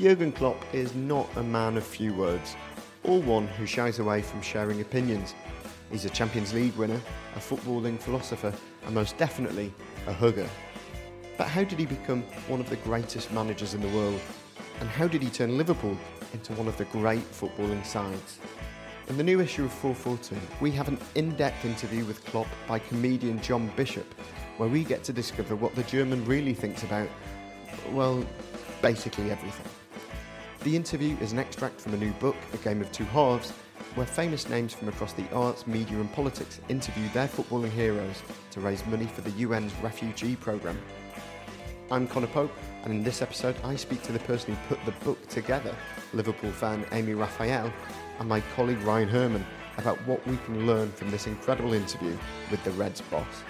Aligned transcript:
Jurgen 0.00 0.32
Klopp 0.32 0.64
is 0.72 0.94
not 0.94 1.28
a 1.36 1.42
man 1.42 1.76
of 1.76 1.84
few 1.84 2.14
words, 2.14 2.56
or 3.04 3.20
one 3.20 3.46
who 3.46 3.66
shies 3.66 3.98
away 3.98 4.22
from 4.22 4.40
sharing 4.40 4.80
opinions. 4.80 5.34
He's 5.92 6.06
a 6.06 6.08
Champions 6.08 6.54
League 6.54 6.74
winner, 6.76 6.98
a 7.36 7.38
footballing 7.38 8.00
philosopher, 8.00 8.54
and 8.86 8.94
most 8.94 9.18
definitely 9.18 9.70
a 10.06 10.12
hugger. 10.14 10.48
But 11.36 11.48
how 11.48 11.64
did 11.64 11.78
he 11.78 11.84
become 11.84 12.22
one 12.48 12.60
of 12.60 12.70
the 12.70 12.76
greatest 12.76 13.30
managers 13.30 13.74
in 13.74 13.82
the 13.82 13.94
world? 13.94 14.18
And 14.80 14.88
how 14.88 15.06
did 15.06 15.22
he 15.22 15.28
turn 15.28 15.58
Liverpool 15.58 15.98
into 16.32 16.54
one 16.54 16.66
of 16.66 16.78
the 16.78 16.86
great 16.86 17.30
footballing 17.32 17.84
sides? 17.84 18.38
In 19.08 19.18
the 19.18 19.22
new 19.22 19.42
issue 19.42 19.66
of 19.66 19.72
442, 19.72 20.34
we 20.62 20.70
have 20.70 20.88
an 20.88 20.98
in 21.14 21.36
depth 21.36 21.66
interview 21.66 22.06
with 22.06 22.24
Klopp 22.24 22.48
by 22.66 22.78
comedian 22.78 23.38
John 23.42 23.70
Bishop, 23.76 24.14
where 24.56 24.70
we 24.70 24.82
get 24.82 25.04
to 25.04 25.12
discover 25.12 25.56
what 25.56 25.74
the 25.74 25.82
German 25.82 26.24
really 26.24 26.54
thinks 26.54 26.84
about, 26.84 27.10
well, 27.92 28.24
basically 28.80 29.30
everything. 29.30 29.66
The 30.62 30.76
interview 30.76 31.16
is 31.22 31.32
an 31.32 31.38
extract 31.38 31.80
from 31.80 31.94
a 31.94 31.96
new 31.96 32.12
book, 32.12 32.36
A 32.52 32.58
Game 32.58 32.82
of 32.82 32.92
Two 32.92 33.06
Halves, 33.06 33.50
where 33.94 34.06
famous 34.06 34.46
names 34.50 34.74
from 34.74 34.88
across 34.88 35.14
the 35.14 35.24
arts, 35.32 35.66
media, 35.66 35.98
and 35.98 36.12
politics 36.12 36.60
interview 36.68 37.08
their 37.14 37.28
footballing 37.28 37.70
heroes 37.70 38.22
to 38.50 38.60
raise 38.60 38.84
money 38.84 39.06
for 39.06 39.22
the 39.22 39.42
UN's 39.42 39.72
refugee 39.76 40.36
programme. 40.36 40.78
I'm 41.90 42.06
Conor 42.06 42.26
Pope, 42.26 42.52
and 42.84 42.92
in 42.92 43.02
this 43.02 43.22
episode, 43.22 43.56
I 43.64 43.74
speak 43.74 44.02
to 44.02 44.12
the 44.12 44.18
person 44.18 44.54
who 44.54 44.74
put 44.74 44.84
the 44.84 44.92
book 45.02 45.26
together, 45.28 45.74
Liverpool 46.12 46.52
fan 46.52 46.84
Amy 46.92 47.14
Raphael, 47.14 47.72
and 48.18 48.28
my 48.28 48.42
colleague 48.54 48.82
Ryan 48.82 49.08
Herman 49.08 49.46
about 49.78 49.96
what 50.06 50.24
we 50.26 50.36
can 50.44 50.66
learn 50.66 50.92
from 50.92 51.10
this 51.10 51.26
incredible 51.26 51.72
interview 51.72 52.14
with 52.50 52.62
the 52.64 52.72
Reds 52.72 53.00
boss. 53.00 53.44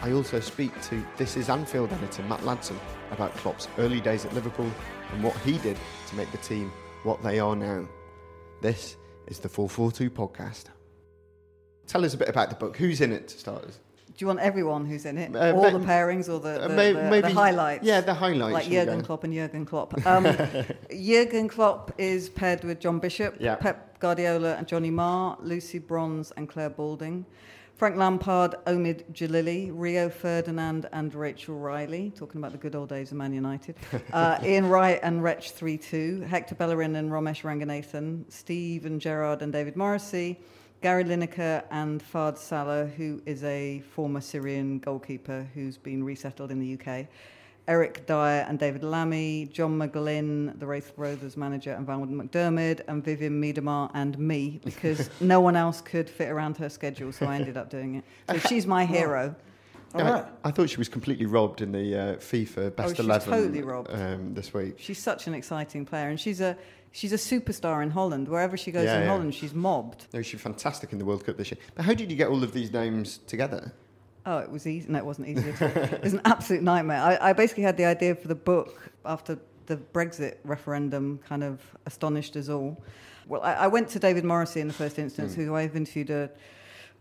I 0.00 0.12
also 0.12 0.38
speak 0.38 0.80
to 0.82 1.04
This 1.16 1.36
Is 1.36 1.48
Anfield 1.48 1.92
editor 1.92 2.22
Matt 2.22 2.40
Ladson 2.42 2.78
about 3.10 3.34
Klopp's 3.38 3.66
early 3.78 4.00
days 4.00 4.24
at 4.24 4.32
Liverpool 4.32 4.70
and 5.12 5.22
what 5.22 5.36
he 5.38 5.58
did 5.58 5.76
to 6.08 6.16
make 6.16 6.30
the 6.32 6.38
team 6.38 6.72
what 7.04 7.22
they 7.22 7.38
are 7.38 7.56
now. 7.56 7.86
This 8.62 8.96
is 9.26 9.38
the 9.38 9.48
442 9.48 10.10
podcast. 10.10 10.64
Tell 11.86 12.04
us 12.04 12.14
a 12.14 12.16
bit 12.16 12.28
about 12.28 12.48
the 12.50 12.56
book. 12.56 12.76
Who's 12.76 13.00
in 13.00 13.12
it 13.12 13.28
to 13.28 13.38
start 13.38 13.64
us? 13.64 13.78
Do 14.08 14.22
you 14.22 14.26
want 14.28 14.40
everyone 14.40 14.86
who's 14.86 15.04
in 15.04 15.18
it? 15.18 15.36
Uh, 15.36 15.52
All 15.52 15.70
the 15.70 15.78
pairings 15.84 16.28
or 16.32 16.40
the, 16.40 16.64
uh, 16.64 16.68
may- 16.68 16.92
the, 16.92 17.02
maybe- 17.02 17.28
the 17.28 17.34
highlights? 17.34 17.84
yeah, 17.84 18.00
the 18.00 18.14
highlights, 18.14 18.54
Like 18.54 18.68
Jurgen. 18.70 19.02
Klopp 19.02 19.24
and 19.24 19.34
Jurgen 19.34 19.66
Klopp. 19.66 19.94
Um, 20.06 20.24
Jurgen 20.90 21.48
Klopp 21.48 21.92
is 21.98 22.28
paired 22.30 22.64
with 22.64 22.80
John 22.80 22.98
Bishop, 22.98 23.36
Yeah. 23.38 23.56
Pep 23.56 23.98
Guardiola 24.00 24.54
and 24.56 24.66
Johnny 24.66 24.90
Marr, 24.90 25.36
Lucy 25.42 25.78
Bronze 25.78 26.32
and 26.36 26.48
Clare 26.48 26.70
Balding, 26.70 27.26
Frank 27.76 27.96
Lampard, 27.96 28.54
Omid 28.66 29.04
Djalili, 29.12 29.70
Rio 29.70 30.08
Ferdinand 30.08 30.88
and 30.94 31.14
Rachel 31.14 31.58
Riley, 31.58 32.10
talking 32.16 32.40
about 32.40 32.52
the 32.52 32.56
good 32.58 32.74
old 32.74 32.88
days 32.88 33.10
of 33.10 33.18
Man 33.18 33.34
United, 33.34 33.76
uh, 34.14 34.38
Ian 34.42 34.70
Wright 34.70 34.98
and 35.02 35.22
Wretch 35.22 35.54
3-2, 35.54 36.26
Hector 36.26 36.54
Bellerin 36.54 36.96
and 36.96 37.10
Romesh 37.10 37.42
Ranganathan, 37.42 38.32
Steven 38.32 38.98
Gerrard 38.98 39.42
and 39.42 39.52
David 39.52 39.76
Morrissey, 39.76 40.40
Gary 40.80 41.04
Lineker 41.04 41.64
and 41.70 42.02
Fard 42.02 42.38
Salah, 42.38 42.86
who 42.86 43.20
is 43.26 43.44
a 43.44 43.82
former 43.92 44.22
Syrian 44.22 44.78
goalkeeper 44.78 45.46
who's 45.52 45.76
been 45.76 46.02
resettled 46.02 46.50
in 46.50 46.58
the 46.58 46.80
UK. 46.80 47.08
Eric 47.68 48.06
Dier 48.06 48.46
and 48.48 48.58
David 48.58 48.82
Lammy, 48.84 49.46
John 49.46 49.78
McGlynn, 49.78 50.58
the 50.58 50.66
Raith 50.66 50.92
Rovers 50.96 51.36
manager, 51.36 51.72
and 51.72 51.86
Val 51.86 52.00
McDermid, 52.00 52.82
and 52.86 53.04
Vivianne 53.04 53.40
Miedema, 53.40 53.90
and 53.94 54.18
me, 54.18 54.60
because 54.64 55.10
no 55.20 55.40
one 55.40 55.56
else 55.56 55.80
could 55.80 56.08
fit 56.08 56.28
around 56.28 56.56
her 56.58 56.68
schedule, 56.68 57.12
so 57.12 57.26
I 57.26 57.36
ended 57.36 57.56
up 57.56 57.68
doing 57.70 57.96
it. 57.96 58.04
So 58.30 58.38
she's 58.48 58.66
my 58.66 58.84
hero. 58.86 59.34
I, 59.94 60.24
I 60.44 60.50
thought 60.50 60.68
she 60.68 60.76
was 60.76 60.88
completely 60.88 61.26
robbed 61.26 61.62
in 61.62 61.72
the 61.72 61.96
uh, 61.96 62.16
FIFA 62.16 62.76
Best 62.76 62.88
Oh, 62.90 62.92
she's 62.94 62.98
11 63.00 63.32
totally 63.32 63.62
robbed. 63.62 63.90
Um, 63.90 64.34
this 64.34 64.52
week. 64.52 64.74
She's 64.78 64.98
such 64.98 65.26
an 65.26 65.34
exciting 65.34 65.86
player, 65.86 66.08
and 66.08 66.20
she's 66.20 66.40
a 66.40 66.56
she's 66.92 67.12
a 67.12 67.16
superstar 67.16 67.82
in 67.82 67.90
Holland. 67.90 68.28
Wherever 68.28 68.56
she 68.58 68.70
goes 68.72 68.84
Yeah, 68.84 68.96
in 68.98 69.02
yeah. 69.04 69.08
Holland, 69.08 69.34
she's 69.34 69.54
mobbed. 69.54 70.06
No, 70.12 70.20
she's 70.22 70.40
fantastic 70.40 70.92
in 70.92 70.98
the 70.98 71.04
World 71.04 71.24
Cup 71.24 71.38
this 71.38 71.50
year. 71.50 71.58
But 71.74 71.84
how 71.86 71.94
did 71.94 72.10
you 72.10 72.16
get 72.16 72.28
all 72.28 72.42
of 72.44 72.52
these 72.52 72.72
names 72.72 73.18
together? 73.26 73.72
Oh, 74.26 74.38
it 74.38 74.50
was 74.50 74.66
easy. 74.66 74.88
No, 74.90 74.98
it 74.98 75.06
wasn't 75.06 75.28
easy. 75.28 75.48
at 75.50 75.62
all. 75.62 75.82
it 75.82 76.02
was 76.02 76.12
an 76.12 76.20
absolute 76.24 76.62
nightmare. 76.62 77.00
I, 77.00 77.30
I 77.30 77.32
basically 77.32 77.62
had 77.62 77.76
the 77.76 77.84
idea 77.84 78.14
for 78.14 78.26
the 78.26 78.34
book 78.34 78.90
after 79.04 79.38
the 79.66 79.76
Brexit 79.76 80.38
referendum 80.44 81.20
kind 81.26 81.44
of 81.44 81.60
astonished 81.86 82.36
us 82.36 82.48
all. 82.48 82.82
Well, 83.28 83.42
I, 83.42 83.54
I 83.54 83.66
went 83.68 83.88
to 83.90 83.98
David 84.00 84.24
Morrissey 84.24 84.60
in 84.60 84.68
the 84.68 84.74
first 84.74 84.98
instance, 84.98 85.34
hmm. 85.34 85.44
who 85.44 85.54
I've 85.54 85.76
interviewed 85.76 86.10
a, 86.10 86.30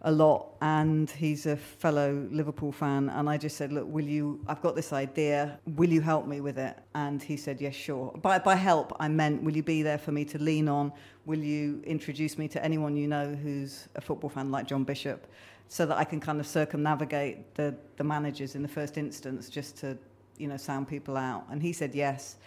a 0.01 0.12
lot, 0.12 0.54
and 0.62 1.10
he's 1.10 1.48
a 1.48 1.56
fellow 1.56 2.27
Liverpool 2.31 2.72
fan. 2.72 3.10
And 3.10 3.27
I 3.27 3.38
just 3.38 3.57
said, 3.57 3.72
"Look, 3.72 3.88
will 3.88 4.06
you? 4.06 4.39
I've 4.48 4.62
got 4.62 4.75
this 4.75 4.94
idea. 4.94 5.60
Will 5.75 5.89
you 5.89 6.01
help 6.01 6.27
me 6.27 6.42
with 6.42 6.60
it?" 6.60 6.77
And 6.94 7.22
he 7.22 7.38
said, 7.38 7.60
"Yes, 7.60 7.74
sure." 7.74 8.12
By 8.22 8.39
by 8.39 8.56
help, 8.56 8.95
I 9.00 9.07
meant, 9.07 9.44
"Will 9.44 9.56
you 9.56 9.63
be 9.63 9.81
there 9.81 9.98
for 9.98 10.12
me 10.12 10.25
to 10.25 10.38
lean 10.38 10.68
on? 10.68 10.92
Will 11.25 11.39
you 11.39 11.81
introduce 11.86 12.38
me 12.38 12.48
to 12.50 12.63
anyone 12.63 12.95
you 12.95 13.07
know 13.07 13.33
who's 13.33 13.88
a 13.95 14.01
football 14.01 14.30
fan 14.30 14.51
like 14.51 14.68
John 14.68 14.83
Bishop?" 14.83 15.27
So 15.67 15.85
that 15.85 15.97
I 15.97 16.03
can 16.03 16.19
kind 16.19 16.39
of 16.39 16.47
circumnavigate 16.47 17.56
the, 17.56 17.75
the 17.97 18.03
managers 18.03 18.56
in 18.56 18.62
the 18.62 18.67
first 18.67 18.97
instance 18.97 19.50
just 19.50 19.77
to, 19.77 19.97
you 20.38 20.47
know, 20.47 20.57
sound 20.57 20.88
people 20.88 21.17
out. 21.17 21.45
And 21.50 21.62
he 21.62 21.73
said 21.73 21.95
yes. 21.95 22.38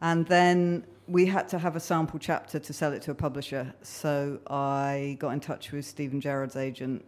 And 0.00 0.26
then 0.26 0.84
we 1.06 1.26
had 1.26 1.48
to 1.50 1.58
have 1.58 1.76
a 1.76 1.80
sample 1.80 2.18
chapter 2.18 2.58
to 2.58 2.72
sell 2.72 2.92
it 2.92 3.02
to 3.02 3.10
a 3.10 3.14
publisher. 3.14 3.74
So 3.82 4.40
I 4.48 5.16
got 5.20 5.30
in 5.30 5.40
touch 5.40 5.72
with 5.72 5.84
Steven 5.84 6.20
Gerrard's 6.20 6.56
agent 6.56 7.04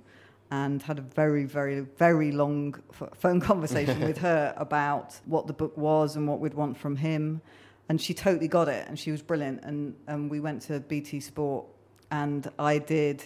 and 0.50 0.80
had 0.82 0.98
a 0.98 1.02
very, 1.02 1.44
very, 1.44 1.80
very 1.80 2.32
long 2.32 2.74
f- 2.90 3.10
phone 3.14 3.40
conversation 3.40 4.00
with 4.00 4.18
her 4.28 4.54
about 4.56 5.18
what 5.26 5.46
the 5.46 5.52
book 5.52 5.76
was 5.76 6.16
and 6.16 6.26
what 6.26 6.40
we'd 6.40 6.54
want 6.54 6.76
from 6.76 6.96
him. 6.96 7.40
And 7.88 8.00
she 8.00 8.14
totally 8.14 8.48
got 8.48 8.68
it, 8.68 8.86
and 8.86 8.98
she 8.98 9.10
was 9.10 9.22
brilliant. 9.22 9.62
And, 9.62 9.94
and 10.06 10.30
we 10.30 10.40
went 10.40 10.62
to 10.62 10.80
BT 10.80 11.20
Sport, 11.20 11.66
and 12.10 12.50
I 12.58 12.78
did, 12.78 13.24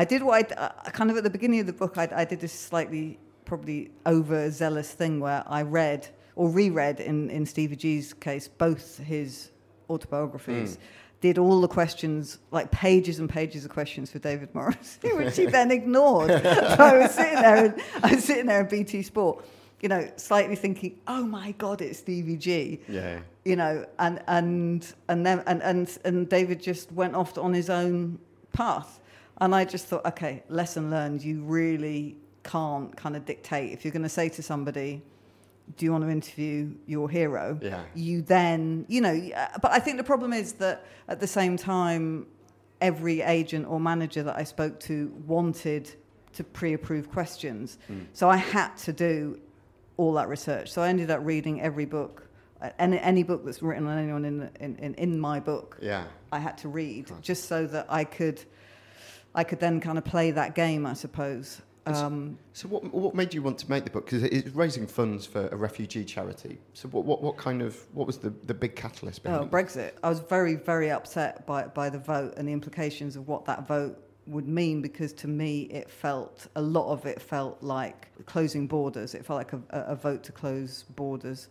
I 0.00 0.04
did 0.04 0.22
what 0.22 0.50
I 0.50 0.54
uh, 0.54 0.90
kind 0.90 1.10
of 1.10 1.16
at 1.18 1.24
the 1.24 1.30
beginning 1.30 1.60
of 1.60 1.66
the 1.66 1.74
book. 1.74 1.98
I, 1.98 2.08
I 2.14 2.24
did 2.24 2.40
this 2.40 2.54
slightly, 2.54 3.18
probably 3.44 3.90
overzealous 4.06 4.90
thing 4.92 5.20
where 5.20 5.44
I 5.46 5.60
read 5.60 6.08
or 6.36 6.48
reread 6.48 7.00
in 7.00 7.28
in 7.28 7.44
Stevie 7.44 7.76
G's 7.76 8.14
case 8.14 8.48
both 8.48 8.96
his 8.98 9.50
autobiographies. 9.90 10.76
Mm 10.76 10.80
did 11.20 11.36
all 11.36 11.60
the 11.60 11.68
questions, 11.68 12.38
like 12.50 12.70
pages 12.70 13.18
and 13.18 13.28
pages 13.28 13.66
of 13.66 13.70
questions 13.70 14.10
for 14.10 14.18
David 14.18 14.54
Morris, 14.54 14.98
which 15.02 15.36
he 15.36 15.44
then 15.44 15.70
ignored. 15.70 16.30
so 16.42 16.76
I 16.78 16.96
was 16.96 17.10
sitting 17.10 17.42
there, 17.42 17.64
and, 17.66 17.82
I 18.02 18.14
was 18.14 18.24
sitting 18.24 18.46
there 18.46 18.62
in 18.62 18.68
BT 18.68 19.02
Sport, 19.02 19.44
you 19.82 19.90
know, 19.90 20.10
slightly 20.16 20.56
thinking, 20.56 20.98
"Oh 21.06 21.22
my 21.22 21.52
God, 21.52 21.82
it's 21.82 21.98
Stevie 21.98 22.38
G." 22.38 22.80
Yeah. 22.88 23.20
You 23.44 23.56
know, 23.56 23.84
and 23.98 24.22
and 24.28 24.94
and 25.08 25.26
then 25.26 25.42
and 25.46 25.62
and 25.62 25.98
and 26.06 26.28
David 26.28 26.62
just 26.62 26.90
went 26.92 27.14
off 27.14 27.36
on 27.36 27.52
his 27.52 27.68
own 27.68 28.18
path, 28.54 29.00
and 29.40 29.54
I 29.54 29.64
just 29.64 29.86
thought, 29.86 30.04
okay, 30.06 30.42
lesson 30.48 30.90
learned. 30.90 31.22
You 31.22 31.42
really 31.42 32.16
can't 32.42 32.96
kind 32.96 33.16
of 33.16 33.24
dictate 33.24 33.72
if 33.72 33.84
you're 33.84 33.92
going 33.92 34.02
to 34.02 34.08
say 34.08 34.28
to 34.30 34.42
somebody 34.42 35.02
do 35.76 35.84
you 35.84 35.92
want 35.92 36.04
to 36.04 36.10
interview 36.10 36.74
your 36.86 37.08
hero? 37.08 37.58
Yeah. 37.62 37.82
You 37.94 38.22
then, 38.22 38.84
you 38.88 39.00
know, 39.00 39.30
but 39.62 39.70
I 39.70 39.78
think 39.78 39.98
the 39.98 40.04
problem 40.04 40.32
is 40.32 40.54
that 40.54 40.84
at 41.08 41.20
the 41.20 41.26
same 41.26 41.56
time, 41.56 42.26
every 42.80 43.20
agent 43.20 43.66
or 43.68 43.78
manager 43.78 44.22
that 44.22 44.36
I 44.36 44.44
spoke 44.44 44.80
to 44.80 45.12
wanted 45.26 45.90
to 46.32 46.44
pre-approve 46.44 47.10
questions. 47.10 47.78
Mm. 47.90 48.06
So 48.12 48.28
I 48.28 48.36
had 48.36 48.76
to 48.78 48.92
do 48.92 49.38
all 49.96 50.14
that 50.14 50.28
research. 50.28 50.72
So 50.72 50.82
I 50.82 50.88
ended 50.88 51.10
up 51.10 51.20
reading 51.22 51.60
every 51.60 51.84
book, 51.84 52.26
any, 52.78 52.98
any 52.98 53.22
book 53.22 53.44
that's 53.44 53.62
written 53.62 53.86
on 53.86 53.98
anyone 53.98 54.24
in, 54.24 54.50
in, 54.60 54.76
in, 54.76 54.94
in, 54.94 55.20
my 55.20 55.40
book. 55.40 55.76
Yeah. 55.82 56.04
I 56.32 56.38
had 56.38 56.56
to 56.58 56.68
read 56.68 57.10
just 57.20 57.48
so 57.48 57.66
that 57.66 57.86
I 57.88 58.04
could, 58.04 58.42
I 59.34 59.44
could 59.44 59.60
then 59.60 59.80
kind 59.80 59.98
of 59.98 60.04
play 60.04 60.30
that 60.32 60.54
game, 60.54 60.86
I 60.86 60.94
suppose. 60.94 61.62
Um, 61.86 62.38
so, 62.52 62.68
what, 62.68 62.84
what 62.92 63.14
made 63.14 63.32
you 63.32 63.42
want 63.42 63.58
to 63.58 63.70
make 63.70 63.84
the 63.84 63.90
book? 63.90 64.04
Because 64.04 64.22
it's 64.22 64.50
raising 64.50 64.86
funds 64.86 65.26
for 65.26 65.48
a 65.48 65.56
refugee 65.56 66.04
charity. 66.04 66.58
So, 66.74 66.88
what, 66.88 67.04
what, 67.04 67.22
what 67.22 67.36
kind 67.36 67.62
of 67.62 67.76
what 67.94 68.06
was 68.06 68.18
the, 68.18 68.30
the 68.46 68.54
big 68.54 68.76
catalyst 68.76 69.22
behind 69.22 69.44
oh, 69.44 69.46
Brexit? 69.46 69.92
I 70.02 70.08
was 70.08 70.20
very 70.20 70.56
very 70.56 70.90
upset 70.90 71.46
by 71.46 71.64
by 71.64 71.88
the 71.88 71.98
vote 71.98 72.34
and 72.36 72.46
the 72.46 72.52
implications 72.52 73.16
of 73.16 73.28
what 73.28 73.44
that 73.46 73.66
vote 73.66 73.98
would 74.26 74.46
mean 74.46 74.82
because 74.82 75.12
to 75.12 75.28
me 75.28 75.62
it 75.62 75.90
felt 75.90 76.46
a 76.54 76.62
lot 76.62 76.92
of 76.92 77.06
it 77.06 77.20
felt 77.20 77.62
like 77.62 78.08
closing 78.26 78.66
borders. 78.66 79.14
It 79.14 79.24
felt 79.24 79.38
like 79.38 79.52
a, 79.52 79.60
a 79.70 79.96
vote 79.96 80.22
to 80.24 80.32
close 80.32 80.84
borders. 80.96 81.48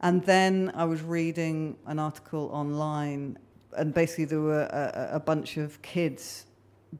And 0.00 0.22
then 0.24 0.72
I 0.74 0.84
was 0.84 1.02
reading 1.02 1.76
an 1.86 1.98
article 1.98 2.50
online, 2.52 3.38
and 3.76 3.94
basically 3.94 4.26
there 4.26 4.40
were 4.40 4.64
a, 4.64 5.10
a 5.16 5.20
bunch 5.20 5.56
of 5.56 5.80
kids 5.82 6.46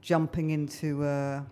jumping 0.00 0.50
into. 0.50 1.04
A, 1.04 1.46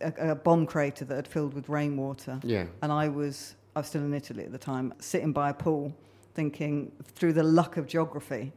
a, 0.00 0.30
a 0.30 0.34
bomb 0.34 0.66
crater 0.66 1.04
that 1.04 1.14
had 1.14 1.28
filled 1.28 1.54
with 1.54 1.68
rainwater. 1.68 2.40
Yeah. 2.42 2.64
And 2.82 2.90
I 2.90 3.08
was 3.08 3.54
I 3.76 3.80
was 3.80 3.88
still 3.88 4.02
in 4.02 4.12
Italy 4.12 4.44
at 4.44 4.52
the 4.52 4.58
time, 4.58 4.92
sitting 4.98 5.32
by 5.32 5.50
a 5.50 5.54
pool, 5.54 5.94
thinking 6.34 6.92
through 7.04 7.32
the 7.34 7.42
luck 7.42 7.76
of 7.76 7.86
geography, 7.86 8.52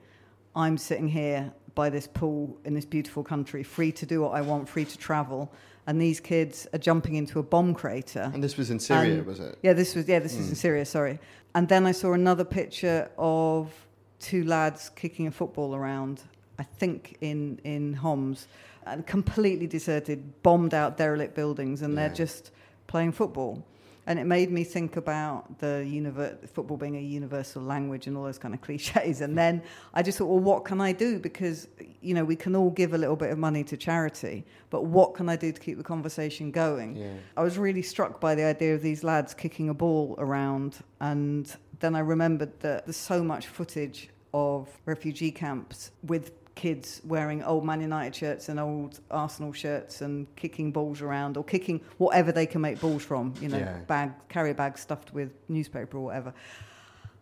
I'm 0.56 0.78
sitting 0.78 1.08
here 1.08 1.54
by 1.74 1.90
this 1.90 2.08
pool 2.08 2.58
in 2.64 2.74
this 2.74 2.86
beautiful 2.86 3.24
country, 3.24 3.64
free 3.64 3.92
to 3.94 4.06
do 4.06 4.22
what 4.22 4.34
I 4.34 4.42
want, 4.42 4.68
free 4.68 4.86
to 4.86 4.98
travel. 4.98 5.52
And 5.88 6.02
these 6.02 6.20
kids 6.20 6.68
are 6.74 6.80
jumping 6.80 7.16
into 7.16 7.40
a 7.40 7.44
bomb 7.44 7.74
crater. 7.74 8.32
And 8.34 8.44
this 8.44 8.58
was 8.58 8.72
in 8.72 8.80
Syria, 8.80 9.20
and, 9.20 9.26
was 9.26 9.40
it? 9.40 9.58
Yeah, 9.62 9.74
this 9.74 9.94
was 9.96 10.08
yeah, 10.08 10.20
this 10.20 10.34
mm. 10.34 10.40
was 10.40 10.50
in 10.50 10.56
Syria. 10.56 10.86
Sorry. 10.86 11.20
And 11.54 11.70
then 11.70 11.86
I 11.86 11.92
saw 11.92 12.14
another 12.14 12.44
picture 12.44 13.10
of 13.18 13.72
two 14.20 14.44
lads 14.46 14.90
kicking 14.96 15.28
a 15.28 15.32
football 15.32 15.76
around. 15.76 16.24
I 16.58 16.64
think 16.64 17.18
in 17.22 17.60
in 17.64 17.94
Homs, 17.94 18.48
and 18.86 19.06
completely 19.06 19.68
deserted, 19.68 20.42
bombed 20.44 20.74
out 20.74 20.98
derelict 20.98 21.36
buildings, 21.36 21.82
and 21.82 21.94
yeah. 21.94 22.08
they're 22.08 22.16
just 22.16 22.52
playing 22.88 23.12
football. 23.12 23.66
And 24.08 24.20
it 24.20 24.26
made 24.26 24.52
me 24.52 24.64
think 24.64 24.98
about 24.98 25.58
the 25.58 25.84
univer- 25.84 26.48
football 26.50 26.78
being 26.78 26.96
a 26.96 27.02
universal 27.02 27.64
language 27.64 28.06
and 28.06 28.16
all 28.16 28.24
those 28.24 28.38
kind 28.38 28.54
of 28.54 28.62
cliches. 28.68 29.22
And 29.22 29.36
then 29.36 29.64
I 29.96 30.04
just 30.04 30.20
thought, 30.20 30.28
well, 30.28 30.40
what 30.40 30.64
can 30.64 30.80
I 30.80 30.92
do? 30.92 31.18
Because, 31.18 31.68
you 32.02 32.14
know, 32.14 32.24
we 32.24 32.36
can 32.36 32.56
all 32.56 32.70
give 32.70 32.94
a 32.94 32.98
little 32.98 33.16
bit 33.16 33.32
of 33.32 33.40
money 33.40 33.64
to 33.64 33.76
charity, 33.76 34.46
but 34.70 34.86
what 34.86 35.16
can 35.16 35.28
I 35.28 35.36
do 35.36 35.52
to 35.52 35.60
keep 35.60 35.78
the 35.78 35.84
conversation 35.84 36.52
going? 36.52 36.96
Yeah. 36.96 37.14
I 37.36 37.42
was 37.42 37.58
really 37.58 37.82
struck 37.82 38.22
by 38.22 38.36
the 38.36 38.44
idea 38.44 38.76
of 38.76 38.84
these 38.84 39.04
lads 39.04 39.34
kicking 39.34 39.70
a 39.70 39.74
ball 39.74 40.16
around. 40.20 40.78
And 41.02 41.52
then 41.80 41.96
I 41.96 42.00
remembered 42.00 42.60
that 42.60 42.86
there's 42.86 42.98
so 42.98 43.24
much 43.24 43.48
footage 43.48 44.10
of 44.36 44.70
refugee 44.86 45.32
camps 45.32 45.92
with 46.04 46.32
kids 46.56 47.02
wearing 47.04 47.44
old 47.44 47.66
Man 47.66 47.82
United 47.82 48.16
shirts 48.16 48.50
and 48.50 48.60
old 48.60 49.00
Arsenal 49.12 49.54
shirts 49.54 50.02
and 50.02 50.34
kicking 50.36 50.72
balls 50.72 51.02
around 51.02 51.38
or 51.38 51.44
kicking 51.44 51.82
whatever 51.98 52.32
they 52.32 52.46
can 52.46 52.62
make 52.62 52.80
balls 52.80 53.04
from, 53.04 53.34
you 53.42 53.50
know, 53.50 53.58
yeah. 53.58 53.78
bag 53.88 54.12
carrier 54.30 54.54
bags 54.54 54.82
stuffed 54.82 55.14
with 55.14 55.32
newspaper 55.50 55.98
or 55.98 56.06
whatever. 56.06 56.34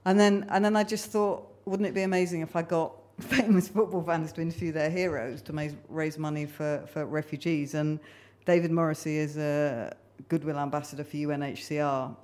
And 0.06 0.20
then 0.20 0.46
and 0.50 0.64
then 0.64 0.76
I 0.76 0.84
just 0.84 1.08
thought, 1.08 1.48
wouldn't 1.66 1.88
it 1.88 1.94
be 1.94 2.04
amazing 2.04 2.42
if 2.42 2.56
I 2.56 2.62
got 2.62 2.94
famous 3.20 3.68
football 3.68 4.04
fans 4.04 4.32
to 4.34 4.42
interview 4.42 4.72
their 4.72 4.90
heroes 4.90 5.42
to 5.44 5.76
raise 5.90 6.18
money 6.18 6.46
for, 6.46 6.84
for 6.92 7.06
refugees? 7.06 7.74
And 7.74 8.00
David 8.46 8.72
Morrissey 8.72 9.18
is 9.18 9.38
a 9.38 9.96
goodwill 10.30 10.60
ambassador 10.60 11.04
for 11.04 11.18
UNHCR. 11.18 12.16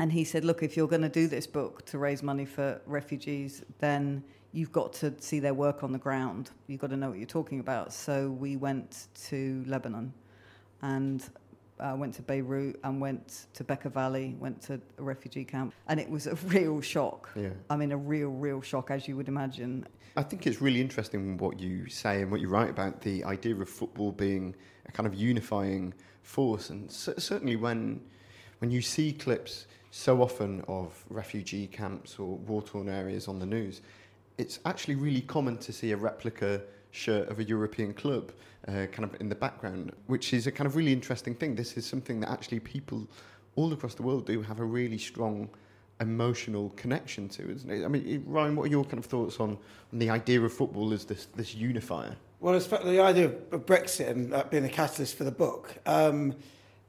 And 0.00 0.12
he 0.12 0.24
said, 0.24 0.44
look, 0.44 0.62
if 0.64 0.76
you're 0.76 0.88
going 0.88 1.02
to 1.02 1.08
do 1.08 1.28
this 1.28 1.46
book 1.46 1.86
to 1.86 1.98
raise 1.98 2.22
money 2.22 2.44
for 2.44 2.80
refugees, 2.84 3.62
then 3.78 4.24
you've 4.54 4.72
got 4.72 4.92
to 4.92 5.12
see 5.18 5.40
their 5.40 5.52
work 5.52 5.82
on 5.82 5.92
the 5.92 5.98
ground. 5.98 6.50
You've 6.68 6.80
got 6.80 6.90
to 6.90 6.96
know 6.96 7.10
what 7.10 7.18
you're 7.18 7.26
talking 7.26 7.58
about. 7.58 7.92
So 7.92 8.30
we 8.30 8.56
went 8.56 9.08
to 9.26 9.64
Lebanon 9.66 10.14
and 10.80 11.28
uh, 11.80 11.94
went 11.98 12.14
to 12.14 12.22
Beirut 12.22 12.78
and 12.84 13.00
went 13.00 13.46
to 13.54 13.64
Bekaa 13.64 13.92
Valley, 13.92 14.36
went 14.38 14.62
to 14.62 14.80
a 14.98 15.02
refugee 15.02 15.44
camp. 15.44 15.74
And 15.88 15.98
it 15.98 16.08
was 16.08 16.28
a 16.28 16.34
real 16.46 16.80
shock. 16.80 17.30
Yeah. 17.34 17.50
I 17.68 17.76
mean, 17.76 17.90
a 17.90 17.96
real, 17.96 18.28
real 18.28 18.62
shock, 18.62 18.92
as 18.92 19.08
you 19.08 19.16
would 19.16 19.26
imagine. 19.26 19.86
I 20.16 20.22
think 20.22 20.46
it's 20.46 20.60
really 20.62 20.80
interesting 20.80 21.36
what 21.36 21.58
you 21.58 21.88
say 21.88 22.22
and 22.22 22.30
what 22.30 22.40
you 22.40 22.48
write 22.48 22.70
about 22.70 23.00
the 23.00 23.24
idea 23.24 23.56
of 23.56 23.68
football 23.68 24.12
being 24.12 24.54
a 24.86 24.92
kind 24.92 25.08
of 25.08 25.14
unifying 25.14 25.92
force. 26.22 26.70
And 26.70 26.88
c- 26.88 27.14
certainly 27.18 27.56
when, 27.56 28.00
when 28.60 28.70
you 28.70 28.80
see 28.80 29.12
clips 29.12 29.66
so 29.90 30.22
often 30.22 30.62
of 30.68 31.04
refugee 31.08 31.66
camps 31.66 32.20
or 32.20 32.36
war 32.36 32.62
torn 32.62 32.88
areas 32.88 33.26
on 33.26 33.40
the 33.40 33.46
news, 33.46 33.80
it's 34.38 34.58
actually 34.64 34.96
really 34.96 35.20
common 35.20 35.58
to 35.58 35.72
see 35.72 35.92
a 35.92 35.96
replica 35.96 36.62
shirt 36.90 37.28
of 37.28 37.38
a 37.38 37.44
European 37.44 37.92
club 37.92 38.32
uh, 38.68 38.86
kind 38.92 39.04
of 39.04 39.20
in 39.20 39.28
the 39.28 39.34
background, 39.34 39.92
which 40.06 40.32
is 40.32 40.46
a 40.46 40.52
kind 40.52 40.66
of 40.66 40.76
really 40.76 40.92
interesting 40.92 41.34
thing. 41.34 41.54
This 41.54 41.76
is 41.76 41.84
something 41.84 42.20
that 42.20 42.30
actually 42.30 42.60
people 42.60 43.06
all 43.56 43.72
across 43.72 43.94
the 43.94 44.02
world 44.02 44.26
do 44.26 44.42
have 44.42 44.60
a 44.60 44.64
really 44.64 44.98
strong 44.98 45.48
emotional 46.00 46.70
connection 46.76 47.28
to, 47.28 47.50
isn't 47.50 47.70
it? 47.70 47.84
I 47.84 47.88
mean, 47.88 48.24
Ryan, 48.26 48.56
what 48.56 48.64
are 48.64 48.70
your 48.70 48.84
kind 48.84 48.98
of 48.98 49.06
thoughts 49.06 49.38
on, 49.38 49.50
on 49.92 49.98
the 49.98 50.10
idea 50.10 50.40
of 50.40 50.52
football 50.52 50.92
as 50.92 51.04
this, 51.04 51.26
this 51.36 51.54
unifier? 51.54 52.16
Well, 52.40 52.54
as 52.54 52.66
the 52.66 53.00
idea 53.00 53.26
of 53.52 53.66
Brexit 53.66 54.08
and 54.08 54.32
that 54.32 54.50
being 54.50 54.64
a 54.64 54.68
catalyst 54.68 55.16
for 55.16 55.24
the 55.24 55.30
book, 55.30 55.78
um, 55.86 56.34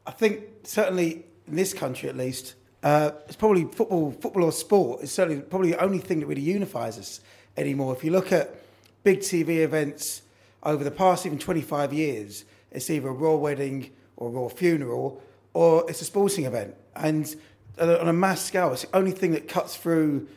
I 0.06 0.12
think 0.12 0.44
certainly 0.64 1.25
in 1.48 1.56
this 1.56 1.74
country 1.74 2.10
at 2.10 2.18
least, 2.18 2.56
uh, 2.84 3.12
it's 3.28 3.36
probably 3.36 3.66
football, 3.66 4.12
football 4.12 4.44
or 4.44 4.52
sport 4.52 5.02
is 5.02 5.12
certainly 5.12 5.42
probably 5.42 5.72
the 5.72 5.84
only 5.84 6.00
thing 6.00 6.20
that 6.20 6.25
really 6.25 6.42
unifies 6.42 7.00
us 7.00 7.22
anymore. 7.58 7.96
If 7.96 8.04
you 8.04 8.12
look 8.12 8.32
at 8.32 8.56
big 9.04 9.20
TV 9.20 9.64
events 9.64 10.22
over 10.64 10.84
the 10.84 10.92
past 10.92 11.26
even 11.26 11.38
25 11.38 11.94
years, 11.94 12.46
it's 12.72 12.90
either 12.90 13.10
a 13.10 13.14
royal 13.14 13.40
wedding 13.40 13.92
or 14.18 14.30
a 14.30 14.32
royal 14.32 14.50
funeral 14.50 15.22
or 15.54 15.90
it's 15.90 16.02
a 16.02 16.06
sporting 16.06 16.46
event. 16.46 16.76
And 16.96 17.36
on 17.80 18.08
a 18.08 18.14
mass 18.14 18.42
scale, 18.42 18.74
it's 18.74 18.84
the 18.84 18.96
only 18.96 19.12
thing 19.12 19.32
that 19.32 19.48
cuts 19.48 19.76
through 19.76 20.28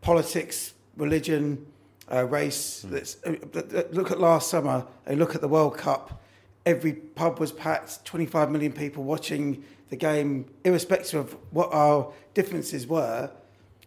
politics, 0.00 0.74
religion, 0.96 1.66
uh, 2.10 2.24
race. 2.24 2.84
Mm. 2.88 3.94
Look 3.94 4.10
at 4.10 4.20
last 4.20 4.50
summer 4.50 4.86
and 5.06 5.18
look 5.18 5.34
at 5.34 5.40
the 5.40 5.48
World 5.48 5.76
Cup. 5.76 6.22
Every 6.66 6.94
pub 6.94 7.40
was 7.40 7.52
packed, 7.52 8.04
25 8.04 8.50
million 8.50 8.72
people 8.72 9.04
watching 9.04 9.64
the 9.90 9.96
game, 9.96 10.46
irrespective 10.64 11.20
of 11.20 11.36
what 11.50 11.72
our 11.72 12.12
differences 12.32 12.86
were 12.86 13.30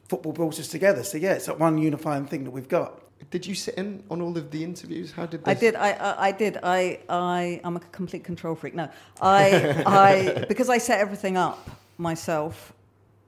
football 0.08 0.34
brought 0.34 0.60
us 0.60 0.68
together. 0.68 1.04
So 1.04 1.18
yeah, 1.18 1.34
it's 1.34 1.48
that 1.48 1.60
one 1.60 1.78
unifying 1.78 2.26
thing 2.26 2.44
that 2.46 2.52
we've 2.52 2.68
got. 2.68 3.02
Did 3.30 3.46
you 3.46 3.56
sit 3.56 3.76
in 3.76 4.04
on 4.10 4.22
all 4.22 4.38
of 4.38 4.52
the 4.52 4.64
interviews? 4.64 5.12
How 5.12 5.26
did 5.26 5.44
this... 5.44 5.58
I 5.58 5.60
did. 5.60 5.76
I, 5.76 5.92
I, 5.92 6.28
I 6.28 6.32
did. 6.32 6.58
I 6.64 7.00
I 7.10 7.62
am 7.64 7.76
a 7.76 7.80
complete 7.80 8.24
control 8.24 8.56
freak. 8.56 8.76
No, 8.76 8.90
I 9.22 9.84
I 9.86 10.46
because 10.48 10.70
I 10.70 10.78
set 10.78 11.00
everything 11.00 11.36
up 11.36 11.70
myself. 11.98 12.74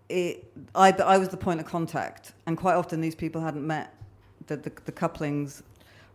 It, 0.07 0.51
I 0.74 0.91
I 0.91 1.17
was 1.17 1.29
the 1.29 1.38
point 1.38 1.59
of 1.59 1.65
contact, 1.65 2.33
and 2.45 2.57
quite 2.57 2.75
often 2.75 3.01
these 3.01 3.15
people 3.15 3.41
hadn't 3.41 3.65
met 3.65 3.93
the 4.48 4.57
the, 4.57 4.71
the 4.86 4.91
couplings 4.91 5.63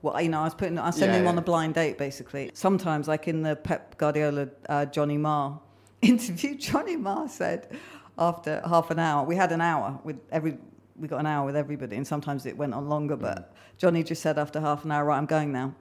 well, 0.04 0.20
you 0.20 0.28
know, 0.28 0.40
I 0.40 0.44
was 0.44 0.54
putting, 0.54 0.78
I 0.78 0.86
was 0.86 0.96
sending 0.96 1.14
Yeah, 1.14 1.22
him 1.22 1.28
on 1.28 1.38
a 1.38 1.42
blind 1.42 1.74
date 1.74 1.96
basically. 1.96 2.50
Sometimes, 2.52 3.08
like 3.08 3.26
in 3.26 3.42
the 3.42 3.56
Pep 3.56 3.96
Guardiola 3.96 4.48
uh, 4.68 4.84
Johnny 4.84 5.16
Marr 5.16 5.58
interview, 6.02 6.56
Johnny 6.56 6.96
Marr 6.96 7.26
said 7.26 7.74
after 8.18 8.62
half 8.66 8.90
an 8.90 8.98
hour, 8.98 9.24
we 9.24 9.36
had 9.36 9.52
an 9.52 9.60
hour 9.60 9.98
with 10.04 10.18
every, 10.30 10.56
we 10.96 11.08
got 11.08 11.20
an 11.20 11.26
hour 11.26 11.44
with 11.46 11.56
everybody, 11.56 11.96
and 11.96 12.06
sometimes 12.06 12.46
it 12.46 12.56
went 12.56 12.74
on 12.74 12.88
longer. 12.88 13.16
But 13.16 13.52
Johnny 13.78 14.02
just 14.02 14.22
said 14.22 14.38
after 14.38 14.60
half 14.60 14.84
an 14.84 14.92
hour, 14.92 15.04
right, 15.06 15.18
I'm 15.18 15.26
going 15.26 15.52
now. 15.52 15.74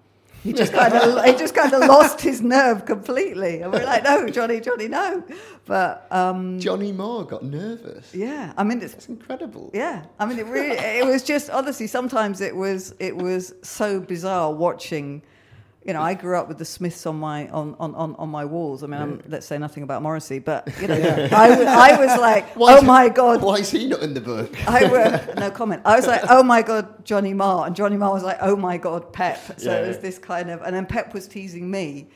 He 0.44 0.52
just 0.62 0.74
kind 0.74 0.94
of, 0.94 1.24
he 1.24 1.34
just 1.36 1.56
kind 1.56 1.72
of 1.74 1.82
lost 1.88 2.20
his 2.20 2.42
nerve 2.42 2.86
completely, 2.86 3.62
and 3.62 3.72
we're 3.72 3.86
like, 3.86 4.04
no, 4.04 4.28
Johnny, 4.28 4.60
Johnny, 4.60 4.88
no. 4.90 5.24
But 5.66 6.06
um, 6.12 6.60
Johnny 6.60 6.92
Moore 6.92 7.24
got 7.25 7.44
nervous. 7.44 8.13
yeah, 8.13 8.52
I 8.58 8.63
mean, 8.63 8.82
it's 8.82 8.94
It's 8.94 9.08
incredible. 9.08 9.72
yeah, 9.74 10.04
I 10.20 10.25
mean, 10.25 10.40
it 10.40 10.48
really, 10.48 10.75
it 10.78 11.06
was 11.06 11.24
just 11.24 11.50
honestly. 11.50 11.88
Sometimes 11.88 12.42
it 12.42 12.56
was, 12.56 12.94
it 13.00 13.16
was 13.16 13.54
so 13.62 14.00
bizarre 14.02 14.52
watching. 14.54 15.22
You 15.86 15.92
know, 15.94 16.02
I 16.02 16.13
grew 16.13 16.38
up 16.38 16.48
with 16.48 16.58
the 16.58 16.66
Smiths 16.66 17.06
on 17.06 17.18
my 17.18 17.50
on 17.50 17.75
on, 17.80 17.94
on, 17.96 18.16
on 18.16 18.30
my 18.30 18.46
walls. 18.46 18.84
I 18.84 18.88
mean, 18.88 19.02
I'm, 19.02 19.22
let's 19.28 19.46
say 19.46 19.58
nothing 19.58 19.84
about 19.84 20.02
Morrissey, 20.02 20.40
but 20.40 20.70
you 20.82 20.88
know, 20.88 20.96
I, 20.96 21.50
was, 21.50 21.68
I 21.68 22.06
was 22.06 22.20
like, 22.20 22.48
Why 22.56 22.74
oh 22.75 22.78
is- 22.78 22.84
my 22.84 23.10
god, 23.10 23.42
Why 23.42 23.56
is 23.56 23.70
he 23.70 23.88
not 23.88 24.02
in 24.02 24.13
the 24.13 24.22
book? 24.22 24.50
I 24.68 24.88
were, 24.90 25.34
no 25.36 25.52
comment. 25.52 25.82
I 25.84 25.98
was 25.98 26.08
like, 26.08 26.22
oh 26.30 26.42
my 26.42 26.62
god, 26.62 27.04
Johnny 27.04 27.34
Marr, 27.34 27.68
and 27.68 27.75
Johnny 27.75 27.98
Marr 27.98 28.13
was 28.13 28.24
like, 28.24 28.38
oh 28.42 28.56
my 28.56 28.78
god, 28.78 29.12
Pep. 29.12 29.60
So 29.60 29.72
Yeah, 29.72 29.80
it 29.84 29.88
was 29.90 30.00
this 30.00 30.18
kind 30.18 30.50
of, 30.50 30.62
and 30.62 30.74
then 30.74 30.86
Pep 30.86 31.13
was 31.13 31.28
teasing 31.28 31.70
me 31.70 32.08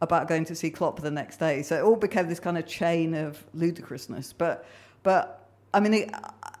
about 0.00 0.28
going 0.28 0.44
to 0.46 0.54
see 0.54 0.70
Klopp 0.70 1.00
the 1.00 1.10
next 1.10 1.38
day. 1.38 1.62
So 1.62 1.76
it 1.76 1.82
all 1.82 1.96
became 1.96 2.28
this 2.28 2.40
kind 2.40 2.56
of 2.56 2.66
chain 2.66 3.14
of 3.14 3.44
ludicrousness. 3.54 4.32
But, 4.32 4.64
but 5.02 5.48
I 5.74 5.80
mean, 5.80 5.94
it, 5.94 6.10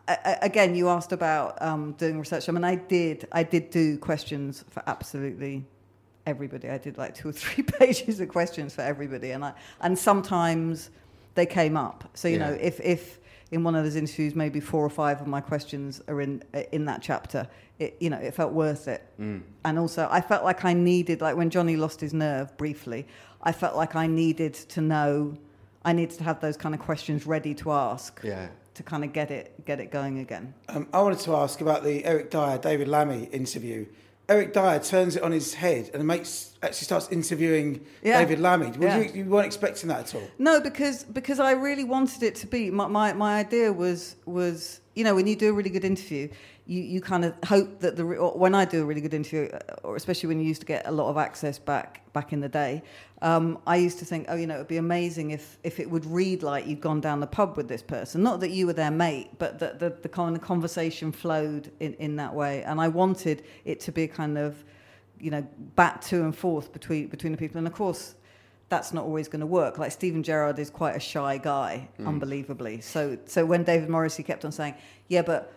I, 0.08 0.18
I, 0.24 0.38
again, 0.42 0.74
you 0.74 0.88
asked 0.88 1.12
about 1.12 1.60
um, 1.62 1.92
doing 1.92 2.18
research. 2.18 2.48
I 2.48 2.52
mean, 2.52 2.64
I 2.64 2.74
did, 2.74 3.28
I 3.32 3.42
did 3.44 3.70
do 3.70 3.96
questions 3.98 4.64
for 4.68 4.82
absolutely 4.86 5.64
everybody. 6.26 6.68
I 6.68 6.78
did 6.78 6.98
like 6.98 7.14
two 7.14 7.28
or 7.28 7.32
three 7.32 7.62
pages 7.78 8.20
of 8.20 8.28
questions 8.28 8.74
for 8.74 8.82
everybody, 8.82 9.30
and 9.32 9.44
I 9.44 9.52
and 9.80 9.98
sometimes 9.98 10.90
they 11.34 11.46
came 11.46 11.76
up. 11.76 12.08
So 12.14 12.28
you 12.28 12.38
know, 12.38 12.56
if 12.60 12.80
if 12.80 13.18
in 13.50 13.64
one 13.64 13.74
of 13.74 13.84
those 13.84 13.96
interviews, 13.96 14.34
maybe 14.34 14.60
four 14.60 14.84
or 14.84 14.90
five 14.90 15.20
of 15.20 15.26
my 15.26 15.40
questions 15.40 16.00
are 16.08 16.20
in 16.20 16.42
in 16.72 16.84
that 16.86 17.02
chapter, 17.02 17.46
it 17.78 17.96
you 18.00 18.10
know 18.10 18.18
it 18.18 18.34
felt 18.34 18.52
worth 18.52 18.88
it. 18.88 19.02
Mm. 19.20 19.42
And 19.64 19.78
also, 19.78 20.08
I 20.10 20.20
felt 20.20 20.44
like 20.44 20.64
I 20.64 20.72
needed, 20.72 21.20
like 21.20 21.36
when 21.36 21.50
Johnny 21.50 21.76
lost 21.76 22.00
his 22.00 22.12
nerve 22.14 22.56
briefly, 22.56 23.06
I 23.42 23.52
felt 23.52 23.76
like 23.76 23.96
I 23.96 24.06
needed 24.06 24.54
to 24.54 24.80
know, 24.80 25.36
I 25.84 25.92
needed 25.92 26.16
to 26.18 26.24
have 26.24 26.40
those 26.40 26.56
kind 26.56 26.74
of 26.74 26.80
questions 26.80 27.26
ready 27.26 27.54
to 27.54 27.72
ask 27.72 28.20
Yeah. 28.22 28.48
to 28.74 28.82
kind 28.82 29.02
of 29.04 29.12
get 29.12 29.30
it 29.30 29.64
get 29.64 29.80
it 29.80 29.90
going 29.90 30.18
again. 30.20 30.54
Um, 30.68 30.86
I 30.92 31.00
wanted 31.00 31.20
to 31.20 31.34
ask 31.36 31.60
about 31.60 31.82
the 31.82 32.04
Eric 32.04 32.30
Dier, 32.30 32.58
David 32.58 32.88
Lammy 32.88 33.24
interview. 33.32 33.86
Eric 34.30 34.52
Dier 34.52 34.78
turns 34.78 35.16
it 35.16 35.22
on 35.24 35.32
his 35.32 35.54
head 35.54 35.90
and 35.92 36.06
makes 36.06 36.52
actually 36.62 36.84
starts 36.84 37.08
interviewing 37.10 37.84
Yeah. 38.02 38.20
David 38.20 38.38
Lammy. 38.38 38.72
Yeah. 38.78 38.98
you, 38.98 39.10
you 39.12 39.24
weren't 39.24 39.46
expecting 39.46 39.88
that 39.88 40.00
at 40.00 40.14
all. 40.14 40.28
No, 40.38 40.60
because 40.60 41.02
because 41.04 41.40
I 41.40 41.52
really 41.52 41.84
wanted 41.84 42.22
it 42.22 42.36
to 42.36 42.46
be 42.46 42.70
my, 42.70 42.86
my, 42.86 43.12
my 43.12 43.40
idea 43.40 43.72
was 43.72 44.14
was 44.26 44.80
you 44.94 45.02
know 45.02 45.14
when 45.16 45.26
you 45.26 45.34
do 45.34 45.50
a 45.50 45.52
really 45.52 45.70
good 45.70 45.84
interview, 45.84 46.28
you, 46.70 46.82
you 46.82 47.00
kind 47.00 47.24
of 47.24 47.34
hope 47.44 47.80
that 47.80 47.96
the 47.96 48.04
re- 48.04 48.16
when 48.16 48.54
I 48.54 48.64
do 48.64 48.82
a 48.82 48.84
really 48.84 49.00
good 49.00 49.12
interview, 49.12 49.48
uh, 49.52 49.58
or 49.82 49.96
especially 49.96 50.28
when 50.28 50.38
you 50.38 50.46
used 50.46 50.60
to 50.60 50.66
get 50.68 50.86
a 50.86 50.92
lot 50.92 51.10
of 51.10 51.16
access 51.16 51.58
back 51.58 52.00
back 52.12 52.32
in 52.32 52.38
the 52.38 52.48
day, 52.48 52.82
um, 53.22 53.58
I 53.66 53.74
used 53.74 53.98
to 53.98 54.04
think, 54.04 54.26
oh, 54.28 54.36
you 54.36 54.46
know, 54.46 54.54
it'd 54.54 54.68
be 54.68 54.76
amazing 54.76 55.32
if 55.32 55.58
if 55.64 55.80
it 55.80 55.90
would 55.90 56.06
read 56.06 56.44
like 56.44 56.68
you'd 56.68 56.80
gone 56.80 57.00
down 57.00 57.18
the 57.18 57.26
pub 57.26 57.56
with 57.56 57.66
this 57.66 57.82
person, 57.82 58.22
not 58.22 58.38
that 58.38 58.50
you 58.50 58.68
were 58.68 58.72
their 58.72 58.92
mate, 58.92 59.30
but 59.38 59.58
that 59.58 59.80
the, 59.80 59.90
the 59.90 60.08
kind 60.08 60.36
of 60.36 60.42
conversation 60.42 61.10
flowed 61.10 61.72
in, 61.80 61.94
in 61.94 62.14
that 62.16 62.32
way, 62.32 62.62
and 62.62 62.80
I 62.80 62.86
wanted 62.86 63.42
it 63.64 63.80
to 63.80 63.90
be 63.90 64.04
a 64.04 64.08
kind 64.08 64.38
of 64.38 64.64
you 65.18 65.32
know 65.32 65.44
back 65.74 66.00
to 66.02 66.22
and 66.22 66.36
forth 66.36 66.72
between 66.72 67.08
between 67.08 67.32
the 67.32 67.38
people, 67.38 67.58
and 67.58 67.66
of 67.66 67.74
course 67.74 68.14
that's 68.68 68.92
not 68.92 69.04
always 69.04 69.26
going 69.26 69.40
to 69.40 69.46
work. 69.46 69.76
Like 69.76 69.90
Steven 69.90 70.22
Gerrard 70.22 70.60
is 70.60 70.70
quite 70.70 70.94
a 70.94 71.00
shy 71.00 71.36
guy, 71.38 71.88
unbelievably. 71.98 72.82
So, 72.82 73.18
so 73.26 73.44
when 73.44 73.64
David 73.64 73.88
Morrissey 73.88 74.22
kept 74.22 74.44
on 74.44 74.52
saying, 74.52 74.76
"Yeah, 75.08 75.22
but 75.22 75.52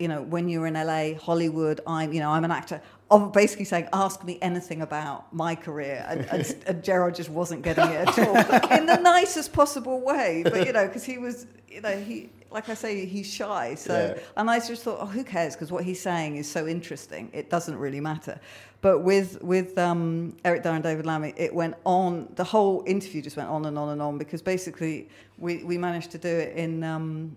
you 0.00 0.08
know, 0.08 0.22
when 0.22 0.48
you're 0.48 0.66
in 0.66 0.74
LA, 0.74 1.14
Hollywood, 1.18 1.80
I'm, 1.86 2.12
you 2.12 2.20
know, 2.20 2.30
I'm 2.30 2.44
an 2.44 2.50
actor," 2.50 2.80
of 3.10 3.32
basically 3.32 3.66
saying, 3.66 3.88
"Ask 3.92 4.24
me 4.24 4.38
anything 4.42 4.80
about 4.82 5.32
my 5.32 5.54
career," 5.54 6.04
and, 6.08 6.20
and, 6.32 6.56
and 6.66 6.82
Gerrard 6.82 7.14
just 7.14 7.30
wasn't 7.30 7.62
getting 7.62 7.88
it 7.88 8.08
at 8.08 8.18
all 8.18 8.36
in 8.78 8.86
the 8.86 8.96
nicest 8.96 9.52
possible 9.52 10.00
way. 10.00 10.42
But 10.44 10.66
you 10.66 10.72
know, 10.72 10.86
because 10.86 11.04
he 11.04 11.18
was, 11.18 11.46
you 11.68 11.80
know, 11.82 11.96
he. 11.96 12.30
Like 12.52 12.68
I 12.68 12.74
say, 12.74 13.06
he's 13.06 13.32
shy. 13.32 13.76
So, 13.76 13.94
Yeah. 14.16 14.22
and 14.36 14.50
I 14.50 14.58
just 14.58 14.82
thought, 14.82 14.98
oh, 15.00 15.06
who 15.06 15.22
cares? 15.22 15.54
Because 15.54 15.70
what 15.70 15.84
he's 15.84 16.00
saying 16.02 16.34
is 16.34 16.50
so 16.50 16.66
interesting. 16.66 17.30
It 17.32 17.48
doesn't 17.48 17.76
really 17.78 18.00
matter. 18.00 18.40
But 18.80 19.04
with 19.04 19.40
with 19.40 19.78
um, 19.78 20.36
Eric 20.44 20.64
Dier 20.64 20.72
and 20.72 20.82
David 20.82 21.06
Lammy, 21.06 21.32
it 21.36 21.54
went 21.54 21.76
on. 21.84 22.28
The 22.34 22.42
whole 22.42 22.82
interview 22.88 23.22
just 23.22 23.36
went 23.36 23.50
on 23.50 23.66
and 23.66 23.78
on 23.78 23.90
and 23.90 24.02
on 24.02 24.18
because 24.18 24.42
basically 24.42 25.08
we, 25.38 25.62
we 25.62 25.78
managed 25.78 26.10
to 26.10 26.18
do 26.18 26.26
it 26.28 26.56
in 26.56 26.82
um, 26.82 27.36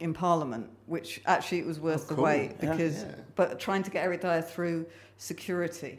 in 0.00 0.12
Parliament, 0.12 0.68
which 0.86 1.20
actually 1.26 1.58
it 1.60 1.66
was 1.66 1.80
worth 1.80 2.10
Oh, 2.10 2.14
the 2.14 2.22
wait 2.22 2.58
because. 2.60 3.02
Yeah. 3.02 3.14
But 3.34 3.58
trying 3.60 3.82
to 3.84 3.90
get 3.90 4.04
Eric 4.04 4.22
Dier 4.22 4.42
through 4.42 4.86
security. 5.18 5.98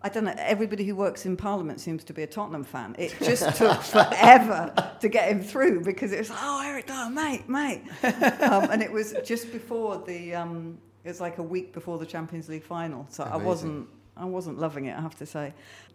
I 0.00 0.08
don't 0.08 0.24
know. 0.24 0.34
Everybody 0.38 0.84
who 0.84 0.94
works 0.94 1.26
in 1.26 1.36
Parliament 1.36 1.80
seems 1.80 2.04
to 2.04 2.12
be 2.12 2.22
a 2.22 2.26
Tottenham 2.26 2.62
fan. 2.62 2.94
It 2.98 3.16
just 3.20 3.56
took 3.56 3.82
forever 3.82 4.72
to 5.00 5.08
get 5.08 5.28
him 5.28 5.42
through 5.42 5.80
because 5.82 6.12
it 6.12 6.18
was 6.18 6.30
oh 6.32 6.62
Eric 6.64 6.86
Dier, 6.86 7.10
mate, 7.10 7.48
mate, 7.48 7.82
um, 8.42 8.70
and 8.70 8.82
it 8.82 8.92
was 8.92 9.14
just 9.24 9.50
before 9.52 10.02
the. 10.06 10.34
Um, 10.34 10.78
it 11.04 11.08
was 11.08 11.20
like 11.20 11.38
a 11.38 11.42
week 11.42 11.72
before 11.72 11.98
the 11.98 12.06
Champions 12.06 12.48
League 12.48 12.64
final, 12.64 13.06
so 13.08 13.24
I 13.24 13.36
wasn't. 13.36 13.88
I 14.16 14.24
wasn't 14.24 14.58
loving 14.58 14.86
it, 14.86 14.96
I 14.96 15.00
have 15.00 15.16
to 15.18 15.26
say. 15.26 15.54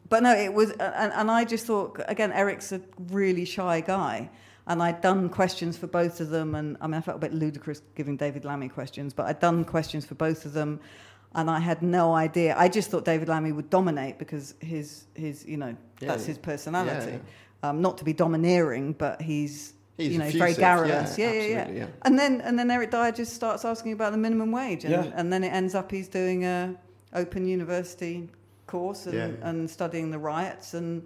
But 0.10 0.24
no, 0.24 0.34
it 0.34 0.54
was, 0.54 0.72
and, 0.72 1.12
and 1.14 1.30
I 1.30 1.44
just 1.44 1.66
thought 1.66 2.00
again, 2.08 2.32
Eric's 2.32 2.72
a 2.72 2.82
really 3.10 3.46
shy 3.46 3.82
guy. 3.82 4.30
And 4.66 4.82
I'd 4.82 5.02
done 5.02 5.28
questions 5.30 5.76
for 5.78 5.88
both 5.88 6.22
of 6.22 6.30
them, 6.30 6.56
and 6.56 6.78
I 6.80 6.88
mean, 6.88 6.94
I 6.96 7.02
felt 7.02 7.18
a 7.18 7.20
bit 7.20 7.34
ludicrous 7.34 7.82
giving 7.96 8.16
David 8.16 8.46
Lammy 8.46 8.70
questions, 8.70 9.14
but 9.14 9.26
I'd 9.26 9.40
done 9.42 9.66
questions 9.66 10.06
for 10.06 10.16
both 10.16 10.46
of 10.46 10.54
them, 10.54 10.80
and 11.36 11.50
I 11.50 11.60
had 11.60 11.82
no 11.82 12.14
idea. 12.16 12.56
I 12.58 12.70
just 12.70 12.90
thought 12.90 13.04
David 13.04 13.28
Lammy 13.28 13.52
would 13.52 13.70
dominate 13.70 14.18
because 14.20 14.56
his, 14.62 15.06
his 15.16 15.46
you 15.46 15.58
know, 15.58 15.76
Yeah, 16.00 16.08
that's 16.08 16.24
yeah. 16.24 16.28
his 16.28 16.38
personality. 16.38 17.12
Yeah, 17.64 17.70
Um, 17.70 17.82
not 17.82 17.98
to 17.98 18.06
be 18.06 18.14
domineering, 18.14 18.94
but 18.94 19.22
he's, 19.22 19.74
He's 19.98 20.14
you 20.14 20.20
know, 20.20 20.26
he's 20.26 20.36
very 20.36 20.54
garrulous. 20.54 21.18
yeah, 21.18 21.32
Yeah, 21.34 21.42
yeah, 21.42 21.48
yeah. 21.68 21.72
yeah. 21.72 21.86
And 22.04 22.18
then 22.18 22.40
and 22.42 22.58
then 22.58 22.72
Eric 22.72 22.92
Dier 22.92 23.12
just 23.12 23.34
starts 23.34 23.66
asking 23.66 23.92
about 23.92 24.12
the 24.14 24.18
minimum 24.18 24.52
wage, 24.52 24.86
and, 24.86 24.94
Yeah. 24.94 25.12
and 25.16 25.32
then 25.32 25.44
it 25.44 25.50
ends 25.50 25.76
up 25.76 25.92
he's 25.92 26.08
doing 26.08 26.46
a 26.46 26.74
open 27.14 27.46
university 27.48 28.30
course 28.66 29.06
and, 29.08 29.14
Yeah. 29.14 29.30
and 29.50 29.70
studying 29.70 30.10
the 30.10 30.18
riots 30.20 30.74
and 30.74 31.04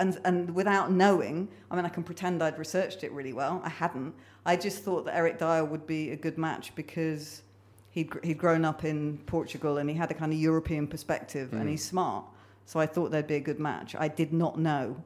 and 0.00 0.18
and 0.24 0.52
without 0.54 0.90
knowing, 0.90 1.48
I 1.70 1.76
mean, 1.76 1.84
I 1.84 1.88
can 1.88 2.02
pretend 2.02 2.42
I'd 2.42 2.58
researched 2.58 3.04
it 3.04 3.12
really 3.12 3.32
well. 3.32 3.60
I 3.64 3.68
hadn't. 3.68 4.14
I 4.44 4.56
just 4.56 4.82
thought 4.82 5.04
that 5.04 5.14
Eric 5.16 5.38
Dier 5.38 5.64
would 5.64 5.86
be 5.86 6.10
a 6.10 6.16
good 6.16 6.36
match 6.38 6.74
because 6.74 7.42
he'd 7.90 8.10
he'd 8.24 8.38
grown 8.38 8.64
up 8.64 8.84
in 8.84 9.18
Portugal 9.26 9.78
and 9.78 9.88
he 9.88 9.94
had 9.96 10.10
a 10.10 10.14
kind 10.14 10.32
of 10.32 10.38
European 10.38 10.86
perspective 10.86 11.52
and 11.52 11.64
Mm. 11.66 11.70
he's 11.70 11.84
smart. 11.84 12.24
So 12.66 12.80
I 12.80 12.86
thought 12.86 13.10
they'd 13.10 13.26
be 13.26 13.34
a 13.36 13.40
good 13.50 13.60
match. 13.60 13.94
I 13.98 14.08
did 14.08 14.32
not 14.32 14.58
know 14.58 14.96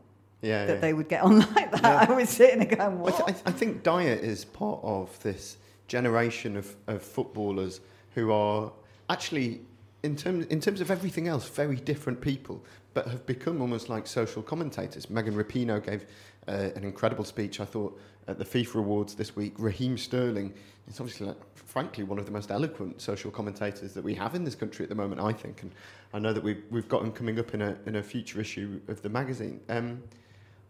Yeah. 0.43 0.67
that 0.67 0.75
yeah. 0.75 0.81
they 0.81 0.93
would 0.93 1.09
get 1.09 1.23
on 1.23 1.39
like 1.57 1.71
that. 1.73 2.09
I 2.11 2.13
was 2.15 2.29
sitting 2.29 2.59
there 2.61 2.77
going, 2.77 3.01
"What?" 3.01 3.21
I, 3.29 3.33
th- 3.33 3.43
I 3.47 3.53
think 3.53 3.83
Dier 3.83 4.15
is 4.33 4.45
part 4.45 4.81
of 4.83 5.07
this 5.23 5.57
generation 5.89 6.57
of, 6.57 6.75
of 6.87 7.03
footballers 7.03 7.81
who 8.15 8.31
are 8.33 8.73
actually, 9.11 9.61
in 10.03 10.15
terms, 10.17 10.47
in 10.47 10.61
terms 10.61 10.81
of 10.81 10.91
everything 10.91 11.27
else, 11.29 11.49
very 11.49 11.77
different 11.77 12.21
people, 12.21 12.63
but 12.95 13.09
have 13.09 13.27
become 13.27 13.61
almost 13.61 13.89
like 13.89 14.07
social 14.07 14.43
commentators. 14.43 15.11
Megan 15.11 15.35
Rapinoe 15.35 15.85
gave 15.85 16.07
uh, 16.49 16.71
an 16.77 16.85
incredible 16.85 17.25
speech, 17.25 17.61
I 17.61 17.65
thought, 17.65 18.01
at 18.29 18.39
the 18.39 18.45
FIFA 18.45 18.77
Awards 18.77 19.15
this 19.15 19.37
week. 19.37 19.55
Raheem 19.59 19.99
Sterling 19.99 20.55
is 20.89 21.01
obviously, 21.01 21.27
like, 21.27 21.37
frankly, 21.55 22.05
one 22.05 22.19
of 22.19 22.25
the 22.25 22.31
most 22.31 22.51
eloquent 22.51 23.01
social 23.01 23.31
commentators 23.31 23.93
that 23.95 24.05
we 24.05 24.15
have 24.15 24.35
in 24.35 24.45
this 24.45 24.55
country 24.55 24.85
at 24.85 24.89
the 24.89 24.95
moment, 24.95 25.21
I 25.21 25.33
think. 25.33 25.63
And 25.63 25.73
I 26.13 26.21
know 26.21 26.33
that 26.33 26.43
we've, 26.43 26.63
we've 26.71 26.89
got 26.89 27.03
him 27.03 27.13
coming 27.13 27.39
up 27.39 27.53
in 27.53 27.63
a, 27.63 27.77
in 27.87 27.97
a 27.97 28.03
future 28.03 28.41
issue 28.41 28.81
of 28.89 29.03
the 29.03 29.09
magazine. 29.09 29.61
Um, 29.69 30.03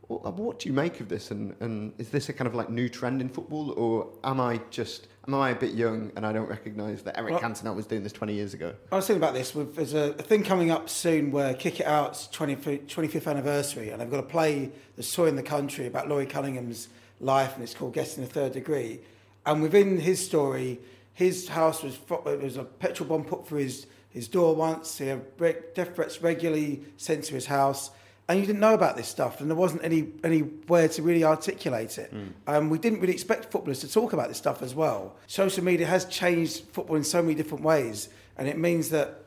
what, 0.09 0.25
uh, 0.25 0.31
what 0.31 0.59
do 0.59 0.69
you 0.69 0.75
make 0.75 1.01
of 1.01 1.09
this? 1.09 1.31
And, 1.31 1.55
and 1.61 1.93
is 1.99 2.11
this 2.11 2.29
a 2.29 2.33
kind 2.33 2.47
of 2.47 2.55
like 2.55 2.71
new 2.71 2.89
trend 2.89 3.21
in 3.21 3.29
football, 3.29 3.71
or 3.73 4.09
am 4.25 4.41
I 4.41 4.61
just 4.71 5.09
am 5.27 5.35
I 5.35 5.51
a 5.51 5.55
bit 5.55 5.75
young 5.75 6.13
and 6.17 6.27
I 6.27 6.33
don't 6.33 6.49
recognise 6.49 7.03
that 7.03 7.19
Eric 7.19 7.33
Well- 7.33 7.41
Cantona 7.41 7.75
was 7.75 7.87
doing 7.87 8.03
this 8.03 8.13
20 8.13 8.35
years 8.35 8.55
ago? 8.55 8.75
I 8.93 8.97
was 8.97 9.07
thinking 9.07 9.23
about 9.23 9.35
this. 9.35 9.53
There's 9.53 9.95
a, 9.95 10.13
thing 10.13 10.43
coming 10.43 10.71
up 10.71 10.89
soon 10.89 11.31
where 11.31 11.55
Kick 11.55 11.81
It 11.81 11.87
Out's 11.87 12.29
25th, 12.29 12.87
25th 12.87 13.27
anniversary, 13.27 13.91
and 13.91 14.01
they've 14.01 14.11
got 14.11 14.21
a 14.21 14.25
play 14.25 14.71
that's 14.97 15.13
touring 15.15 15.37
the 15.37 15.43
country 15.43 15.87
about 15.87 16.09
Laurie 16.09 16.27
Cunningham's 16.27 16.89
life, 17.21 17.55
and 17.55 17.63
it's 17.63 17.75
called 17.75 17.95
Guessing 17.95 18.25
the 18.25 18.31
Third 18.31 18.53
Degree. 18.53 19.01
And 19.47 19.63
within 19.63 19.99
his 20.01 20.25
story, 20.25 20.81
his 21.13 21.49
house 21.49 21.83
was 21.83 21.99
there 22.25 22.39
was 22.39 22.57
a 22.57 22.65
petrol 22.65 23.09
bomb 23.09 23.25
put 23.25 23.47
through 23.47 23.61
his, 23.61 23.87
his 24.11 24.29
door 24.29 24.55
once. 24.55 24.99
He 24.99 25.07
had 25.07 25.37
death 25.75 25.95
threats 25.95 26.21
regularly 26.23 26.83
sent 26.97 27.25
to 27.25 27.35
his 27.35 27.47
house. 27.47 27.91
And 28.27 28.41
you 28.41 28.47
didn't 28.47 28.61
know 28.61 28.73
about 28.73 28.97
this 28.97 29.07
stuff, 29.07 29.43
and 29.43 29.51
there 29.51 29.57
wasn't 29.57 29.85
any 29.85 30.09
anywhere 30.23 30.89
to 30.89 31.03
really 31.03 31.25
articulate 31.25 31.99
it. 31.99 32.11
Um, 32.47 32.71
we 32.71 32.79
didn't 32.79 33.01
really 33.01 33.13
expect 33.13 33.53
footballers 33.53 33.81
to 33.81 33.89
talk 33.89 34.15
about 34.15 34.29
this 34.29 34.39
stuff 34.39 34.63
as 34.63 34.75
well. 34.75 35.17
Social 35.27 35.63
media 35.63 35.87
has 35.87 36.07
changed 36.07 36.65
football 36.73 36.97
in 36.97 37.05
so 37.05 37.21
many 37.21 37.35
different 37.35 37.63
ways, 37.63 38.09
and 38.39 38.49
it 38.49 38.57
means 38.57 38.89
that 38.91 39.25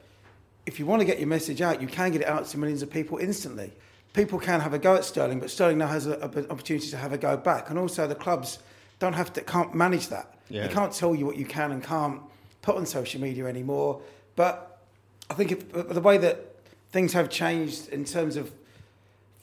if 0.66 0.80
you 0.80 0.86
want 0.86 1.00
to 1.00 1.06
get 1.06 1.20
your 1.20 1.28
message 1.28 1.62
out, 1.62 1.82
you 1.82 1.88
can 1.88 2.12
get 2.12 2.22
it 2.22 2.28
out 2.28 2.46
to 2.48 2.58
millions 2.58 2.82
of 2.82 2.90
people 2.90 3.20
instantly. 3.20 3.72
People 4.14 4.40
can 4.40 4.60
have 4.62 4.74
a 4.74 4.80
go 4.80 4.96
at 4.96 5.06
Sterling, 5.06 5.40
but 5.40 5.52
Sterling 5.52 5.78
now 5.78 5.88
has 5.88 6.08
an 6.08 6.48
opportunity 6.50 6.90
to 6.90 6.98
have 6.98 7.14
a 7.14 7.18
go 7.18 7.38
back. 7.38 7.70
And 7.70 7.78
also, 7.78 8.08
the 8.08 8.16
clubs 8.16 8.60
don't 9.00 9.14
have 9.14 9.32
to 9.34 9.42
can't 9.42 9.76
manage 9.76 10.10
that. 10.10 10.34
Yeah. 10.50 10.66
They 10.66 10.74
can't 10.74 10.92
tell 10.92 11.14
you 11.14 11.26
what 11.26 11.38
you 11.38 11.46
can 11.46 11.72
and 11.72 11.84
can't 11.84 12.22
put 12.64 12.76
on 12.76 12.86
social 12.86 13.22
media 13.22 13.46
anymore. 13.46 14.02
But 14.36 14.82
I 15.30 15.36
think 15.36 15.52
if, 15.52 15.72
the 15.72 16.02
way 16.02 16.18
that 16.18 16.56
things 16.92 17.14
have 17.14 17.30
changed 17.30 17.90
in 17.90 18.06
terms 18.06 18.38
of 18.38 18.52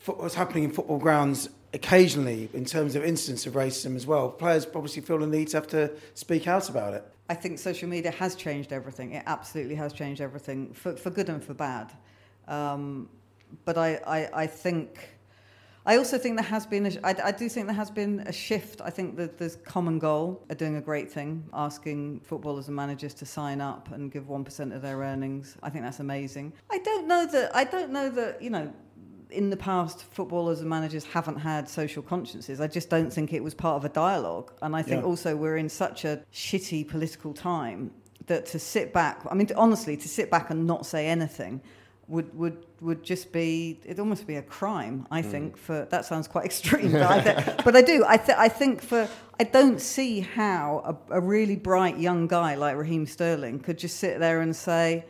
what's 0.07 0.35
happening 0.35 0.65
in 0.65 0.71
football 0.71 0.99
grounds 0.99 1.49
occasionally 1.73 2.49
in 2.55 2.65
terms 2.65 2.95
of 2.95 3.05
incidents 3.05 3.47
of 3.47 3.55
racism 3.55 3.97
as 3.97 4.07
well. 4.07 4.31
Players 4.31 4.67
obviously 4.75 5.03
feel 5.03 5.19
the 5.19 5.27
need 5.27 5.49
to 5.49 5.57
have 5.57 5.67
to 5.69 5.91
speak 6.15 6.47
out 6.47 6.69
about 6.69 6.95
it. 6.95 7.05
I 7.29 7.35
think 7.35 7.59
social 7.59 7.89
media 7.89 8.11
has 8.13 8.35
changed 8.35 8.73
everything. 8.73 9.13
It 9.13 9.25
absolutely 9.27 9.75
has 9.77 9.93
changed 9.93 10.21
everything 10.21 10.73
for, 10.73 10.95
for 10.97 11.11
good 11.11 11.29
and 11.29 11.43
for 11.43 11.55
bad. 11.55 11.93
Um, 12.47 13.09
but 13.65 13.79
I, 13.79 14.01
I, 14.07 14.43
I 14.43 14.47
think. 14.47 15.11
I 15.87 15.99
also 15.99 16.17
think 16.17 16.37
there 16.37 16.47
has 16.47 16.65
been, 16.65 16.87
a, 16.87 16.93
I, 17.05 17.15
I 17.25 17.31
do 17.31 17.47
think 17.47 17.67
there 17.67 17.77
has 17.77 17.91
been 17.91 18.21
a 18.21 18.33
shift. 18.33 18.81
I 18.81 18.89
think 18.89 19.19
that 19.19 19.37
there's 19.37 19.57
Common 19.57 19.99
Goal 19.99 20.43
are 20.49 20.55
doing 20.55 20.77
a 20.77 20.81
great 20.81 21.13
thing, 21.13 21.45
asking 21.53 22.21
footballers 22.21 22.69
and 22.69 22.77
managers 22.77 23.13
to 23.15 23.27
sign 23.27 23.61
up 23.61 23.91
and 23.93 24.11
give 24.11 24.25
1% 24.25 24.75
of 24.75 24.81
their 24.81 24.97
earnings. 24.97 25.59
I 25.63 25.69
think 25.69 25.85
that's 25.85 26.01
amazing. 26.01 26.55
I 26.71 26.79
don't 26.79 27.07
know 27.07 27.27
that, 27.27 27.55
I 27.55 27.65
don't 27.65 27.91
know 27.91 28.09
that, 28.09 28.41
you 28.41 28.49
know, 28.49 28.73
in 29.35 29.51
the 29.51 29.57
past, 29.57 30.03
footballers 30.13 30.61
and 30.61 30.69
managers 30.69 31.05
haven't 31.05 31.39
had 31.39 31.69
social 31.69 32.03
consciences. 32.03 32.61
I 32.61 32.67
just 32.67 32.89
don't 32.89 33.13
think 33.13 33.33
it 33.33 33.43
was 33.43 33.55
part 33.55 33.77
of 33.77 33.85
a 33.85 33.89
dialogue. 33.89 34.53
And 34.63 34.75
I 34.75 34.83
think 34.83 35.03
yeah. 35.03 35.09
also 35.09 35.37
we're 35.37 35.57
in 35.57 35.69
such 35.69 36.05
a 36.05 36.23
shitty 36.33 36.89
political 36.89 37.35
time 37.35 37.91
that 38.27 38.47
to 38.47 38.59
sit 38.59 38.93
back, 38.93 39.21
I 39.31 39.35
mean, 39.35 39.49
honestly, 39.57 39.97
to 39.97 40.09
sit 40.09 40.31
back 40.31 40.51
and 40.51 40.67
not 40.67 40.87
say 40.87 41.07
anything 41.07 41.61
would 42.09 42.37
would 42.37 42.67
would 42.81 43.03
just 43.03 43.33
be 43.33 43.81
it 43.85 43.99
almost 43.99 44.27
be 44.27 44.37
a 44.37 44.43
crime 44.43 45.07
i 45.11 45.23
mm. 45.23 45.31
think 45.31 45.57
for 45.57 45.87
that 45.91 46.05
sounds 46.05 46.29
quite 46.29 46.45
extreme 46.53 46.93
but 46.93 47.03
I, 47.03 47.21
th- 47.43 47.65
but 47.65 47.75
I 47.75 47.83
do 47.83 48.05
I, 48.07 48.17
th- 48.19 48.37
I 48.37 48.49
think 48.49 48.83
for 48.83 49.09
i 49.41 49.45
don't 49.45 49.81
see 49.81 50.21
how 50.21 50.99
a, 51.11 51.17
a, 51.17 51.21
really 51.21 51.57
bright 51.57 51.99
young 51.99 52.27
guy 52.27 52.57
like 52.57 52.77
raheem 52.77 53.07
sterling 53.07 53.59
could 53.59 53.79
just 53.79 53.97
sit 53.97 54.21
there 54.21 54.41
and 54.41 54.55
say 54.55 55.07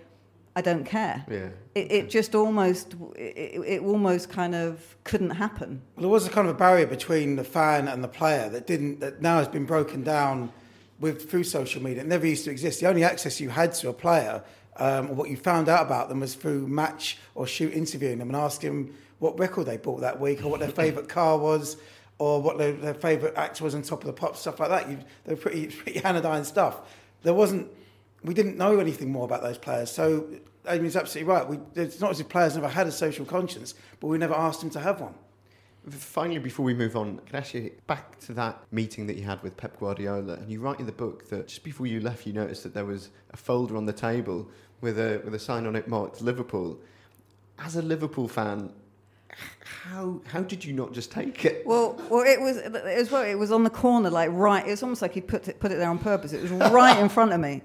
I 0.57 0.61
don't 0.61 0.85
care. 0.85 1.25
Yeah. 1.29 1.49
It, 1.75 1.93
it 1.93 2.11
just 2.11 2.35
almost, 2.35 2.95
it, 3.17 3.61
it 3.67 3.83
almost 3.83 4.31
kind 4.31 4.55
of 4.55 4.97
couldn't 5.03 5.31
happen. 5.31 5.83
Well, 5.97 6.03
there 6.03 6.11
was 6.11 6.27
a 6.27 6.31
kind 6.31 6.49
of 6.49 6.55
a 6.55 6.59
barrier 6.59 6.87
between 6.87 7.37
the 7.37 7.45
fan 7.45 7.89
and 7.89 8.05
the 8.05 8.09
player 8.09 8.49
that 8.51 8.67
didn't, 8.67 9.01
that 9.01 9.21
now 9.21 9.39
has 9.39 9.49
been 9.49 9.67
broken 9.67 10.05
down 10.05 10.53
with 11.01 11.29
through 11.29 11.45
social 11.45 11.83
media. 11.83 12.03
It 12.03 12.07
never 12.07 12.27
used 12.27 12.45
to 12.45 12.51
exist. 12.51 12.81
The 12.81 12.87
only 12.87 13.03
access 13.03 13.41
you 13.41 13.49
had 13.49 13.75
to 13.75 13.89
a 13.89 13.93
player, 13.93 14.45
um, 14.77 15.11
or 15.11 15.15
what 15.15 15.29
you 15.29 15.37
found 15.37 15.69
out 15.69 15.85
about 15.85 16.09
them, 16.09 16.21
was 16.21 16.35
through 16.35 16.69
match 16.69 17.19
or 17.35 17.47
shoot 17.47 17.73
interviewing 17.73 18.19
them 18.19 18.29
and 18.29 18.37
asking 18.37 18.69
them 18.87 18.95
what 19.19 19.39
record 19.39 19.67
they 19.67 19.77
bought 19.77 20.03
that 20.03 20.21
week 20.21 20.45
or 20.45 20.51
what 20.51 20.61
their 20.61 20.69
favourite 20.83 21.09
car 21.09 21.37
was 21.37 21.77
or 22.19 22.41
what 22.41 22.59
their, 22.59 22.73
their 22.73 22.95
favourite 22.95 23.37
actor 23.37 23.65
was 23.65 23.75
on 23.75 23.83
top 23.83 24.01
of 24.03 24.07
the 24.07 24.13
pop, 24.13 24.37
stuff 24.37 24.61
like 24.61 24.69
that. 24.69 24.89
You, 24.89 24.99
they 25.25 25.35
were 25.35 25.41
pretty, 25.41 25.67
pretty 25.77 26.05
anodyne 26.05 26.45
stuff. 26.45 26.81
There 27.25 27.35
wasn't 27.35 27.69
we 28.25 28.35
didn't 28.35 28.57
know 28.57 28.81
anything 28.81 29.13
more 29.13 29.25
about 29.25 29.43
those 29.43 29.59
players. 29.59 29.91
So 29.91 30.27
Amy's 30.67 30.97
absolutely 30.97 31.33
right. 31.33 31.47
We, 31.47 31.59
it's 31.75 32.01
not 32.01 32.11
as 32.11 32.21
if 32.21 32.29
players 32.29 32.55
never 32.55 32.69
had 32.69 32.87
a 32.87 32.93
social 32.93 33.25
conscience, 33.25 33.75
but 34.01 34.09
we 34.09 34.19
never 34.19 34.35
asked 34.35 34.61
them 34.61 34.71
to 34.71 34.81
have 34.81 35.01
one. 35.01 35.15
Finally, 35.91 36.39
before 36.39 36.65
we 36.65 36.73
move 36.73 36.97
on, 36.97 37.19
can 37.27 37.37
I 37.37 37.39
ask 37.41 37.53
you 37.53 37.71
back 37.87 38.19
to 38.21 38.33
that 38.33 38.63
meeting 38.73 39.07
that 39.07 39.17
you 39.17 39.25
had 39.25 39.43
with 39.43 39.55
Pep 39.59 39.79
Guardiola? 39.79 40.35
And 40.35 40.51
you 40.51 40.61
write 40.61 40.81
in 40.81 40.87
the 40.87 40.93
book 40.93 41.29
that 41.29 41.49
just 41.49 41.63
before 41.63 41.87
you 41.87 42.01
left, 42.01 42.27
you 42.27 42.33
noticed 42.33 42.63
that 42.63 42.73
there 42.73 42.87
was 42.87 43.11
a 43.33 43.37
folder 43.37 43.77
on 43.77 43.85
the 43.85 43.93
table 43.93 44.49
with 44.81 44.99
a 44.99 45.21
with 45.25 45.35
a 45.35 45.39
sign 45.39 45.67
on 45.67 45.77
it 45.77 45.87
marked 45.87 46.23
Liverpool. 46.23 46.79
As 47.59 47.77
a 47.77 47.83
Liverpool 47.83 48.29
fan, 48.29 48.73
how 49.61 50.23
how 50.27 50.41
did 50.41 50.65
you 50.65 50.73
not 50.73 50.95
just 50.95 51.13
take 51.13 51.45
it? 51.45 51.67
Well, 51.67 52.01
well, 52.09 52.25
it 52.27 52.41
was 52.41 52.57
it 52.57 52.73
was 52.73 53.11
well, 53.11 53.23
it 53.23 53.35
was 53.35 53.53
on 53.53 53.65
the 53.65 53.71
corner, 53.71 54.09
like 54.09 54.31
right. 54.33 54.67
It 54.67 54.71
was 54.71 54.83
almost 54.83 55.03
like 55.03 55.13
he 55.13 55.21
put 55.21 55.49
it 55.49 55.61
put 55.61 55.71
it 55.71 55.77
there 55.77 55.91
on 55.91 55.99
purpose. 55.99 56.33
It 56.33 56.41
was 56.41 56.51
right 56.51 56.99
in 56.99 57.11
front 57.11 57.33
of 57.33 57.41
me. 57.41 57.61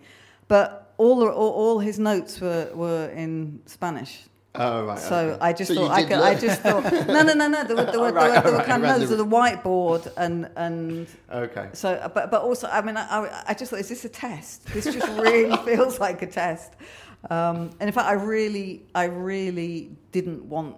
But 0.50 0.94
all, 0.98 1.24
all, 1.24 1.52
all 1.52 1.80
his 1.80 1.98
notes 1.98 2.42
were, 2.42 2.70
were 2.74 3.08
in 3.10 3.62
Spanish. 3.66 4.24
Oh 4.56 4.86
right. 4.86 4.98
So 4.98 5.16
okay. 5.16 5.38
I 5.42 5.54
just 5.54 5.70
so 5.70 5.76
thought 5.76 5.92
I, 5.92 6.04
could, 6.04 6.14
I 6.14 6.34
just 6.34 6.62
thought 6.62 6.84
no 7.08 7.22
no 7.22 7.34
no 7.34 7.48
no 7.48 7.64
there 7.64 7.76
were 7.76 7.86
there 7.86 8.00
were, 8.00 8.12
right, 8.12 8.32
there 8.32 8.42
were, 8.42 8.50
there 8.50 8.60
were 8.60 8.64
kind 8.66 8.84
of 8.84 9.00
notes 9.00 9.12
of 9.12 9.20
the 9.20 9.26
whiteboard 9.26 10.12
and 10.18 10.50
and 10.56 11.08
okay. 11.32 11.70
So 11.74 12.12
but 12.16 12.32
but 12.32 12.42
also 12.42 12.68
I 12.68 12.82
mean 12.82 12.98
I 12.98 13.44
I 13.48 13.54
just 13.54 13.70
thought 13.70 13.80
is 13.80 13.90
this 13.90 14.06
a 14.06 14.10
test? 14.10 14.66
This 14.74 14.86
just 14.86 15.08
really 15.20 15.56
feels 15.66 16.00
like 16.00 16.24
a 16.24 16.28
test. 16.28 16.74
Um, 17.30 17.70
and 17.80 17.84
in 17.90 17.92
fact 17.92 18.08
I 18.08 18.14
really 18.14 18.88
I 18.96 19.04
really 19.04 19.92
didn't 20.12 20.44
want 20.44 20.78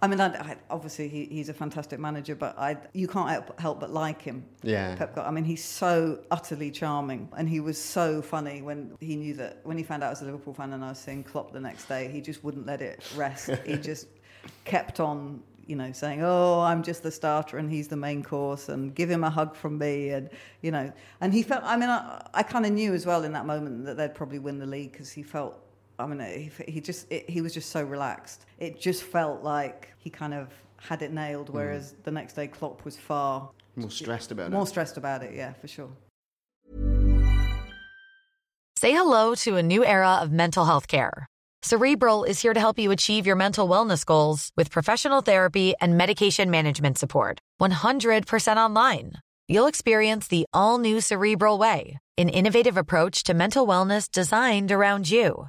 I 0.00 0.06
mean, 0.06 0.20
I, 0.20 0.28
I, 0.28 0.56
obviously 0.70 1.08
he, 1.08 1.24
he's 1.24 1.48
a 1.48 1.54
fantastic 1.54 1.98
manager, 1.98 2.36
but 2.36 2.56
I, 2.56 2.76
you 2.92 3.08
can't 3.08 3.28
help, 3.30 3.58
help 3.58 3.80
but 3.80 3.90
like 3.90 4.22
him. 4.22 4.44
Yeah. 4.62 4.94
Pep. 4.94 5.18
I 5.18 5.30
mean, 5.30 5.44
he's 5.44 5.64
so 5.64 6.20
utterly 6.30 6.70
charming, 6.70 7.28
and 7.36 7.48
he 7.48 7.58
was 7.60 7.82
so 7.82 8.22
funny 8.22 8.62
when 8.62 8.96
he 9.00 9.16
knew 9.16 9.34
that 9.34 9.60
when 9.64 9.76
he 9.76 9.82
found 9.82 10.04
out 10.04 10.08
I 10.08 10.10
was 10.10 10.22
a 10.22 10.26
Liverpool 10.26 10.54
fan 10.54 10.72
and 10.72 10.84
I 10.84 10.90
was 10.90 10.98
seeing 10.98 11.24
Klopp 11.24 11.52
the 11.52 11.60
next 11.60 11.86
day. 11.88 12.08
He 12.08 12.20
just 12.20 12.44
wouldn't 12.44 12.66
let 12.66 12.80
it 12.80 13.02
rest. 13.16 13.50
he 13.66 13.76
just 13.76 14.06
kept 14.64 15.00
on, 15.00 15.42
you 15.66 15.74
know, 15.74 15.90
saying, 15.90 16.22
"Oh, 16.22 16.60
I'm 16.60 16.84
just 16.84 17.02
the 17.02 17.10
starter, 17.10 17.58
and 17.58 17.68
he's 17.68 17.88
the 17.88 17.96
main 17.96 18.22
course, 18.22 18.68
and 18.68 18.94
give 18.94 19.10
him 19.10 19.24
a 19.24 19.30
hug 19.30 19.56
from 19.56 19.78
me," 19.78 20.10
and 20.10 20.30
you 20.62 20.70
know, 20.70 20.92
and 21.20 21.34
he 21.34 21.42
felt. 21.42 21.64
I 21.64 21.76
mean, 21.76 21.88
I, 21.90 22.24
I 22.34 22.44
kind 22.44 22.64
of 22.64 22.72
knew 22.72 22.94
as 22.94 23.04
well 23.04 23.24
in 23.24 23.32
that 23.32 23.46
moment 23.46 23.84
that 23.86 23.96
they'd 23.96 24.14
probably 24.14 24.38
win 24.38 24.58
the 24.60 24.66
league 24.66 24.92
because 24.92 25.10
he 25.10 25.24
felt 25.24 25.60
I 25.98 26.06
mean, 26.06 26.20
he, 26.20 26.72
he 26.72 26.80
just 26.80 27.10
it, 27.10 27.28
he 27.28 27.40
was 27.40 27.52
just 27.52 27.70
so 27.70 27.82
relaxed. 27.82 28.46
It 28.58 28.80
just 28.80 29.02
felt 29.02 29.42
like 29.42 29.92
he 29.98 30.10
kind 30.10 30.34
of 30.34 30.48
had 30.76 31.02
it 31.02 31.12
nailed. 31.12 31.50
Whereas 31.50 31.92
mm. 31.92 32.04
the 32.04 32.10
next 32.12 32.34
day, 32.34 32.46
Klopp 32.46 32.84
was 32.84 32.96
far 32.96 33.50
more 33.76 33.90
stressed 33.90 34.30
about 34.32 34.50
more 34.50 34.58
it. 34.58 34.60
More 34.60 34.66
stressed 34.66 34.96
about 34.96 35.22
it, 35.22 35.34
yeah, 35.34 35.52
for 35.54 35.68
sure. 35.68 35.90
Say 38.76 38.92
hello 38.92 39.34
to 39.36 39.56
a 39.56 39.62
new 39.62 39.84
era 39.84 40.18
of 40.22 40.30
mental 40.30 40.64
health 40.64 40.86
care. 40.86 41.26
Cerebral 41.62 42.22
is 42.22 42.40
here 42.40 42.54
to 42.54 42.60
help 42.60 42.78
you 42.78 42.92
achieve 42.92 43.26
your 43.26 43.34
mental 43.34 43.68
wellness 43.68 44.04
goals 44.06 44.52
with 44.56 44.70
professional 44.70 45.20
therapy 45.20 45.74
and 45.80 45.98
medication 45.98 46.50
management 46.50 46.96
support. 46.96 47.40
100% 47.60 48.56
online. 48.56 49.14
You'll 49.48 49.66
experience 49.66 50.28
the 50.28 50.46
all 50.52 50.78
new 50.78 51.00
Cerebral 51.00 51.58
Way, 51.58 51.98
an 52.16 52.28
innovative 52.28 52.76
approach 52.76 53.24
to 53.24 53.34
mental 53.34 53.66
wellness 53.66 54.08
designed 54.08 54.70
around 54.70 55.10
you. 55.10 55.48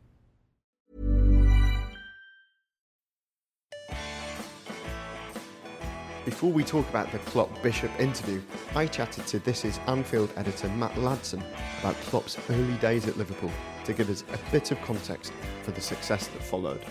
Before 6.23 6.51
we 6.51 6.63
talk 6.63 6.87
about 6.89 7.11
the 7.11 7.17
Klopp 7.17 7.49
Bishop 7.63 7.89
interview, 7.99 8.43
I 8.75 8.85
chatted 8.85 9.25
to 9.25 9.39
This 9.39 9.65
Is 9.65 9.79
Anfield 9.87 10.31
editor 10.37 10.67
Matt 10.69 10.93
Ladson 10.93 11.41
about 11.79 11.95
Klopp's 12.01 12.37
early 12.51 12.75
days 12.75 13.07
at 13.07 13.17
Liverpool 13.17 13.49
to 13.85 13.93
give 13.93 14.07
us 14.07 14.23
a 14.31 14.51
bit 14.51 14.69
of 14.69 14.79
context 14.83 15.33
for 15.63 15.71
the 15.71 15.81
success 15.81 16.27
that 16.27 16.43
followed. 16.43 16.85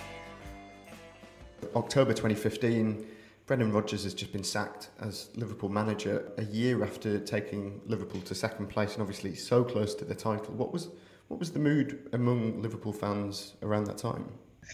October 1.76 2.12
2015, 2.12 3.06
Brendan 3.46 3.70
Rodgers 3.70 4.02
has 4.02 4.14
just 4.14 4.32
been 4.32 4.42
sacked 4.42 4.88
as 4.98 5.30
Liverpool 5.36 5.68
manager 5.68 6.32
a 6.38 6.44
year 6.46 6.82
after 6.82 7.20
taking 7.20 7.80
Liverpool 7.86 8.22
to 8.22 8.34
second 8.34 8.66
place 8.66 8.94
and 8.94 9.00
obviously 9.00 9.36
so 9.36 9.62
close 9.62 9.94
to 9.94 10.04
the 10.04 10.14
title. 10.14 10.54
What 10.54 10.72
was 10.72 10.88
what 11.28 11.38
was 11.38 11.52
the 11.52 11.60
mood 11.60 12.08
among 12.14 12.60
Liverpool 12.60 12.92
fans 12.92 13.54
around 13.62 13.84
that 13.84 13.98
time? 13.98 14.24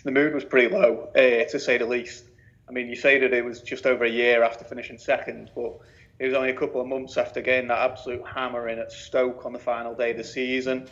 The 0.05 0.11
mood 0.13 0.33
was 0.33 0.47
pretty 0.47 0.75
low, 0.75 1.11
uh, 1.15 1.45
to 1.51 1.61
say 1.61 1.77
the 1.77 1.85
least. 1.85 2.25
I 2.69 2.73
mean, 2.73 2.89
you 2.89 2.97
say 2.97 3.19
that 3.19 3.33
it 3.33 3.45
was 3.45 3.61
just 3.63 3.87
over 3.87 4.05
a 4.05 4.11
year 4.11 4.43
after 4.43 4.65
finishing 4.65 4.99
second, 4.99 5.51
but 5.55 5.79
it 6.19 6.27
was 6.27 6.35
only 6.35 6.51
a 6.51 6.57
couple 6.57 6.81
of 6.81 6.87
months 6.87 7.17
after 7.17 7.41
getting 7.41 7.69
that 7.69 7.79
absolute 7.91 8.23
hammering 8.27 8.79
at 8.79 8.91
Stoke 8.91 9.47
on 9.47 9.53
the 9.53 9.59
final 9.59 9.95
day 9.95 10.11
of 10.11 10.17
the 10.17 10.25
season. 10.25 10.89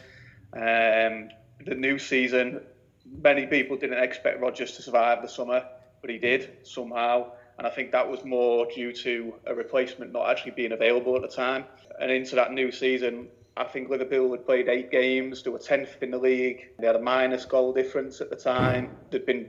Um, 0.52 1.30
the 1.64 1.74
new 1.74 1.98
season, 1.98 2.60
many 3.22 3.46
people 3.46 3.76
didn't 3.76 4.02
expect 4.02 4.40
Rodgers 4.40 4.72
to 4.76 4.82
survive 4.82 5.22
the 5.22 5.28
summer, 5.28 5.64
but 6.00 6.10
he 6.10 6.18
did 6.18 6.58
somehow. 6.62 7.32
And 7.58 7.66
I 7.66 7.70
think 7.70 7.92
that 7.92 8.08
was 8.08 8.24
more 8.24 8.66
due 8.72 8.92
to 8.92 9.34
a 9.46 9.54
replacement 9.54 10.12
not 10.12 10.28
actually 10.28 10.52
being 10.52 10.72
available 10.72 11.16
at 11.16 11.22
the 11.22 11.28
time. 11.28 11.64
And 12.00 12.10
into 12.10 12.36
that 12.36 12.52
new 12.52 12.70
season, 12.70 13.28
I 13.56 13.64
think 13.64 13.88
Liverpool 13.88 14.32
had 14.32 14.44
played 14.44 14.68
eight 14.68 14.90
games, 14.90 15.42
they 15.42 15.50
were 15.50 15.58
10th 15.58 16.02
in 16.02 16.10
the 16.10 16.18
league. 16.18 16.70
They 16.78 16.86
had 16.86 16.96
a 16.96 17.02
minus 17.02 17.44
goal 17.44 17.72
difference 17.72 18.20
at 18.20 18.28
the 18.28 18.36
time. 18.36 18.96
There'd 19.10 19.26
been 19.26 19.48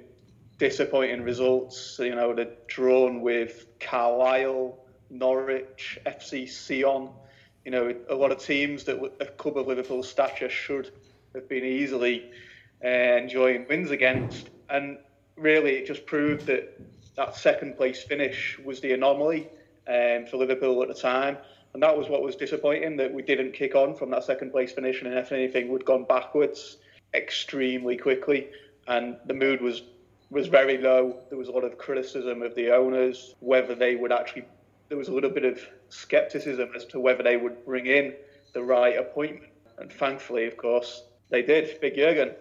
disappointing 0.57 1.23
results. 1.23 1.97
You 1.99 2.15
know, 2.15 2.33
they'd 2.33 2.67
drawn 2.67 3.21
with 3.21 3.65
Carlisle, 3.79 4.77
Norwich, 5.09 5.99
FC 6.05 6.47
Sion. 6.47 7.09
You 7.63 7.71
know, 7.71 7.95
a 8.09 8.15
lot 8.15 8.31
of 8.31 8.39
teams 8.39 8.83
that 8.85 9.01
a 9.19 9.25
club 9.25 9.57
of 9.57 9.67
Liverpool's 9.67 10.07
stature 10.07 10.49
should 10.49 10.91
have 11.33 11.49
been 11.49 11.63
easily 11.63 12.31
uh, 12.83 12.87
enjoying 12.87 13.65
wins 13.67 13.91
against. 13.91 14.49
And 14.69 14.97
really, 15.35 15.71
it 15.71 15.87
just 15.87 16.05
proved 16.05 16.45
that 16.47 16.79
that 17.15 17.35
second 17.35 17.77
place 17.77 18.03
finish 18.03 18.59
was 18.63 18.81
the 18.81 18.93
anomaly 18.93 19.47
um, 19.87 20.25
for 20.25 20.37
Liverpool 20.37 20.81
at 20.81 20.87
the 20.87 20.93
time. 20.93 21.37
And 21.73 21.83
that 21.83 21.97
was 21.97 22.07
what 22.07 22.21
was 22.21 22.35
disappointing 22.35 22.95
that 22.97 23.13
we 23.13 23.21
didn't 23.21 23.51
kick 23.51 23.75
on 23.75 23.95
from 23.95 24.09
that 24.11 24.23
second 24.23 24.51
place 24.51 24.71
finish. 24.71 25.01
And 25.01 25.13
if 25.13 25.31
anything, 25.31 25.69
we'd 25.69 25.83
gone 25.83 26.05
backwards 26.05 26.77
extremely 27.13 27.97
quickly. 27.97 28.47
And 28.87 29.17
the 29.25 29.33
mood 29.33 29.61
was 29.61 29.81
was 30.35 30.47
very 30.47 30.77
low. 30.77 31.17
There 31.29 31.37
was 31.37 31.47
a 31.47 31.51
lot 31.51 31.63
of 31.63 31.77
criticism 31.77 32.41
of 32.41 32.53
the 32.55 32.69
owners, 32.69 33.35
whether 33.39 33.73
they 33.73 33.95
would 33.95 34.11
actually, 34.11 34.43
there 34.89 34.97
was 34.97 35.07
a 35.07 35.13
little 35.13 35.29
bit 35.29 35.45
of 35.45 35.59
scepticism 35.87 36.69
as 36.75 36.83
to 36.87 36.99
whether 36.99 37.23
they 37.23 37.37
would 37.37 37.65
bring 37.65 37.87
in 37.87 38.13
the 38.53 38.61
right 38.61 38.97
appointment. 38.97 39.53
And 39.77 39.91
thankfully, 39.91 40.45
of 40.45 40.57
course, 40.57 41.05
they 41.29 41.41
did. 41.41 41.79
Big 41.79 41.95
Jurgen. 41.95 42.31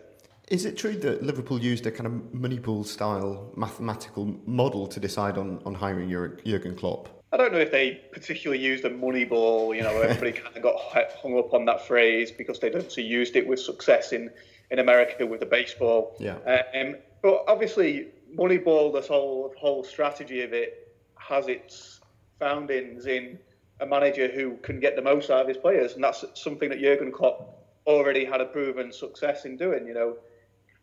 Is 0.48 0.64
it 0.64 0.76
true 0.76 0.96
that 0.96 1.22
Liverpool 1.22 1.60
used 1.60 1.86
a 1.86 1.92
kind 1.92 2.06
of 2.06 2.12
Moneyball 2.38 2.84
style 2.84 3.52
mathematical 3.56 4.26
model 4.44 4.88
to 4.88 4.98
decide 4.98 5.38
on, 5.38 5.62
on 5.64 5.72
hiring 5.72 6.10
Jurgen 6.10 6.74
Klopp? 6.74 7.08
I 7.32 7.36
don't 7.36 7.52
know 7.52 7.60
if 7.60 7.70
they 7.70 8.02
particularly 8.12 8.62
used 8.62 8.84
a 8.84 8.90
Moneyball. 8.90 9.74
You 9.74 9.82
know, 9.82 10.00
everybody 10.00 10.32
kind 10.32 10.56
of 10.56 10.62
got 10.62 10.76
hung 11.22 11.38
up 11.38 11.54
on 11.54 11.64
that 11.66 11.86
phrase 11.86 12.32
because 12.32 12.58
they'd 12.58 12.74
obviously 12.74 13.04
used 13.04 13.36
it 13.36 13.46
with 13.46 13.60
success 13.60 14.12
in, 14.12 14.30
in 14.72 14.80
America 14.80 15.24
with 15.24 15.38
the 15.38 15.46
baseball. 15.46 16.16
Yeah. 16.18 16.38
Um, 16.74 16.96
but 17.24 17.42
obviously, 17.48 18.08
Moneyball, 18.36 18.92
this 18.92 19.08
whole 19.08 19.54
whole 19.56 19.82
strategy 19.82 20.42
of 20.42 20.52
it, 20.52 20.94
has 21.16 21.48
its 21.48 22.00
foundings 22.38 23.06
in 23.06 23.38
a 23.80 23.86
manager 23.86 24.28
who 24.28 24.58
can 24.58 24.78
get 24.78 24.94
the 24.94 25.00
most 25.00 25.30
out 25.30 25.40
of 25.40 25.48
his 25.48 25.56
players, 25.56 25.94
and 25.94 26.04
that's 26.04 26.22
something 26.34 26.68
that 26.68 26.80
Jurgen 26.80 27.10
Klopp 27.10 27.64
already 27.86 28.26
had 28.26 28.42
a 28.42 28.44
proven 28.44 28.92
success 28.92 29.46
in 29.46 29.56
doing. 29.56 29.86
You 29.86 29.94
know, 29.94 30.16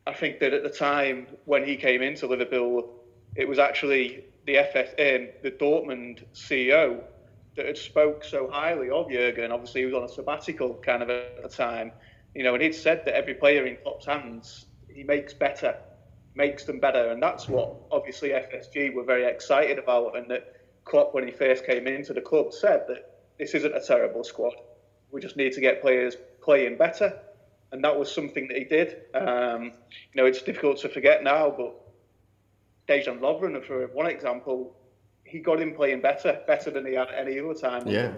I 0.07 0.13
think 0.13 0.39
that 0.39 0.51
at 0.51 0.63
the 0.63 0.69
time 0.69 1.27
when 1.45 1.63
he 1.63 1.75
came 1.75 2.01
into 2.01 2.25
Liverpool, 2.25 2.91
it 3.35 3.47
was 3.47 3.59
actually 3.59 4.25
the 4.47 4.57
FS, 4.57 4.89
um, 4.97 5.29
the 5.43 5.51
Dortmund 5.51 6.23
CEO 6.33 7.03
that 7.55 7.67
had 7.67 7.77
spoke 7.77 8.23
so 8.23 8.49
highly 8.49 8.89
of 8.89 9.11
Jurgen. 9.11 9.51
Obviously, 9.51 9.81
he 9.81 9.85
was 9.85 9.93
on 9.93 10.05
a 10.05 10.09
sabbatical 10.09 10.73
kind 10.83 11.03
of 11.03 11.11
at 11.11 11.43
the 11.43 11.49
time, 11.49 11.91
you 12.33 12.41
know, 12.41 12.55
and 12.55 12.63
he'd 12.63 12.73
said 12.73 13.05
that 13.05 13.13
every 13.13 13.35
player 13.35 13.67
in 13.67 13.77
Klopp's 13.83 14.07
hands 14.07 14.65
he 14.89 15.03
makes 15.03 15.35
better 15.35 15.77
makes 16.35 16.63
them 16.63 16.79
better. 16.79 17.11
And 17.11 17.21
that's 17.21 17.47
what 17.47 17.75
obviously 17.91 18.29
FSG 18.29 18.93
were 18.93 19.03
very 19.03 19.25
excited 19.25 19.77
about. 19.77 20.17
And 20.17 20.29
that 20.29 20.55
Klopp, 20.85 21.13
when 21.13 21.25
he 21.25 21.31
first 21.31 21.65
came 21.65 21.87
into 21.87 22.13
the 22.13 22.21
club, 22.21 22.53
said 22.53 22.85
that 22.87 23.19
this 23.37 23.53
isn't 23.53 23.75
a 23.75 23.81
terrible 23.81 24.23
squad. 24.23 24.53
We 25.11 25.21
just 25.21 25.37
need 25.37 25.53
to 25.53 25.61
get 25.61 25.81
players 25.81 26.15
playing 26.41 26.77
better. 26.77 27.19
And 27.71 27.83
that 27.83 27.97
was 27.97 28.13
something 28.13 28.47
that 28.47 28.57
he 28.57 28.65
did. 28.65 28.97
Um, 29.13 29.73
you 30.13 30.21
know, 30.21 30.25
it's 30.25 30.41
difficult 30.41 30.79
to 30.79 30.89
forget 30.89 31.23
now, 31.23 31.53
but 31.55 31.75
Dejan 32.87 33.19
Lovren, 33.19 33.63
for 33.65 33.87
one 33.87 34.07
example, 34.07 34.75
he 35.23 35.39
got 35.39 35.61
him 35.61 35.73
playing 35.73 36.01
better, 36.01 36.41
better 36.45 36.69
than 36.71 36.85
he 36.85 36.93
had 36.93 37.07
any 37.17 37.39
other 37.39 37.53
time. 37.53 37.87
Yeah. 37.87 38.11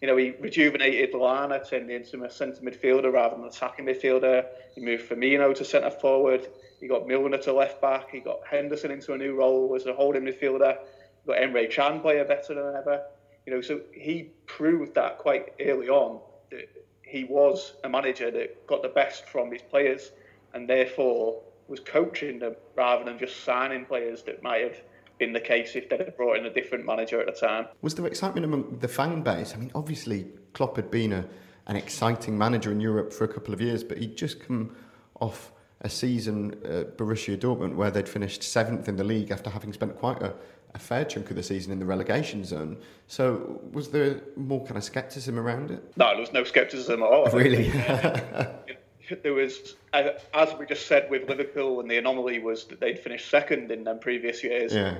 You 0.00 0.08
know, 0.08 0.16
he 0.16 0.30
rejuvenated 0.30 1.12
Lallana, 1.12 1.68
turned 1.68 1.90
into 1.90 2.24
a 2.24 2.30
centre 2.30 2.62
midfielder 2.62 3.12
rather 3.12 3.36
than 3.36 3.46
attacking 3.46 3.86
midfielder. 3.86 4.46
He 4.74 4.80
moved 4.80 5.08
Firmino 5.08 5.54
to 5.54 5.64
centre 5.64 5.90
forward. 5.90 6.48
He 6.80 6.88
got 6.88 7.06
Milner 7.06 7.38
to 7.38 7.52
left 7.52 7.80
back. 7.80 8.10
He 8.10 8.20
got 8.20 8.40
Henderson 8.48 8.90
into 8.90 9.12
a 9.12 9.18
new 9.18 9.34
role 9.34 9.74
as 9.76 9.86
a 9.86 9.92
holding 9.92 10.22
midfielder. 10.22 10.78
He 11.24 11.32
got 11.32 11.38
Emre 11.38 11.70
Can 11.70 12.00
player 12.00 12.24
better 12.24 12.54
than 12.54 12.74
ever. 12.76 13.02
You 13.46 13.54
know, 13.54 13.60
so 13.60 13.80
he 13.92 14.30
proved 14.46 14.94
that 14.94 15.18
quite 15.18 15.54
early 15.60 15.88
on 15.88 16.20
that 16.50 16.68
he 17.02 17.24
was 17.24 17.74
a 17.84 17.88
manager 17.88 18.30
that 18.30 18.66
got 18.66 18.82
the 18.82 18.88
best 18.88 19.26
from 19.26 19.50
his 19.50 19.62
players 19.62 20.12
and 20.54 20.68
therefore 20.68 21.42
was 21.68 21.80
coaching 21.80 22.38
them 22.38 22.56
rather 22.76 23.04
than 23.04 23.18
just 23.18 23.44
signing 23.44 23.84
players 23.84 24.22
that 24.24 24.42
might 24.42 24.62
have 24.62 24.76
been 25.20 25.32
the 25.32 25.40
case 25.40 25.76
if 25.76 25.88
they'd 25.88 26.00
have 26.00 26.16
brought 26.16 26.38
in 26.38 26.46
a 26.46 26.50
different 26.50 26.84
manager 26.84 27.20
at 27.20 27.26
the 27.26 27.46
time. 27.46 27.66
Was 27.82 27.94
there 27.94 28.06
excitement 28.06 28.44
among 28.44 28.78
the 28.80 28.88
fan 28.88 29.22
base? 29.22 29.54
I 29.54 29.58
mean, 29.58 29.70
obviously 29.76 30.26
Klopp 30.54 30.74
had 30.74 30.90
been 30.90 31.12
a, 31.12 31.24
an 31.68 31.76
exciting 31.76 32.36
manager 32.36 32.72
in 32.72 32.80
Europe 32.80 33.12
for 33.12 33.22
a 33.22 33.28
couple 33.28 33.54
of 33.54 33.60
years, 33.60 33.84
but 33.84 33.98
he'd 33.98 34.16
just 34.16 34.40
come 34.40 34.74
off 35.20 35.52
a 35.82 35.88
season 35.88 36.52
at 36.64 36.98
Borussia 36.98 37.38
Dortmund 37.38 37.76
where 37.76 37.90
they'd 37.90 38.08
finished 38.08 38.42
seventh 38.42 38.88
in 38.88 38.96
the 38.96 39.04
league 39.04 39.30
after 39.30 39.48
having 39.48 39.72
spent 39.72 39.96
quite 39.96 40.20
a, 40.20 40.34
a 40.74 40.78
fair 40.78 41.04
chunk 41.04 41.30
of 41.30 41.36
the 41.36 41.42
season 41.42 41.72
in 41.72 41.78
the 41.78 41.86
relegation 41.86 42.44
zone. 42.44 42.78
So 43.06 43.60
was 43.72 43.90
there 43.90 44.22
more 44.36 44.64
kind 44.64 44.76
of 44.76 44.84
scepticism 44.84 45.38
around 45.38 45.70
it? 45.70 45.92
No, 45.96 46.08
there 46.08 46.20
was 46.20 46.32
no 46.32 46.44
scepticism 46.44 47.02
at 47.02 47.08
all. 47.08 47.26
Really? 47.30 47.70
there 49.22 49.34
was, 49.34 49.76
as 49.92 50.54
we 50.58 50.66
just 50.66 50.86
said 50.86 51.10
with 51.10 51.28
Liverpool, 51.28 51.80
and 51.80 51.90
the 51.90 51.98
anomaly 51.98 52.38
was 52.38 52.64
that 52.66 52.80
they'd 52.80 52.98
finished 52.98 53.30
second 53.30 53.70
in 53.70 53.84
them 53.84 53.98
previous 53.98 54.42
years. 54.42 54.72
Yeah. 54.72 54.96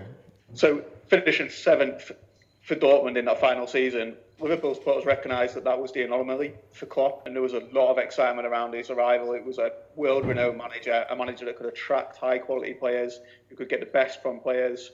So 0.55 0.83
finishing 1.09 1.51
seventh 1.51 2.11
for 2.63 2.75
Dortmund 2.75 3.17
in 3.17 3.25
that 3.27 3.41
final 3.41 3.67
season 3.67 4.17
Liverpool 4.41 4.75
supporters 4.75 5.05
recognised 5.05 5.55
that 5.55 5.65
that 5.65 5.79
was 5.79 5.93
the 5.93 6.03
anomaly 6.03 6.55
for 6.73 6.87
Klopp, 6.87 7.27
and 7.27 7.37
there 7.37 7.43
was 7.43 7.53
a 7.53 7.61
lot 7.73 7.91
of 7.91 7.99
excitement 7.99 8.47
around 8.47 8.73
his 8.73 8.89
arrival. 8.91 9.35
It 9.35 9.45
was 9.45 9.59
a 9.59 9.73
world-renowned 9.97 10.57
manager, 10.57 11.05
a 11.11 11.17
manager 11.17 11.45
that 11.45 11.57
could 11.57 11.67
attract 11.67 12.17
high-quality 12.17 12.75
players, 12.75 13.21
who 13.49 13.57
could 13.57 13.69
get 13.69 13.81
the 13.81 13.87
best 13.87 14.23
from 14.23 14.41
players, 14.41 14.93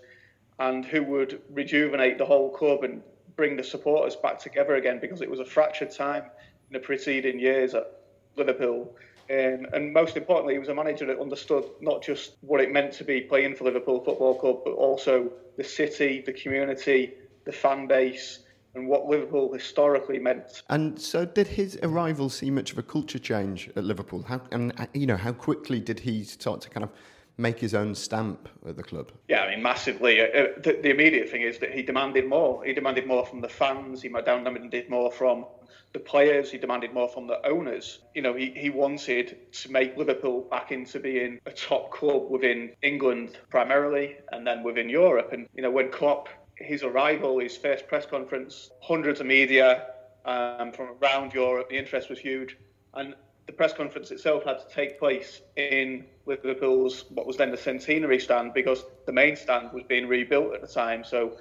and 0.59 0.85
who 0.85 1.03
would 1.05 1.41
rejuvenate 1.51 2.19
the 2.19 2.25
whole 2.25 2.51
club 2.51 2.83
and 2.83 3.03
bring 3.37 3.57
the 3.57 3.63
supporters 3.63 4.17
back 4.17 4.41
together 4.41 4.75
again 4.75 4.99
because 4.99 5.21
it 5.21 5.31
was 5.31 5.41
a 5.41 5.45
fractured 5.45 5.93
time 5.93 6.25
in 6.25 6.73
the 6.73 6.81
preceding 6.81 7.39
years 7.39 7.75
at 7.75 7.96
Liverpool. 8.37 8.97
Um, 9.29 9.67
and 9.73 9.93
most 9.93 10.17
importantly, 10.17 10.55
he 10.55 10.59
was 10.59 10.69
a 10.69 10.75
manager 10.75 11.05
that 11.07 11.19
understood 11.19 11.65
not 11.81 12.03
just 12.03 12.37
what 12.43 12.61
it 12.61 12.73
meant 12.73 12.93
to 12.95 13.05
be 13.05 13.23
playing 13.23 13.57
for 13.57 13.65
Liverpool 13.65 14.05
Football 14.05 14.39
Club, 14.39 14.61
but 14.65 14.73
also 14.73 15.33
the 15.57 15.65
city, 15.65 16.23
the 16.25 16.33
community, 16.33 17.15
the 17.45 17.53
fan 17.53 17.87
base 17.87 18.41
and 18.77 18.87
what 18.87 19.07
Liverpool 19.07 19.53
historically 19.53 20.19
meant. 20.19 20.63
And 20.69 21.01
so, 21.01 21.25
did 21.25 21.47
his 21.47 21.79
arrival 21.83 22.29
see 22.29 22.51
much 22.51 22.73
of 22.73 22.79
a 22.79 22.83
culture 22.83 23.19
change 23.19 23.71
at 23.75 23.85
Liverpool? 23.85 24.23
How 24.23 24.43
and 24.53 24.79
uh, 24.79 24.87
you 24.93 25.07
know 25.07 25.17
how 25.17 25.33
quickly 25.33 25.81
did 25.81 25.99
he 25.99 26.23
start 26.23 26.61
to 26.61 26.71
kind 26.71 26.85
of 26.85 26.91
make 27.39 27.59
his 27.59 27.75
own 27.75 27.95
stamp 27.95 28.49
at 28.67 28.77
the 28.77 28.83
club? 28.83 29.13
Yeah, 29.29 29.43
I 29.43 29.51
mean 29.51 29.63
massively. 29.63 30.21
Uh, 30.21 30.25
uh 30.25 30.47
the, 30.59 30.79
the, 30.83 30.91
immediate 30.91 31.29
thing 31.29 31.43
is 31.43 31.59
that 31.59 31.73
he 31.73 31.83
demanded 31.83 32.27
more. 32.29 32.65
He 32.65 32.73
demanded 32.73 33.07
more 33.07 33.27
from 33.27 33.41
the 33.41 33.49
fans. 33.49 34.03
He 34.03 34.09
demanded 34.09 34.91
more 34.91 35.13
from 35.13 35.47
the 35.93 35.99
players. 35.99 36.51
He 36.51 36.59
demanded 36.59 36.93
more 36.93 37.09
from 37.09 37.27
the 37.27 37.47
owners. 37.47 38.01
You 38.15 38.23
know, 38.23 38.35
he, 38.35 38.51
he 38.51 38.71
wanted 38.71 39.53
to 39.53 39.73
make 39.73 39.97
Liverpool 39.97 40.43
back 40.51 40.73
into 40.73 40.99
being 40.99 41.41
a 41.47 41.53
top 41.53 41.91
club 41.91 42.31
within 42.31 42.73
England 42.83 43.39
primarily, 43.51 44.17
and 44.33 44.47
then 44.47 44.63
within 44.63 44.89
Europe. 44.89 45.33
And 45.33 45.49
you 45.55 45.63
know, 45.63 45.71
when 45.71 45.91
Klopp 45.91 46.29
his 46.57 46.83
arrival, 46.83 47.39
his 47.39 47.57
first 47.57 47.87
press 47.87 48.07
conference, 48.07 48.71
hundreds 48.81 49.21
of 49.21 49.27
media 49.27 49.87
um, 50.25 50.73
from 50.73 50.97
around 51.03 51.35
Europe. 51.35 51.69
The 51.69 51.77
interest 51.77 52.11
was 52.11 52.19
huge, 52.19 52.57
and 52.95 53.15
the 53.47 53.53
press 53.53 53.73
conference 53.73 54.11
itself 54.11 54.45
had 54.45 54.59
to 54.59 54.75
take 54.75 54.99
place 54.99 55.41
in 55.57 56.05
Liverpool's 56.27 57.05
what 57.11 57.27
was 57.27 57.37
then 57.37 57.51
the 57.51 57.57
centenary 57.57 58.19
stand 58.19 58.53
because 58.53 58.85
the 59.07 59.13
main 59.13 59.37
stand 59.37 59.73
was 59.73 59.85
being 59.85 60.09
rebuilt 60.09 60.53
at 60.55 60.61
the 60.61 60.67
time. 60.67 61.05
So 61.05 61.37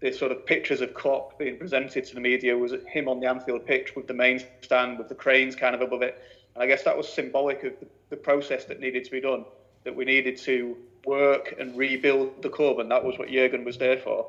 the 0.00 0.12
sort 0.12 0.32
of 0.32 0.44
pictures 0.44 0.82
of 0.82 0.92
Klopp 0.92 1.38
being 1.38 1.56
presented 1.56 2.04
to 2.04 2.14
the 2.14 2.20
media 2.20 2.56
was 2.56 2.74
him 2.86 3.08
on 3.08 3.20
the 3.20 3.26
Anfield 3.26 3.64
pitch 3.64 3.96
with 3.96 4.06
the 4.06 4.14
main 4.14 4.42
stand 4.60 4.98
with 4.98 5.08
the 5.08 5.14
cranes 5.14 5.56
kind 5.56 5.74
of 5.74 5.80
above 5.80 6.02
it. 6.02 6.22
And 6.54 6.62
I 6.62 6.66
guess 6.66 6.82
that 6.84 6.96
was 6.96 7.08
symbolic 7.08 7.64
of 7.64 7.72
the, 8.10 8.16
process 8.16 8.64
that 8.64 8.80
needed 8.80 9.04
to 9.04 9.10
be 9.10 9.20
done, 9.20 9.44
that 9.84 9.94
we 9.94 10.04
needed 10.04 10.36
to 10.38 10.76
work 11.04 11.54
and 11.58 11.76
rebuild 11.76 12.42
the 12.42 12.48
club, 12.48 12.78
and 12.78 12.90
that 12.90 13.04
was 13.04 13.18
what 13.18 13.28
Jurgen 13.28 13.62
was 13.62 13.76
there 13.78 13.98
for. 13.98 14.26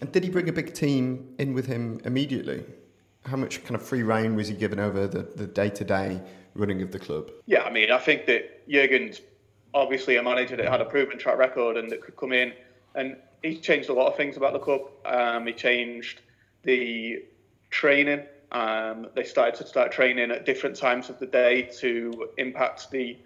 And 0.00 0.12
did 0.12 0.22
he 0.24 0.30
bring 0.30 0.48
a 0.48 0.52
big 0.52 0.74
team 0.74 1.34
in 1.38 1.54
with 1.54 1.66
him 1.66 2.00
immediately? 2.04 2.64
How 3.26 3.36
much 3.36 3.62
kind 3.64 3.74
of 3.74 3.82
free 3.82 4.02
rein 4.02 4.36
was 4.36 4.48
he 4.48 4.54
given 4.54 4.78
over 4.78 5.06
the, 5.06 5.22
the 5.22 5.46
day-to-day 5.46 6.20
running 6.54 6.80
of 6.82 6.92
the 6.92 6.98
club? 6.98 7.30
Yeah, 7.46 7.62
I 7.62 7.70
mean, 7.70 7.90
I 7.90 7.98
think 7.98 8.26
that 8.26 8.68
Jurgen's 8.68 9.20
obviously 9.74 10.16
a 10.16 10.22
manager 10.22 10.56
that 10.56 10.68
had 10.68 10.80
a 10.80 10.84
proven 10.84 11.18
track 11.18 11.36
record 11.36 11.76
and 11.76 11.90
that 11.90 12.00
could 12.00 12.16
come 12.16 12.32
in 12.32 12.52
and 12.94 13.16
he 13.42 13.58
changed 13.58 13.88
a 13.88 13.92
lot 13.92 14.06
of 14.06 14.16
things 14.16 14.36
about 14.36 14.52
the 14.52 14.58
club. 14.58 14.82
Um, 15.04 15.46
he 15.46 15.52
changed 15.52 16.22
the 16.62 17.24
training. 17.70 18.22
Um, 18.52 19.08
they 19.14 19.24
started 19.24 19.56
to 19.56 19.66
start 19.66 19.92
training 19.92 20.30
at 20.30 20.46
different 20.46 20.76
times 20.76 21.10
of 21.10 21.18
the 21.18 21.26
day 21.26 21.62
to 21.78 22.30
impact 22.38 22.90
the 22.90 23.18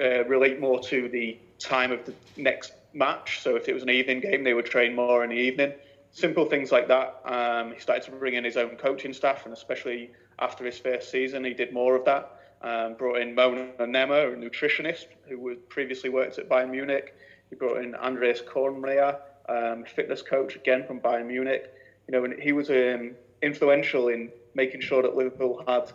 uh, 0.00 0.24
relate 0.24 0.60
more 0.60 0.80
to 0.80 1.08
the 1.08 1.38
time 1.58 1.92
of 1.92 2.04
the 2.06 2.14
next 2.36 2.72
match. 2.94 3.40
So 3.40 3.54
if 3.56 3.68
it 3.68 3.74
was 3.74 3.82
an 3.82 3.90
evening 3.90 4.20
game, 4.20 4.44
they 4.44 4.54
would 4.54 4.66
train 4.66 4.94
more 4.94 5.22
in 5.22 5.30
the 5.30 5.36
evening. 5.36 5.74
Simple 6.12 6.44
things 6.44 6.72
like 6.72 6.88
that. 6.88 7.20
Um, 7.24 7.72
he 7.72 7.80
started 7.80 8.04
to 8.04 8.10
bring 8.12 8.34
in 8.34 8.44
his 8.44 8.56
own 8.56 8.76
coaching 8.76 9.12
staff, 9.12 9.44
and 9.44 9.54
especially 9.54 10.10
after 10.38 10.64
his 10.64 10.78
first 10.78 11.10
season, 11.10 11.44
he 11.44 11.54
did 11.54 11.72
more 11.72 11.94
of 11.94 12.04
that. 12.06 12.36
Um, 12.62 12.94
brought 12.94 13.20
in 13.20 13.34
Mona 13.34 13.72
Nemmer, 13.78 14.34
a 14.34 14.36
nutritionist 14.36 15.06
who 15.28 15.48
had 15.48 15.68
previously 15.68 16.10
worked 16.10 16.38
at 16.38 16.48
Bayern 16.48 16.70
Munich. 16.70 17.14
He 17.48 17.56
brought 17.56 17.82
in 17.82 17.94
Andreas 17.94 18.42
Kornmayer, 18.42 19.18
um, 19.48 19.84
fitness 19.84 20.20
coach 20.20 20.56
again 20.56 20.84
from 20.86 21.00
Bayern 21.00 21.26
Munich. 21.26 21.72
You 22.06 22.12
know, 22.12 22.24
and 22.24 22.40
he 22.40 22.52
was 22.52 22.68
um, 22.70 23.12
influential 23.42 24.08
in 24.08 24.30
making 24.54 24.80
sure 24.80 25.02
that 25.02 25.16
Liverpool 25.16 25.64
had 25.66 25.92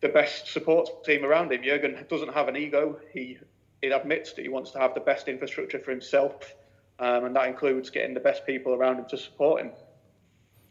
the 0.00 0.08
best 0.08 0.52
support 0.52 1.04
team 1.04 1.24
around 1.24 1.52
him. 1.52 1.62
Jurgen 1.62 2.04
doesn't 2.08 2.34
have 2.34 2.48
an 2.48 2.56
ego. 2.56 2.98
He 3.12 3.38
he 3.80 3.88
admits 3.88 4.32
that 4.32 4.42
he 4.42 4.48
wants 4.48 4.72
to 4.72 4.78
have 4.78 4.94
the 4.94 5.00
best 5.00 5.28
infrastructure 5.28 5.78
for 5.78 5.92
himself, 5.92 6.54
um, 6.98 7.24
and 7.24 7.36
that 7.36 7.48
includes 7.48 7.90
getting 7.90 8.14
the 8.14 8.20
best 8.20 8.46
people 8.46 8.74
around 8.74 8.98
him 8.98 9.06
to 9.10 9.16
support 9.16 9.62
him. 9.62 9.70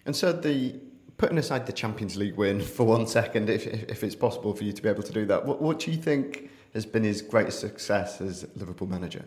And 0.06 0.16
so 0.16 0.32
the 0.32 0.76
putting 1.18 1.38
aside 1.38 1.66
the 1.66 1.74
Champions 1.74 2.16
League 2.16 2.36
win 2.36 2.62
for 2.78 2.86
one 2.86 3.08
second, 3.08 3.50
if, 3.50 3.68
if 3.68 4.04
it's 4.04 4.16
possible 4.16 4.54
for 4.54 4.64
you 4.64 4.72
to 4.74 4.82
be 4.82 4.90
able 4.90 5.04
to 5.04 5.14
do 5.14 5.26
that, 5.26 5.46
what, 5.46 5.62
what 5.62 5.80
do 5.80 5.92
you 5.92 5.98
think 5.98 6.50
has 6.74 6.86
been 6.86 7.04
his 7.04 7.22
greatest 7.22 7.60
success 7.60 8.22
as 8.22 8.46
Liverpool 8.56 8.88
manager? 8.88 9.26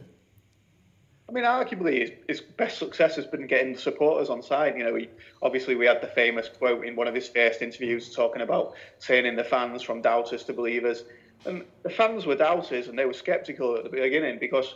I 1.28 1.32
mean, 1.32 1.44
arguably, 1.44 2.00
his, 2.00 2.10
his, 2.26 2.40
best 2.40 2.78
success 2.78 3.14
has 3.14 3.24
been 3.24 3.46
getting 3.46 3.74
the 3.74 3.78
supporters 3.78 4.30
on 4.30 4.42
side. 4.42 4.76
You 4.76 4.82
know, 4.82 4.96
he, 4.96 5.08
obviously 5.42 5.76
we 5.76 5.86
had 5.86 6.02
the 6.02 6.08
famous 6.08 6.48
quote 6.48 6.84
in 6.84 6.96
one 6.96 7.06
of 7.06 7.14
his 7.14 7.28
first 7.28 7.62
interviews 7.62 8.12
talking 8.12 8.42
about 8.42 8.74
turning 9.00 9.36
the 9.36 9.44
fans 9.44 9.80
from 9.82 10.02
doubters 10.02 10.42
to 10.44 10.52
believers. 10.52 11.04
And 11.46 11.64
the 11.84 11.90
fans 11.90 12.26
were 12.26 12.34
doubters 12.34 12.88
and 12.88 12.98
they 12.98 13.04
were 13.04 13.12
sceptical 13.12 13.76
at 13.76 13.84
the 13.84 13.90
beginning 13.90 14.38
because 14.40 14.74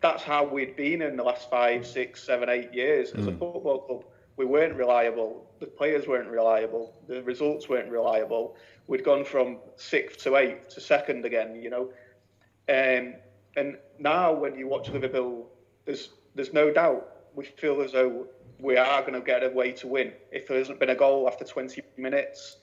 that's 0.00 0.22
how 0.22 0.44
we'd 0.44 0.76
been 0.76 1.02
in 1.02 1.16
the 1.16 1.22
last 1.22 1.50
five, 1.50 1.86
six, 1.86 2.22
seven, 2.22 2.48
eight 2.48 2.72
years 2.72 3.10
as 3.12 3.26
mm. 3.26 3.28
a 3.28 3.30
football 3.32 3.80
club. 3.86 4.04
We 4.36 4.46
weren't 4.46 4.74
reliable. 4.74 5.46
The 5.58 5.66
players 5.66 6.06
weren't 6.06 6.30
reliable. 6.30 6.94
The 7.06 7.22
results 7.22 7.68
weren't 7.68 7.90
reliable. 7.90 8.56
We'd 8.86 9.04
gone 9.04 9.24
from 9.24 9.58
sixth 9.76 10.22
to 10.24 10.36
eighth 10.36 10.70
to 10.70 10.80
second 10.80 11.26
again, 11.26 11.60
you 11.60 11.68
know. 11.68 11.90
Um, 12.68 13.14
and 13.56 13.76
now 13.98 14.32
when 14.32 14.56
you 14.56 14.68
watch 14.68 14.88
Liverpool 14.88 15.50
there's 15.84 16.10
there's 16.34 16.52
no 16.52 16.72
doubt 16.72 17.08
we 17.34 17.44
feel 17.44 17.82
as 17.82 17.92
though 17.92 18.26
we 18.58 18.76
are 18.76 19.00
going 19.00 19.14
to 19.14 19.20
get 19.20 19.42
a 19.42 19.48
way 19.48 19.72
to 19.72 19.88
win. 19.88 20.12
If 20.30 20.48
there 20.48 20.58
hasn't 20.58 20.78
been 20.78 20.90
a 20.90 20.94
goal 20.94 21.26
after 21.26 21.44
20 21.44 21.82
minutes, 21.96 22.58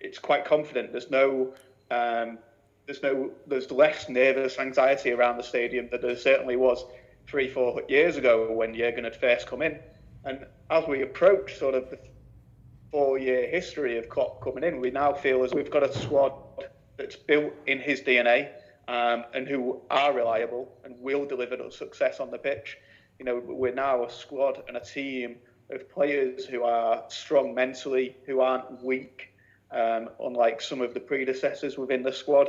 it's 0.00 0.18
quite 0.18 0.44
confident. 0.44 0.92
There's 0.92 1.10
no 1.10 1.54
um, 1.90 2.38
there's 2.86 3.02
no 3.02 3.30
there's 3.46 3.70
less 3.70 4.08
nervous 4.08 4.58
anxiety 4.58 5.12
around 5.12 5.36
the 5.36 5.42
stadium 5.42 5.88
than 5.90 6.00
there 6.00 6.16
certainly 6.16 6.56
was 6.56 6.84
three 7.26 7.48
four 7.48 7.82
years 7.88 8.16
ago 8.16 8.52
when 8.52 8.74
Jurgen 8.74 9.04
had 9.04 9.16
first 9.16 9.46
come 9.46 9.62
in. 9.62 9.78
And 10.24 10.46
as 10.70 10.86
we 10.86 11.02
approach 11.02 11.58
sort 11.58 11.74
of 11.74 11.90
the 11.90 11.98
four 12.90 13.18
year 13.18 13.48
history 13.48 13.98
of 13.98 14.08
Klopp 14.08 14.42
coming 14.42 14.64
in, 14.64 14.80
we 14.80 14.90
now 14.90 15.12
feel 15.12 15.44
as 15.44 15.52
we've 15.54 15.70
got 15.70 15.82
a 15.82 15.92
squad 15.92 16.32
that's 16.96 17.16
built 17.16 17.52
in 17.66 17.78
his 17.78 18.00
DNA 18.00 18.50
um, 18.88 19.24
and 19.34 19.48
who 19.48 19.80
are 19.90 20.12
reliable 20.12 20.72
and 20.84 20.94
will 21.00 21.24
deliver 21.24 21.70
success 21.70 22.20
on 22.20 22.30
the 22.30 22.38
pitch. 22.38 22.76
You 23.18 23.24
know, 23.24 23.42
we're 23.44 23.74
now 23.74 24.04
a 24.04 24.10
squad 24.10 24.62
and 24.68 24.76
a 24.76 24.80
team 24.80 25.36
of 25.70 25.90
players 25.90 26.44
who 26.44 26.64
are 26.64 27.04
strong 27.08 27.54
mentally, 27.54 28.16
who 28.26 28.40
aren't 28.40 28.82
weak, 28.82 29.32
um, 29.70 30.10
unlike 30.20 30.60
some 30.60 30.80
of 30.80 30.92
the 30.92 31.00
predecessors 31.00 31.78
within 31.78 32.02
the 32.02 32.12
squad, 32.12 32.48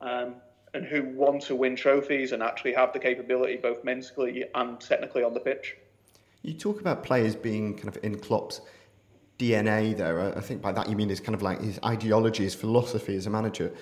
um, 0.00 0.36
and 0.74 0.84
who 0.84 1.04
want 1.04 1.42
to 1.42 1.54
win 1.54 1.76
trophies 1.76 2.32
and 2.32 2.42
actually 2.42 2.72
have 2.72 2.92
the 2.92 2.98
capability 2.98 3.56
both 3.56 3.82
mentally 3.84 4.44
and 4.54 4.80
technically 4.80 5.22
on 5.22 5.34
the 5.34 5.40
pitch. 5.40 5.76
You 6.42 6.54
talk 6.54 6.80
about 6.80 7.02
players 7.02 7.34
being 7.34 7.76
kind 7.76 7.88
of 7.88 8.02
in 8.02 8.18
Klopp's 8.18 8.60
DNA 9.38 9.96
there. 9.96 10.36
I 10.36 10.40
think 10.40 10.62
by 10.62 10.72
that 10.72 10.88
you 10.88 10.96
mean 10.96 11.08
his 11.08 11.20
kind 11.20 11.34
of 11.34 11.42
like 11.42 11.60
his 11.60 11.78
ideology, 11.84 12.44
his 12.44 12.54
philosophy 12.54 13.16
as 13.16 13.26
a 13.26 13.30
manager 13.30 13.72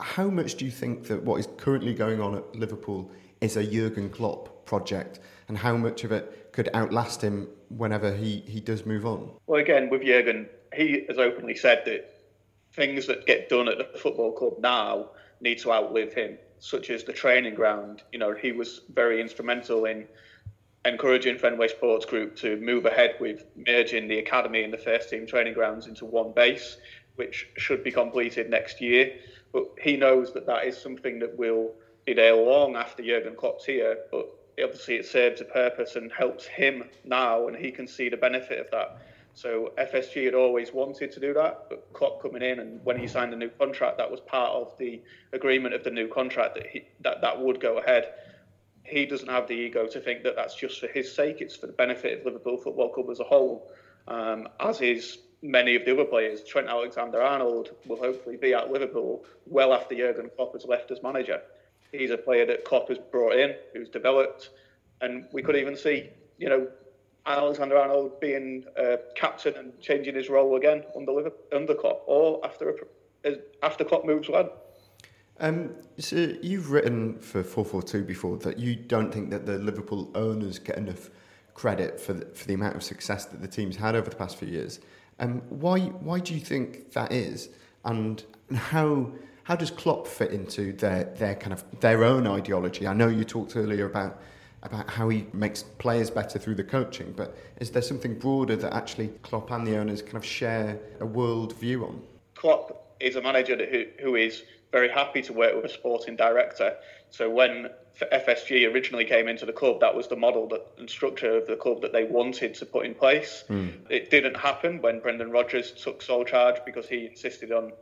how 0.00 0.28
much 0.28 0.54
do 0.56 0.64
you 0.64 0.70
think 0.70 1.06
that 1.08 1.22
what 1.22 1.38
is 1.40 1.48
currently 1.56 1.94
going 1.94 2.20
on 2.20 2.34
at 2.34 2.56
Liverpool 2.56 3.10
is 3.40 3.56
a 3.56 3.64
Jurgen 3.64 4.10
Klopp 4.10 4.64
project, 4.66 5.20
and 5.48 5.56
how 5.56 5.76
much 5.76 6.04
of 6.04 6.12
it 6.12 6.52
could 6.52 6.68
outlast 6.74 7.22
him 7.22 7.48
whenever 7.68 8.14
he, 8.14 8.40
he 8.46 8.60
does 8.60 8.86
move 8.86 9.06
on? 9.06 9.30
Well, 9.46 9.60
again, 9.60 9.88
with 9.90 10.02
Jurgen, 10.02 10.48
he 10.74 11.04
has 11.08 11.18
openly 11.18 11.54
said 11.54 11.82
that 11.86 12.14
things 12.72 13.06
that 13.06 13.26
get 13.26 13.48
done 13.48 13.68
at 13.68 13.78
the 13.78 13.98
football 13.98 14.32
club 14.32 14.54
now 14.60 15.10
need 15.40 15.58
to 15.58 15.72
outlive 15.72 16.12
him, 16.12 16.38
such 16.58 16.90
as 16.90 17.04
the 17.04 17.12
training 17.12 17.54
ground. 17.54 18.02
You 18.12 18.18
know, 18.18 18.34
he 18.34 18.52
was 18.52 18.80
very 18.92 19.20
instrumental 19.20 19.84
in 19.86 20.06
encouraging 20.84 21.38
Fenway 21.38 21.68
Sports 21.68 22.06
Group 22.06 22.36
to 22.36 22.56
move 22.56 22.86
ahead 22.86 23.16
with 23.20 23.44
merging 23.66 24.08
the 24.08 24.18
academy 24.18 24.62
and 24.62 24.72
the 24.72 24.78
first 24.78 25.10
team 25.10 25.26
training 25.26 25.54
grounds 25.54 25.86
into 25.86 26.04
one 26.04 26.32
base, 26.32 26.78
which 27.16 27.48
should 27.56 27.82
be 27.82 27.90
completed 27.90 28.48
next 28.48 28.80
year. 28.80 29.12
But 29.52 29.64
he 29.80 29.96
knows 29.96 30.32
that 30.32 30.46
that 30.46 30.64
is 30.64 30.80
something 30.80 31.18
that 31.18 31.36
will 31.36 31.72
be 32.06 32.14
there 32.14 32.34
long 32.34 32.76
after 32.76 33.02
Jurgen 33.02 33.34
Klopp's 33.34 33.64
here. 33.64 33.98
But 34.10 34.26
obviously, 34.62 34.96
it 34.96 35.06
serves 35.06 35.40
a 35.40 35.44
purpose 35.44 35.96
and 35.96 36.10
helps 36.12 36.46
him 36.46 36.84
now, 37.04 37.48
and 37.48 37.56
he 37.56 37.70
can 37.70 37.86
see 37.86 38.08
the 38.08 38.16
benefit 38.16 38.58
of 38.58 38.70
that. 38.70 38.98
So 39.40 39.72
FSG 39.78 40.26
had 40.26 40.34
always 40.34 40.74
wanted 40.74 41.10
to 41.12 41.18
do 41.18 41.32
that, 41.32 41.70
but 41.70 41.90
Klopp 41.94 42.20
coming 42.20 42.42
in 42.42 42.58
and 42.58 42.78
when 42.84 42.98
he 42.98 43.06
signed 43.06 43.32
the 43.32 43.38
new 43.38 43.48
contract, 43.48 43.96
that 43.96 44.10
was 44.10 44.20
part 44.20 44.50
of 44.50 44.76
the 44.76 45.00
agreement 45.32 45.74
of 45.74 45.82
the 45.82 45.90
new 45.90 46.08
contract 46.08 46.56
that 46.56 46.66
he, 46.66 46.86
that 47.00 47.22
that 47.22 47.40
would 47.40 47.58
go 47.58 47.78
ahead. 47.78 48.12
He 48.84 49.06
doesn't 49.06 49.30
have 49.30 49.48
the 49.48 49.54
ego 49.54 49.86
to 49.86 49.98
think 49.98 50.24
that 50.24 50.36
that's 50.36 50.54
just 50.54 50.78
for 50.78 50.88
his 50.88 51.10
sake; 51.10 51.40
it's 51.40 51.56
for 51.56 51.68
the 51.68 51.72
benefit 51.72 52.18
of 52.18 52.26
Liverpool 52.26 52.58
Football 52.58 52.90
Club 52.90 53.08
as 53.08 53.20
a 53.20 53.24
whole. 53.24 53.72
Um, 54.08 54.46
as 54.60 54.82
is 54.82 55.20
many 55.40 55.74
of 55.74 55.86
the 55.86 55.94
other 55.94 56.04
players, 56.04 56.44
Trent 56.44 56.68
Alexander-Arnold 56.68 57.70
will 57.86 57.96
hopefully 57.96 58.36
be 58.36 58.52
at 58.52 58.70
Liverpool 58.70 59.24
well 59.46 59.72
after 59.72 59.94
Jurgen 59.94 60.28
Klopp 60.36 60.52
has 60.52 60.66
left 60.66 60.90
as 60.90 61.02
manager. 61.02 61.40
He's 61.92 62.10
a 62.10 62.18
player 62.18 62.44
that 62.44 62.66
Klopp 62.66 62.90
has 62.90 62.98
brought 62.98 63.36
in, 63.36 63.54
who's 63.72 63.88
developed, 63.88 64.50
and 65.00 65.24
we 65.32 65.42
could 65.42 65.56
even 65.56 65.76
see, 65.76 66.10
you 66.36 66.50
know, 66.50 66.68
Alexander-Arnold 67.26 68.20
being 68.20 68.64
uh, 68.78 68.96
captain 69.14 69.54
and 69.56 69.78
changing 69.80 70.14
his 70.14 70.28
role 70.28 70.56
again 70.56 70.84
under 70.96 71.30
under 71.52 71.74
Klopp, 71.74 72.02
or 72.06 72.44
after 72.44 72.74
a, 73.24 73.36
after 73.62 73.84
Klopp 73.84 74.04
moves 74.04 74.28
on. 74.28 74.50
Um, 75.38 75.74
so 75.98 76.34
you've 76.42 76.70
written 76.70 77.18
for 77.18 77.42
442 77.42 78.04
before 78.04 78.36
that 78.38 78.58
you 78.58 78.76
don't 78.76 79.12
think 79.12 79.30
that 79.30 79.46
the 79.46 79.58
Liverpool 79.58 80.10
owners 80.14 80.58
get 80.58 80.76
enough 80.76 81.08
credit 81.54 81.98
for 81.98 82.12
the, 82.12 82.26
for 82.26 82.46
the 82.46 82.54
amount 82.54 82.76
of 82.76 82.82
success 82.82 83.24
that 83.26 83.40
the 83.40 83.48
team's 83.48 83.76
had 83.76 83.94
over 83.94 84.10
the 84.10 84.16
past 84.16 84.36
few 84.36 84.48
years. 84.48 84.80
Um, 85.18 85.42
why 85.48 85.80
why 85.80 86.20
do 86.20 86.34
you 86.34 86.40
think 86.40 86.92
that 86.92 87.12
is, 87.12 87.50
and 87.84 88.24
how 88.54 89.12
how 89.44 89.56
does 89.56 89.70
Klopp 89.70 90.06
fit 90.06 90.30
into 90.30 90.72
their 90.72 91.04
their 91.04 91.34
kind 91.34 91.52
of 91.52 91.64
their 91.80 92.04
own 92.04 92.26
ideology? 92.26 92.86
I 92.86 92.94
know 92.94 93.08
you 93.08 93.24
talked 93.24 93.56
earlier 93.56 93.86
about 93.86 94.20
about 94.62 94.90
how 94.90 95.08
he 95.08 95.26
makes 95.32 95.62
players 95.62 96.10
better 96.10 96.38
through 96.38 96.54
the 96.54 96.64
coaching, 96.64 97.12
but 97.16 97.36
is 97.60 97.70
there 97.70 97.82
something 97.82 98.18
broader 98.18 98.56
that 98.56 98.74
actually 98.74 99.08
Klopp 99.22 99.50
and 99.50 99.66
the 99.66 99.76
owners 99.76 100.02
kind 100.02 100.16
of 100.16 100.24
share 100.24 100.78
a 101.00 101.06
world 101.06 101.54
view 101.56 101.84
on? 101.84 102.02
Klopp 102.34 102.94
is 103.00 103.16
a 103.16 103.22
manager 103.22 103.56
who, 103.66 103.84
who 104.02 104.16
is 104.16 104.42
very 104.72 104.88
happy 104.88 105.22
to 105.22 105.32
work 105.32 105.56
with 105.56 105.64
a 105.64 105.68
sporting 105.68 106.14
director. 106.14 106.76
So 107.10 107.28
when 107.28 107.70
FSG 108.00 108.72
originally 108.72 109.04
came 109.04 109.28
into 109.28 109.44
the 109.44 109.52
club, 109.52 109.80
that 109.80 109.94
was 109.94 110.08
the 110.08 110.16
model 110.16 110.46
that, 110.48 110.64
and 110.78 110.88
structure 110.88 111.36
of 111.36 111.46
the 111.46 111.56
club 111.56 111.82
that 111.82 111.92
they 111.92 112.04
wanted 112.04 112.54
to 112.54 112.66
put 112.66 112.86
in 112.86 112.94
place. 112.94 113.44
Mm. 113.48 113.72
It 113.90 114.10
didn't 114.10 114.36
happen 114.36 114.80
when 114.80 115.00
Brendan 115.00 115.30
Rodgers 115.30 115.72
took 115.72 116.02
sole 116.02 116.24
charge 116.24 116.56
because 116.64 116.88
he 116.88 117.06
insisted 117.06 117.50
on 117.52 117.72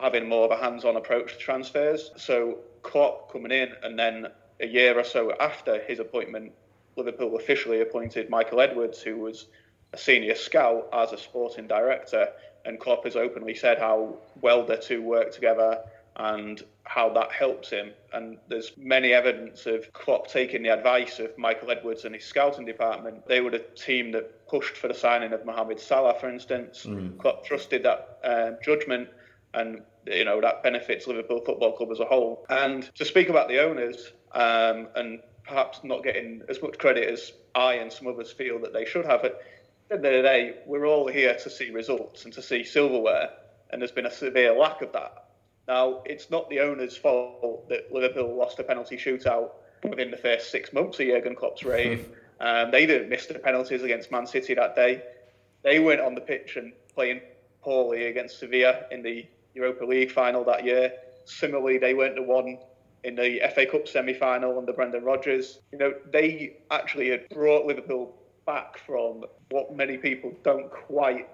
having 0.00 0.28
more 0.28 0.44
of 0.44 0.50
a 0.50 0.56
hands-on 0.56 0.96
approach 0.96 1.34
to 1.34 1.38
transfers. 1.38 2.10
So 2.16 2.58
Klopp 2.82 3.32
coming 3.32 3.52
in, 3.52 3.72
and 3.82 3.98
then 3.98 4.26
a 4.60 4.66
year 4.66 4.98
or 4.98 5.04
so 5.04 5.32
after 5.40 5.80
his 5.82 5.98
appointment, 5.98 6.52
Liverpool 6.96 7.36
officially 7.36 7.80
appointed 7.80 8.28
Michael 8.30 8.60
Edwards, 8.60 9.00
who 9.00 9.16
was 9.16 9.46
a 9.92 9.98
senior 9.98 10.34
scout 10.34 10.88
as 10.92 11.12
a 11.12 11.18
sporting 11.18 11.66
director. 11.66 12.28
And 12.64 12.78
Klopp 12.78 13.04
has 13.04 13.16
openly 13.16 13.54
said 13.54 13.78
how 13.78 14.16
well 14.40 14.64
the 14.64 14.76
two 14.76 15.02
work 15.02 15.32
together 15.32 15.82
and 16.16 16.62
how 16.84 17.08
that 17.10 17.32
helps 17.32 17.70
him. 17.70 17.90
And 18.12 18.36
there's 18.48 18.72
many 18.76 19.12
evidence 19.12 19.66
of 19.66 19.90
Klopp 19.92 20.28
taking 20.28 20.62
the 20.62 20.68
advice 20.68 21.18
of 21.18 21.36
Michael 21.38 21.70
Edwards 21.70 22.04
and 22.04 22.14
his 22.14 22.24
scouting 22.24 22.66
department. 22.66 23.26
They 23.26 23.40
were 23.40 23.50
the 23.50 23.60
team 23.60 24.12
that 24.12 24.46
pushed 24.46 24.76
for 24.76 24.88
the 24.88 24.94
signing 24.94 25.32
of 25.32 25.44
Mohamed 25.46 25.80
Salah, 25.80 26.14
for 26.20 26.28
instance. 26.28 26.84
Mm. 26.84 27.18
Klopp 27.18 27.44
trusted 27.44 27.82
that 27.84 28.18
uh, 28.22 28.50
judgment, 28.62 29.08
and 29.54 29.82
you 30.06 30.24
know 30.24 30.40
that 30.40 30.62
benefits 30.62 31.06
Liverpool 31.06 31.40
Football 31.44 31.72
Club 31.72 31.90
as 31.90 32.00
a 32.00 32.04
whole. 32.04 32.44
And 32.50 32.94
to 32.96 33.04
speak 33.04 33.30
about 33.30 33.48
the 33.48 33.60
owners 33.60 34.12
um, 34.34 34.88
and 34.94 35.20
perhaps 35.44 35.80
not 35.82 36.02
getting 36.02 36.42
as 36.48 36.62
much 36.62 36.78
credit 36.78 37.08
as 37.08 37.32
I 37.54 37.74
and 37.74 37.92
some 37.92 38.06
others 38.06 38.32
feel 38.32 38.60
that 38.60 38.72
they 38.72 38.84
should 38.84 39.04
have, 39.04 39.24
at 39.24 39.40
the 39.88 39.94
end 39.96 40.06
of 40.06 40.12
the 40.12 40.22
day, 40.22 40.54
we're 40.66 40.86
all 40.86 41.06
here 41.06 41.36
to 41.42 41.50
see 41.50 41.70
results 41.70 42.24
and 42.24 42.32
to 42.34 42.42
see 42.42 42.64
silverware, 42.64 43.30
and 43.70 43.80
there's 43.80 43.92
been 43.92 44.06
a 44.06 44.10
severe 44.10 44.52
lack 44.52 44.82
of 44.82 44.92
that 44.92 45.22
now, 45.68 46.02
it's 46.04 46.30
not 46.30 46.50
the 46.50 46.60
owner's 46.60 46.96
fault 46.96 47.68
that 47.68 47.92
Liverpool 47.92 48.36
lost 48.36 48.58
a 48.58 48.64
penalty 48.64 48.96
shootout 48.96 49.50
within 49.88 50.10
the 50.10 50.16
first 50.16 50.50
six 50.50 50.72
months 50.72 50.98
of 50.98 51.06
Jurgen 51.06 51.34
Klopp's 51.34 51.64
reign. 51.64 52.04
um, 52.40 52.70
they 52.70 52.86
didn't 52.86 53.08
miss 53.08 53.26
the 53.26 53.38
penalties 53.38 53.82
against 53.82 54.10
Man 54.10 54.26
City 54.26 54.54
that 54.54 54.74
day. 54.74 55.02
They 55.62 55.78
went 55.78 56.00
on 56.00 56.14
the 56.14 56.20
pitch 56.20 56.56
and 56.56 56.72
playing 56.94 57.20
poorly 57.62 58.06
against 58.06 58.40
Sevilla 58.40 58.86
in 58.90 59.02
the 59.02 59.26
Europa 59.54 59.84
League 59.84 60.10
final 60.10 60.44
that 60.44 60.64
year. 60.64 60.92
Similarly, 61.24 61.78
they 61.78 61.94
weren't 61.94 62.16
the 62.16 62.22
one 62.22 62.58
in 63.04 63.16
the 63.16 63.40
FA 63.54 63.66
Cup 63.66 63.88
semi-final 63.88 64.58
under 64.58 64.72
Brendan 64.72 65.04
Rodgers. 65.04 65.60
You 65.72 65.78
know, 65.78 65.94
they 66.12 66.58
actually 66.70 67.10
had 67.10 67.28
brought 67.30 67.66
Liverpool 67.66 68.14
back 68.46 68.78
from 68.78 69.24
what 69.50 69.74
many 69.74 69.96
people 69.96 70.32
don't 70.42 70.70
quite 70.70 71.28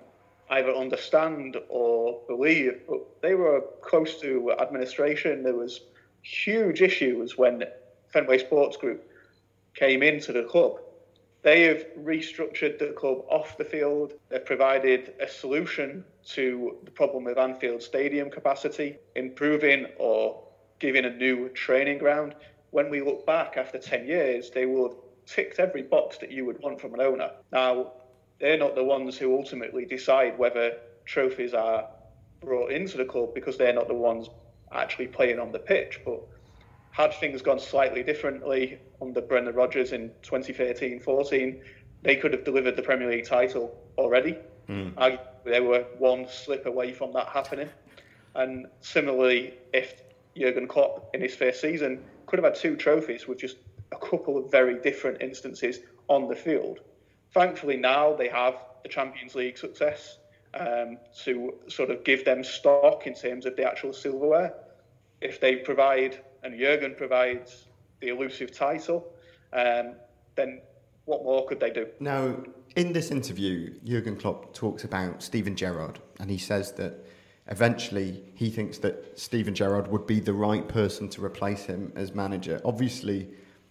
either 0.50 0.72
understand 0.72 1.56
or 1.68 2.20
believe. 2.26 2.80
But 2.88 3.00
they 3.20 3.34
were 3.34 3.62
close 3.82 4.20
to 4.20 4.52
administration. 4.52 5.42
There 5.42 5.54
was 5.54 5.80
huge 6.22 6.82
issues 6.82 7.36
when 7.36 7.64
Fenway 8.08 8.38
Sports 8.38 8.76
Group 8.76 9.10
came 9.74 10.02
into 10.02 10.32
the 10.32 10.44
club. 10.44 10.80
They 11.42 11.62
have 11.62 11.86
restructured 11.98 12.78
the 12.78 12.92
club 12.96 13.24
off 13.28 13.56
the 13.56 13.64
field. 13.64 14.14
They've 14.28 14.44
provided 14.44 15.14
a 15.20 15.28
solution 15.28 16.04
to 16.30 16.76
the 16.84 16.90
problem 16.90 17.24
with 17.24 17.38
Anfield 17.38 17.82
Stadium 17.82 18.28
capacity, 18.28 18.96
improving 19.14 19.86
or 19.98 20.42
giving 20.78 21.04
a 21.04 21.10
new 21.10 21.48
training 21.50 21.98
ground. 21.98 22.34
When 22.70 22.90
we 22.90 23.00
look 23.00 23.26
back 23.26 23.56
after 23.56 23.78
10 23.78 24.06
years, 24.06 24.50
they 24.50 24.66
will 24.66 24.88
have 24.88 24.98
ticked 25.26 25.58
every 25.58 25.82
box 25.82 26.18
that 26.18 26.30
you 26.30 26.44
would 26.46 26.60
want 26.60 26.80
from 26.80 26.94
an 26.94 27.00
owner. 27.00 27.30
Now, 27.52 27.92
they're 28.40 28.58
not 28.58 28.74
the 28.74 28.84
ones 28.84 29.16
who 29.16 29.36
ultimately 29.36 29.84
decide 29.84 30.38
whether 30.38 30.76
trophies 31.04 31.54
are 31.54 31.88
brought 32.40 32.70
into 32.70 32.96
the 32.96 33.04
club 33.04 33.34
because 33.34 33.56
they're 33.56 33.72
not 33.72 33.88
the 33.88 33.94
ones 33.94 34.28
actually 34.72 35.08
playing 35.08 35.38
on 35.38 35.50
the 35.50 35.58
pitch. 35.58 36.00
But 36.04 36.20
had 36.90 37.14
things 37.14 37.42
gone 37.42 37.58
slightly 37.58 38.02
differently 38.02 38.78
under 39.00 39.20
Brendan 39.20 39.54
Rodgers 39.54 39.92
in 39.92 40.10
2013-14, 40.22 41.60
they 42.02 42.16
could 42.16 42.32
have 42.32 42.44
delivered 42.44 42.76
the 42.76 42.82
Premier 42.82 43.10
League 43.10 43.26
title 43.26 43.76
already. 43.96 44.38
Mm. 44.68 45.18
they 45.44 45.60
were 45.60 45.86
one 45.98 46.28
slip 46.28 46.66
away 46.66 46.92
from 46.92 47.12
that 47.14 47.28
happening. 47.28 47.68
And 48.34 48.66
similarly, 48.80 49.54
if 49.72 50.02
Jurgen 50.38 50.68
Klopp 50.68 51.14
in 51.14 51.20
his 51.20 51.34
first 51.34 51.60
season 51.60 52.02
could 52.26 52.38
have 52.38 52.44
had 52.44 52.54
two 52.54 52.76
trophies 52.76 53.26
with 53.26 53.38
just 53.38 53.56
a 53.92 53.96
couple 53.96 54.36
of 54.36 54.50
very 54.50 54.78
different 54.80 55.22
instances 55.22 55.80
on 56.08 56.28
the 56.28 56.36
field, 56.36 56.80
Thankfully, 57.32 57.76
now 57.76 58.14
they 58.14 58.28
have 58.28 58.54
the 58.82 58.88
Champions 58.88 59.34
League 59.34 59.58
success 59.58 60.18
um, 60.54 60.98
to 61.24 61.54
sort 61.68 61.90
of 61.90 62.04
give 62.04 62.24
them 62.24 62.42
stock 62.42 63.06
in 63.06 63.14
terms 63.14 63.44
of 63.44 63.56
the 63.56 63.64
actual 63.64 63.92
silverware. 63.92 64.54
If 65.20 65.40
they 65.40 65.56
provide, 65.56 66.22
and 66.42 66.58
Jurgen 66.58 66.94
provides 66.94 67.66
the 68.00 68.08
elusive 68.08 68.52
title, 68.56 69.12
um, 69.52 69.94
then 70.36 70.60
what 71.04 71.22
more 71.22 71.46
could 71.46 71.60
they 71.60 71.70
do? 71.70 71.88
Now, 72.00 72.36
in 72.76 72.92
this 72.92 73.10
interview, 73.10 73.78
Jurgen 73.84 74.16
Klopp 74.16 74.54
talks 74.54 74.84
about 74.84 75.22
Steven 75.22 75.56
Gerrard, 75.56 76.00
and 76.20 76.30
he 76.30 76.38
says 76.38 76.72
that 76.72 77.04
eventually 77.48 78.22
he 78.34 78.50
thinks 78.50 78.78
that 78.78 79.18
Steven 79.18 79.54
Gerrard 79.54 79.88
would 79.88 80.06
be 80.06 80.20
the 80.20 80.32
right 80.32 80.66
person 80.68 81.08
to 81.10 81.24
replace 81.24 81.64
him 81.64 81.92
as 81.96 82.14
manager. 82.14 82.60
Obviously, 82.64 83.28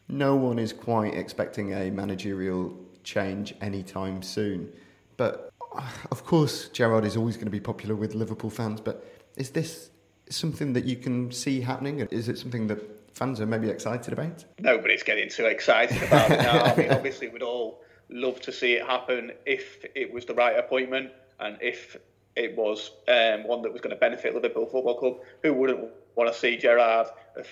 no 0.07 0.35
one 0.35 0.59
is 0.59 0.73
quite 0.73 1.13
expecting 1.13 1.73
a 1.73 1.91
managerial 1.91 2.77
change 3.03 3.53
anytime 3.61 4.21
soon. 4.21 4.71
But 5.15 5.51
uh, 5.75 5.89
of 6.11 6.25
course, 6.25 6.69
Gerrard 6.69 7.05
is 7.05 7.17
always 7.17 7.35
going 7.35 7.45
to 7.45 7.51
be 7.51 7.59
popular 7.59 7.95
with 7.95 8.15
Liverpool 8.15 8.49
fans. 8.49 8.81
But 8.81 9.05
is 9.35 9.51
this 9.51 9.91
something 10.29 10.73
that 10.73 10.85
you 10.85 10.95
can 10.95 11.31
see 11.31 11.61
happening? 11.61 11.99
Is 12.11 12.29
it 12.29 12.37
something 12.37 12.67
that 12.67 13.15
fans 13.15 13.41
are 13.41 13.45
maybe 13.45 13.69
excited 13.69 14.13
about? 14.13 14.45
Nobody's 14.59 15.03
getting 15.03 15.29
too 15.29 15.45
excited 15.45 16.01
about 16.03 16.31
it 16.31 16.37
now. 16.37 16.63
I 16.63 16.75
mean, 16.75 16.91
obviously, 16.91 17.27
we'd 17.27 17.43
all 17.43 17.81
love 18.09 18.39
to 18.41 18.51
see 18.51 18.73
it 18.73 18.85
happen 18.85 19.31
if 19.45 19.85
it 19.95 20.11
was 20.11 20.25
the 20.25 20.33
right 20.33 20.57
appointment 20.57 21.11
and 21.39 21.57
if 21.61 21.97
it 22.37 22.55
was 22.55 22.91
um, 23.07 23.47
one 23.47 23.63
that 23.63 23.73
was 23.73 23.81
going 23.81 23.95
to 23.95 23.99
benefit 23.99 24.33
Liverpool 24.33 24.67
Football 24.67 24.99
Club. 24.99 25.17
Who 25.41 25.53
wouldn't 25.53 25.89
want 26.15 26.31
to 26.31 26.39
see 26.39 26.55
Gerrard 26.55 27.07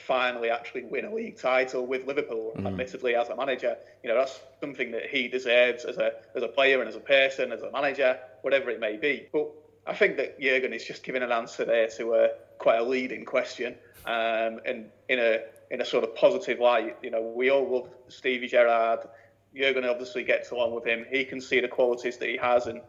finally 0.06 0.50
actually 0.50 0.84
win 0.84 1.06
a 1.06 1.14
league 1.14 1.38
title 1.38 1.86
with 1.86 2.06
Liverpool? 2.06 2.54
Mm. 2.56 2.68
Admittedly, 2.68 3.16
as 3.16 3.30
a 3.30 3.36
manager, 3.36 3.76
you 4.04 4.10
know 4.10 4.16
that's 4.16 4.40
something 4.62 4.92
that 4.92 5.08
he 5.08 5.28
deserves 5.28 5.86
as 5.86 5.98
a 5.98 6.14
as 6.36 6.44
a 6.44 6.48
player 6.48 6.80
and 6.80 6.88
as 6.88 6.96
a 6.96 7.00
person, 7.00 7.52
as 7.52 7.64
a 7.64 7.72
manager, 7.72 8.20
whatever 8.44 8.70
it 8.70 8.80
may 8.80 8.96
be. 8.96 9.28
But 9.34 9.50
I 9.88 9.96
think 9.96 10.18
that 10.18 10.40
Jurgen 10.40 10.72
is 10.72 10.86
just 10.86 11.04
giving 11.04 11.24
an 11.24 11.32
answer 11.32 11.66
there 11.66 11.88
to 11.98 12.14
a 12.14 12.30
quite 12.60 12.80
a 12.80 12.84
leading 12.84 13.26
question, 13.26 13.76
um, 14.06 14.60
and 14.66 14.90
in 15.10 15.20
a 15.20 15.42
in 15.72 15.82
a 15.82 15.86
sort 15.86 16.04
of 16.04 16.16
positive 16.16 16.60
light. 16.60 16.96
You 17.02 17.10
know, 17.10 17.22
we 17.22 17.50
all 17.50 17.68
love 17.68 17.90
Stevie 18.08 18.48
Gerrard. 18.48 19.00
Jurgen 19.56 19.86
obviously 19.86 20.24
gets 20.24 20.52
along 20.52 20.76
with 20.76 20.86
him. 20.86 21.06
He 21.10 21.24
can 21.26 21.42
see 21.42 21.60
the 21.60 21.68
qualities 21.68 22.18
that 22.18 22.30
he 22.30 22.38
has, 22.38 22.68
and 22.68 22.82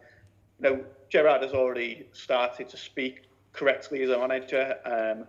you 0.61 0.71
know, 0.71 0.85
Gerrard 1.09 1.43
has 1.43 1.53
already 1.53 2.07
started 2.13 2.69
to 2.71 2.77
speak 2.77 3.23
correctly 3.53 4.03
as 4.03 4.11
a 4.11 4.19
manager. 4.19 4.77
Um, 4.85 5.27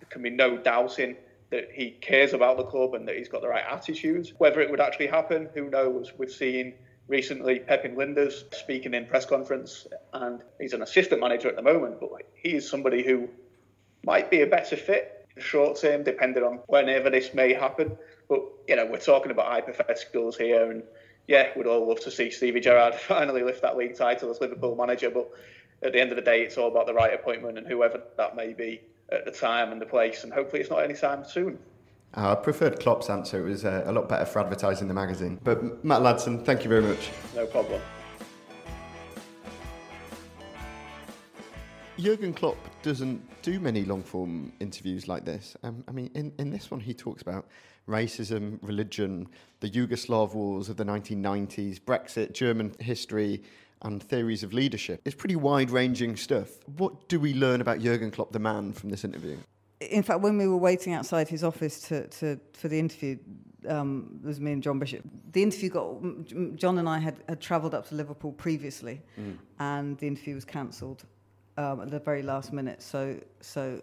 there 0.00 0.08
can 0.10 0.22
be 0.22 0.30
no 0.30 0.56
doubting 0.56 1.16
that 1.50 1.68
he 1.72 1.90
cares 1.90 2.32
about 2.32 2.56
the 2.56 2.64
club 2.64 2.94
and 2.94 3.06
that 3.06 3.16
he's 3.16 3.28
got 3.28 3.42
the 3.42 3.48
right 3.48 3.64
attitudes. 3.70 4.32
Whether 4.38 4.60
it 4.60 4.70
would 4.70 4.80
actually 4.80 5.08
happen, 5.08 5.48
who 5.54 5.68
knows? 5.68 6.12
We've 6.16 6.30
seen 6.30 6.74
recently 7.08 7.60
Pepijn 7.60 7.94
Lijnders 7.94 8.52
speaking 8.54 8.94
in 8.94 9.06
press 9.06 9.26
conference, 9.26 9.86
and 10.14 10.42
he's 10.58 10.72
an 10.72 10.82
assistant 10.82 11.20
manager 11.20 11.48
at 11.48 11.56
the 11.56 11.62
moment, 11.62 12.00
but 12.00 12.10
he 12.34 12.54
is 12.54 12.68
somebody 12.68 13.02
who 13.02 13.28
might 14.04 14.30
be 14.30 14.40
a 14.40 14.46
better 14.46 14.76
fit 14.76 15.26
in 15.36 15.40
the 15.40 15.46
short 15.46 15.78
term, 15.78 16.02
depending 16.02 16.42
on 16.42 16.60
whenever 16.68 17.10
this 17.10 17.34
may 17.34 17.52
happen. 17.52 17.96
But 18.28 18.42
you 18.66 18.76
know, 18.76 18.86
we're 18.86 18.98
talking 18.98 19.30
about 19.30 19.46
hypotheticals 19.46 20.36
here, 20.36 20.70
and 20.70 20.82
yeah, 21.28 21.50
we'd 21.56 21.66
all 21.66 21.86
love 21.88 22.00
to 22.00 22.10
see 22.10 22.30
Stevie 22.30 22.60
Gerrard 22.60 22.94
finally 23.08 23.42
lift 23.42 23.62
that 23.62 23.76
league 23.76 23.96
title 23.96 24.30
as 24.30 24.40
Liverpool 24.40 24.76
manager. 24.76 25.10
But 25.10 25.30
at 25.82 25.92
the 25.92 26.00
end 26.00 26.10
of 26.10 26.16
the 26.16 26.22
day, 26.22 26.42
it's 26.42 26.56
all 26.56 26.68
about 26.68 26.86
the 26.86 26.94
right 26.94 27.14
appointment 27.14 27.58
and 27.58 27.66
whoever 27.66 28.02
that 28.16 28.36
may 28.36 28.52
be 28.52 28.80
at 29.10 29.24
the 29.24 29.30
time 29.30 29.72
and 29.72 29.80
the 29.80 29.86
place. 29.86 30.24
And 30.24 30.32
hopefully, 30.32 30.60
it's 30.60 30.70
not 30.70 30.82
any 30.82 30.94
time 30.94 31.24
soon. 31.24 31.58
Uh, 32.14 32.32
I 32.32 32.34
preferred 32.34 32.78
Klopp's 32.78 33.08
answer. 33.08 33.46
It 33.46 33.50
was 33.50 33.64
uh, 33.64 33.84
a 33.86 33.92
lot 33.92 34.08
better 34.08 34.26
for 34.26 34.40
advertising 34.40 34.86
the 34.86 34.94
magazine. 34.94 35.40
But 35.42 35.82
Matt 35.84 36.02
Ladson, 36.02 36.44
thank 36.44 36.62
you 36.62 36.68
very 36.68 36.82
much. 36.82 37.10
No 37.34 37.46
problem. 37.46 37.80
Jurgen 41.98 42.34
Klopp 42.34 42.56
doesn't 42.82 43.22
do 43.42 43.60
many 43.60 43.84
long 43.84 44.02
form 44.02 44.52
interviews 44.60 45.08
like 45.08 45.24
this. 45.24 45.56
Um, 45.62 45.84
I 45.86 45.92
mean, 45.92 46.10
in, 46.14 46.32
in 46.38 46.50
this 46.50 46.70
one, 46.70 46.80
he 46.80 46.92
talks 46.92 47.22
about 47.22 47.46
racism, 47.88 48.58
religion, 48.62 49.28
the 49.60 49.70
Yugoslav 49.70 50.34
wars 50.34 50.68
of 50.68 50.76
the 50.76 50.84
1990s, 50.84 51.80
Brexit, 51.80 52.32
German 52.32 52.74
history, 52.78 53.42
and 53.82 54.02
theories 54.02 54.42
of 54.42 54.52
leadership. 54.52 55.00
It's 55.04 55.14
pretty 55.14 55.36
wide 55.36 55.70
ranging 55.70 56.16
stuff. 56.16 56.48
What 56.76 57.08
do 57.08 57.18
we 57.18 57.34
learn 57.34 57.60
about 57.60 57.80
Jurgen 57.80 58.10
Klopp, 58.10 58.32
the 58.32 58.38
man, 58.38 58.72
from 58.72 58.90
this 58.90 59.04
interview? 59.04 59.36
In 59.80 60.02
fact, 60.04 60.20
when 60.20 60.38
we 60.38 60.46
were 60.46 60.56
waiting 60.56 60.92
outside 60.92 61.28
his 61.28 61.42
office 61.42 61.80
to, 61.88 62.06
to 62.06 62.38
for 62.52 62.68
the 62.68 62.78
interview, 62.78 63.18
um, 63.68 64.20
it 64.22 64.26
was 64.26 64.40
me 64.40 64.52
and 64.52 64.62
John 64.62 64.78
Bishop. 64.78 65.04
The 65.32 65.42
interview 65.42 65.70
got 65.70 66.56
John 66.56 66.78
and 66.78 66.88
I 66.88 66.98
had, 66.98 67.16
had 67.28 67.40
travelled 67.40 67.74
up 67.74 67.88
to 67.88 67.96
Liverpool 67.96 68.32
previously, 68.32 69.02
mm. 69.18 69.36
and 69.58 69.98
the 69.98 70.06
interview 70.06 70.36
was 70.36 70.44
cancelled 70.44 71.04
um, 71.56 71.80
at 71.80 71.90
the 71.90 71.98
very 71.98 72.22
last 72.22 72.52
minute. 72.52 72.82
So 72.82 73.18
so 73.40 73.82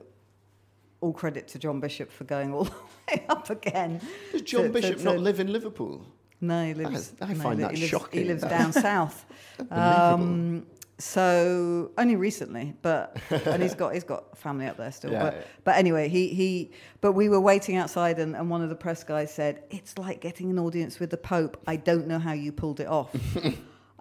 all 1.01 1.13
credit 1.13 1.47
to 1.49 1.59
John 1.59 1.79
Bishop 1.79 2.11
for 2.11 2.23
going 2.23 2.53
all 2.53 2.63
the 2.65 2.71
way 3.09 3.25
up 3.29 3.49
again. 3.49 4.01
Does 4.31 4.41
John 4.43 4.61
to- 4.63 4.67
to- 4.67 4.73
Bishop 4.73 4.97
to- 4.99 5.03
not 5.03 5.19
live 5.19 5.39
in 5.39 5.51
Liverpool? 5.51 6.05
No, 6.41 6.65
he 6.65 6.73
lives. 6.73 7.13
I 7.21 7.33
no, 7.33 7.43
find 7.43 7.59
he 7.59 7.63
that 7.65 7.73
lives, 7.73 7.87
shocking. 7.89 8.21
He 8.21 8.27
lives 8.27 8.43
down 8.43 8.71
south. 8.71 9.25
Unbelievable. 9.59 10.23
Um, 10.23 10.65
so 10.99 11.91
only 11.97 12.15
recently, 12.17 12.75
but 12.81 13.17
and 13.29 13.63
he's 13.63 13.73
got 13.75 13.93
he's 13.93 14.03
got 14.03 14.37
family 14.37 14.65
up 14.67 14.77
there 14.77 14.91
still. 14.91 15.11
Yeah, 15.11 15.23
but 15.23 15.33
yeah. 15.33 15.41
but 15.63 15.75
anyway, 15.77 16.09
he 16.09 16.27
he. 16.29 16.71
But 17.01 17.13
we 17.13 17.29
were 17.29 17.39
waiting 17.39 17.77
outside, 17.77 18.19
and, 18.19 18.35
and 18.35 18.49
one 18.49 18.61
of 18.61 18.69
the 18.69 18.75
press 18.75 19.03
guys 19.03 19.33
said, 19.33 19.63
"It's 19.69 19.97
like 19.97 20.19
getting 20.21 20.49
an 20.49 20.59
audience 20.59 20.99
with 20.99 21.09
the 21.09 21.17
Pope. 21.17 21.61
I 21.67 21.77
don't 21.77 22.07
know 22.07 22.19
how 22.19 22.33
you 22.33 22.51
pulled 22.51 22.79
it 22.79 22.87
off." 22.87 23.15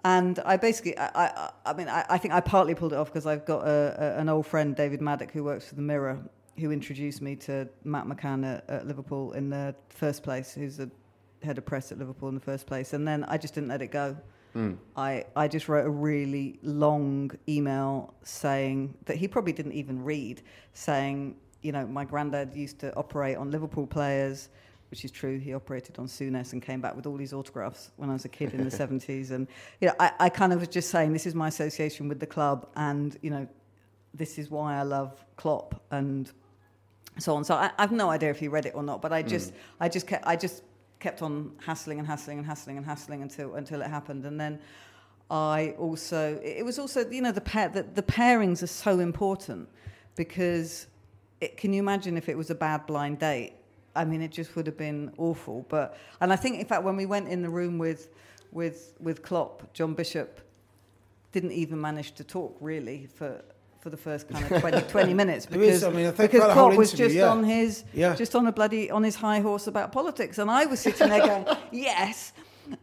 And 0.05 0.39
I 0.45 0.55
basically, 0.55 0.97
I, 0.97 1.09
I, 1.25 1.51
I 1.65 1.73
mean, 1.73 1.89
I, 1.89 2.05
I 2.09 2.17
think 2.17 2.33
I 2.33 2.39
partly 2.39 2.73
pulled 2.73 2.93
it 2.93 2.95
off 2.95 3.07
because 3.07 3.25
I've 3.25 3.45
got 3.45 3.67
a, 3.67 4.15
a, 4.15 4.19
an 4.21 4.29
old 4.29 4.47
friend, 4.47 4.73
David 4.73 5.01
Maddock, 5.01 5.31
who 5.31 5.43
works 5.43 5.67
for 5.67 5.75
the 5.75 5.81
Mirror, 5.81 6.19
who 6.59 6.71
introduced 6.71 7.21
me 7.21 7.35
to 7.37 7.67
Matt 7.83 8.05
McCann 8.05 8.45
at, 8.45 8.69
at 8.69 8.87
Liverpool 8.87 9.31
in 9.33 9.49
the 9.49 9.73
first 9.89 10.23
place, 10.23 10.53
who's 10.53 10.77
the 10.77 10.89
head 11.41 11.57
of 11.57 11.65
press 11.65 11.91
at 11.91 11.97
Liverpool 11.97 12.29
in 12.29 12.35
the 12.35 12.41
first 12.41 12.67
place. 12.67 12.93
And 12.93 13.07
then 13.07 13.23
I 13.25 13.37
just 13.37 13.53
didn't 13.55 13.69
let 13.69 13.81
it 13.81 13.91
go. 13.91 14.15
Hmm. 14.53 14.73
I, 14.95 15.25
I 15.35 15.47
just 15.47 15.69
wrote 15.69 15.85
a 15.85 15.89
really 15.89 16.59
long 16.63 17.31
email 17.47 18.13
saying 18.23 18.95
that 19.05 19.17
he 19.17 19.27
probably 19.27 19.53
didn't 19.53 19.73
even 19.73 20.03
read, 20.03 20.41
saying, 20.73 21.35
you 21.61 21.71
know, 21.71 21.85
my 21.85 22.03
granddad 22.03 22.55
used 22.55 22.79
to 22.79 22.95
operate 22.95 23.37
on 23.37 23.51
Liverpool 23.51 23.85
players, 23.85 24.49
which 24.89 25.05
is 25.05 25.11
true. 25.11 25.37
He 25.37 25.53
operated 25.53 25.99
on 25.99 26.07
Souness 26.07 26.53
and 26.53 26.61
came 26.61 26.81
back 26.81 26.95
with 26.95 27.05
all 27.05 27.15
these 27.15 27.33
autographs 27.33 27.91
when 27.97 28.09
I 28.09 28.13
was 28.13 28.25
a 28.25 28.29
kid 28.29 28.53
in 28.53 28.63
the 28.63 28.75
70s. 28.75 29.31
And, 29.31 29.47
you 29.81 29.87
know, 29.87 29.93
I, 29.99 30.11
I 30.19 30.29
kind 30.29 30.51
of 30.51 30.59
was 30.59 30.69
just 30.69 30.89
saying, 30.89 31.13
this 31.13 31.27
is 31.27 31.35
my 31.35 31.47
association 31.47 32.07
with 32.07 32.19
the 32.19 32.27
club 32.27 32.67
and, 32.75 33.17
you 33.21 33.29
know, 33.29 33.47
this 34.13 34.39
is 34.39 34.49
why 34.49 34.77
I 34.77 34.83
love 34.83 35.23
Klopp 35.35 35.83
and 35.91 36.31
so 37.21 37.35
on. 37.35 37.43
So 37.43 37.55
I, 37.55 37.71
have 37.77 37.91
no 37.91 38.09
idea 38.09 38.29
if 38.29 38.39
he 38.39 38.47
read 38.47 38.65
it 38.65 38.73
or 38.75 38.83
not, 38.83 39.01
but 39.01 39.11
I 39.11 39.21
hmm. 39.21 39.29
just, 39.29 39.53
I 39.79 39.89
just 39.89 40.07
kept, 40.07 40.25
I 40.27 40.35
just 40.35 40.63
kept 40.99 41.21
on 41.21 41.53
hassling 41.65 41.99
and 41.99 42.07
hassling 42.07 42.37
and 42.37 42.45
hassling 42.45 42.77
and 42.77 42.85
hassling 42.85 43.21
until 43.21 43.55
until 43.55 43.81
it 43.81 43.89
happened, 43.89 44.25
and 44.25 44.39
then 44.39 44.59
I 45.31 45.75
also, 45.77 46.39
it 46.43 46.65
was 46.65 46.79
also, 46.79 47.07
you 47.09 47.21
know, 47.21 47.31
the 47.31 47.41
pair, 47.41 47.69
the, 47.69 47.83
the 47.83 48.01
pairings 48.01 48.63
are 48.63 48.67
so 48.67 48.99
important 48.99 49.69
because 50.15 50.87
it, 51.39 51.55
can 51.55 51.71
you 51.71 51.79
imagine 51.79 52.17
if 52.17 52.29
it 52.29 52.37
was 52.37 52.49
a 52.49 52.55
bad 52.55 52.87
blind 52.87 53.19
date? 53.19 53.53
I 53.95 54.05
mean, 54.05 54.21
it 54.21 54.31
just 54.31 54.55
would 54.55 54.65
have 54.65 54.77
been 54.77 55.11
awful. 55.17 55.65
But 55.69 55.97
and 56.21 56.33
I 56.33 56.35
think, 56.35 56.59
in 56.59 56.65
fact, 56.65 56.83
when 56.83 56.95
we 56.95 57.05
went 57.05 57.27
in 57.27 57.41
the 57.41 57.49
room 57.49 57.77
with 57.77 58.09
with 58.51 58.93
with 58.99 59.21
Klopp, 59.21 59.71
John 59.73 59.93
Bishop 59.93 60.41
didn't 61.31 61.51
even 61.51 61.79
manage 61.79 62.13
to 62.13 62.23
talk 62.23 62.57
really 62.59 63.07
for 63.13 63.43
for 63.79 63.89
the 63.89 63.97
first 63.97 64.27
kind 64.29 64.43
of 64.51 64.59
20, 64.61 64.81
20 64.81 65.13
minutes 65.13 65.45
is, 65.45 65.51
because, 65.51 65.83
I 65.83 65.89
mean, 65.91 66.05
I 66.07 66.11
because 66.11 66.53
Klopp 66.53 66.75
was 66.75 66.93
interview, 66.93 67.05
just 67.05 67.15
yeah. 67.15 67.29
on 67.29 67.43
his 67.43 67.83
Yeah. 67.93 68.15
just 68.15 68.35
on 68.35 68.47
a 68.47 68.51
bloody 68.51 68.91
on 68.91 69.03
his 69.03 69.15
high 69.15 69.39
horse 69.39 69.67
about 69.67 69.91
politics, 69.91 70.37
and 70.37 70.51
I 70.51 70.65
was 70.65 70.79
sitting 70.79 71.09
there 71.09 71.25
going 71.25 71.45
yes, 71.71 72.33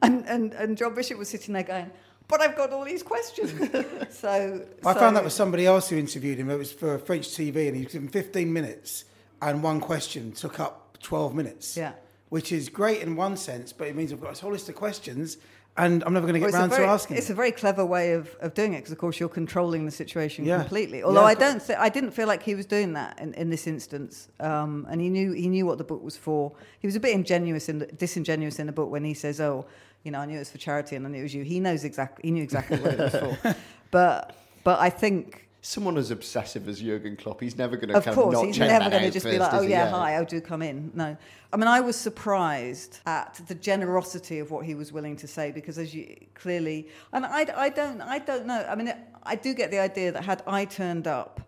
and 0.03 0.26
and 0.26 0.53
and 0.55 0.76
John 0.76 0.94
Bishop 0.94 1.18
was 1.18 1.28
sitting 1.28 1.55
there 1.55 1.62
going. 1.62 1.90
But 2.28 2.40
I've 2.40 2.57
got 2.57 2.72
all 2.72 2.84
these 2.84 3.05
questions. 3.05 3.53
so 4.11 4.66
I 4.84 4.94
so- 4.94 4.99
found 4.99 5.16
that 5.16 5.22
with 5.22 5.32
somebody 5.32 5.64
else 5.64 5.88
who 5.90 5.97
interviewed 5.97 6.38
him. 6.38 6.51
It 6.51 6.57
was 6.57 6.72
for 6.72 6.99
French 6.99 7.28
TV, 7.28 7.68
and 7.68 7.76
he 7.76 7.84
was 7.84 7.92
given 7.92 8.09
15 8.09 8.53
minutes, 8.53 9.05
and 9.40 9.62
one 9.62 9.80
question 9.80 10.32
took 10.32 10.59
up 10.59 10.99
12 11.03 11.34
minutes. 11.34 11.76
Yeah. 11.76 11.92
Which 12.30 12.51
is 12.51 12.68
great 12.68 13.03
in 13.03 13.14
one 13.14 13.36
sense, 13.36 13.72
but 13.72 13.86
it 13.86 13.94
means 13.94 14.12
I've 14.12 14.20
got 14.20 14.30
this 14.30 14.40
whole 14.40 14.51
list 14.51 14.68
of 14.68 14.74
questions, 14.74 15.36
and 15.79 16.03
I'm 16.05 16.12
never 16.14 16.27
going 16.27 16.35
to 16.35 16.41
get 16.41 16.49
it's, 16.49 16.57
a 16.57 16.59
round 16.61 16.72
very, 16.72 16.85
to 16.87 16.91
asking. 16.91 17.16
it's 17.18 17.31
a 17.31 17.35
very 17.35 17.53
clever 17.53 17.85
way 17.85 18.12
of, 18.12 18.35
of 18.41 18.55
doing 18.55 18.72
it 18.74 18.79
because, 18.79 18.93
of 18.93 18.99
course, 18.99 19.20
you're 19.20 19.29
controlling 19.29 19.85
the 19.85 19.91
situation 19.91 20.45
Yeah. 20.45 20.59
completely. 20.61 21.03
Although 21.03 21.20
Yeah, 21.20 21.27
I 21.27 21.35
don't, 21.35 21.64
th- 21.64 21.79
I 21.79 21.89
didn't 21.89 22.12
feel 22.12 22.27
like 22.27 22.43
he 22.43 22.55
was 22.55 22.66
doing 22.66 22.95
that 22.95 23.18
in, 23.20 23.35
in 23.35 23.51
this 23.51 23.66
instance, 23.66 24.29
um, 24.41 24.87
and 24.91 25.01
he 25.01 25.09
knew 25.11 25.33
he 25.33 25.49
knew 25.49 25.66
what 25.66 25.79
the 25.79 25.85
book 25.85 26.03
was 26.03 26.16
for. 26.16 26.53
He 26.81 26.87
was 26.87 26.97
a 26.97 27.01
bit 27.01 27.12
ingenuous 27.14 27.68
in 27.68 27.79
the, 27.81 27.87
disingenuous 27.87 28.59
in 28.59 28.66
the 28.66 28.72
book 28.72 28.91
when 28.91 29.05
he 29.05 29.14
says, 29.14 29.41
"Oh, 29.41 29.66
you 30.03 30.11
know, 30.11 30.20
I 30.20 30.27
knew 30.27 30.37
it 30.37 30.41
was 30.41 30.51
for 30.51 30.59
charity 30.59 30.97
and 30.97 31.07
I 31.07 31.11
knew 31.11 31.20
it 31.20 31.22
was 31.24 31.35
you." 31.35 31.43
He 31.45 31.61
knows 31.61 31.85
exactly. 31.85 32.22
He 32.29 32.31
knew 32.31 32.43
exactly 32.43 32.79
what 32.79 32.93
it 32.95 32.99
was 32.99 33.12
for. 33.43 33.57
But 33.91 34.35
but 34.64 34.81
I 34.81 34.91
think 34.91 35.45
Someone 35.67 35.97
as 35.97 36.12
obsessive 36.12 36.69
as 36.69 36.81
Jurgen 36.81 37.17
Klopp, 37.17 37.41
he's 37.41 37.59
never 37.59 37.77
going 37.77 37.89
to 37.89 37.97
of 37.97 38.05
course, 38.14 38.35
not 38.35 38.47
he's 38.47 38.57
never 38.57 38.85
that 38.85 38.91
going 38.93 39.03
to 39.03 39.11
just 39.11 39.27
be 39.27 39.37
like, 39.37 39.53
"Oh 39.53 39.62
he? 39.62 39.71
yeah, 39.71 39.91
hi, 39.91 40.14
oh 40.14 40.25
do 40.25 40.41
come 40.41 40.62
in." 40.62 40.93
No, 40.95 41.17
I 41.53 41.57
mean, 41.57 41.67
I 41.67 41.81
was 41.81 41.97
surprised 41.97 43.01
at 43.05 43.41
the 43.49 43.55
generosity 43.57 44.39
of 44.39 44.53
what 44.53 44.64
he 44.64 44.77
was 44.77 44.93
willing 44.93 45.17
to 45.17 45.27
say 45.27 45.51
because, 45.51 45.77
as 45.77 45.93
you 45.93 46.19
clearly, 46.35 46.87
and 47.12 47.27
I, 47.27 47.49
I 47.57 47.69
don't, 47.71 48.01
I 48.01 48.21
don't 48.21 48.47
know. 48.47 48.64
I 48.69 48.77
mean, 48.77 48.95
I 49.25 49.35
do 49.35 49.55
get 49.55 49.73
the 49.73 49.81
idea 49.81 50.12
that 50.12 50.25
had 50.25 50.41
I 50.47 50.67
turned 50.67 51.09
up, 51.09 51.41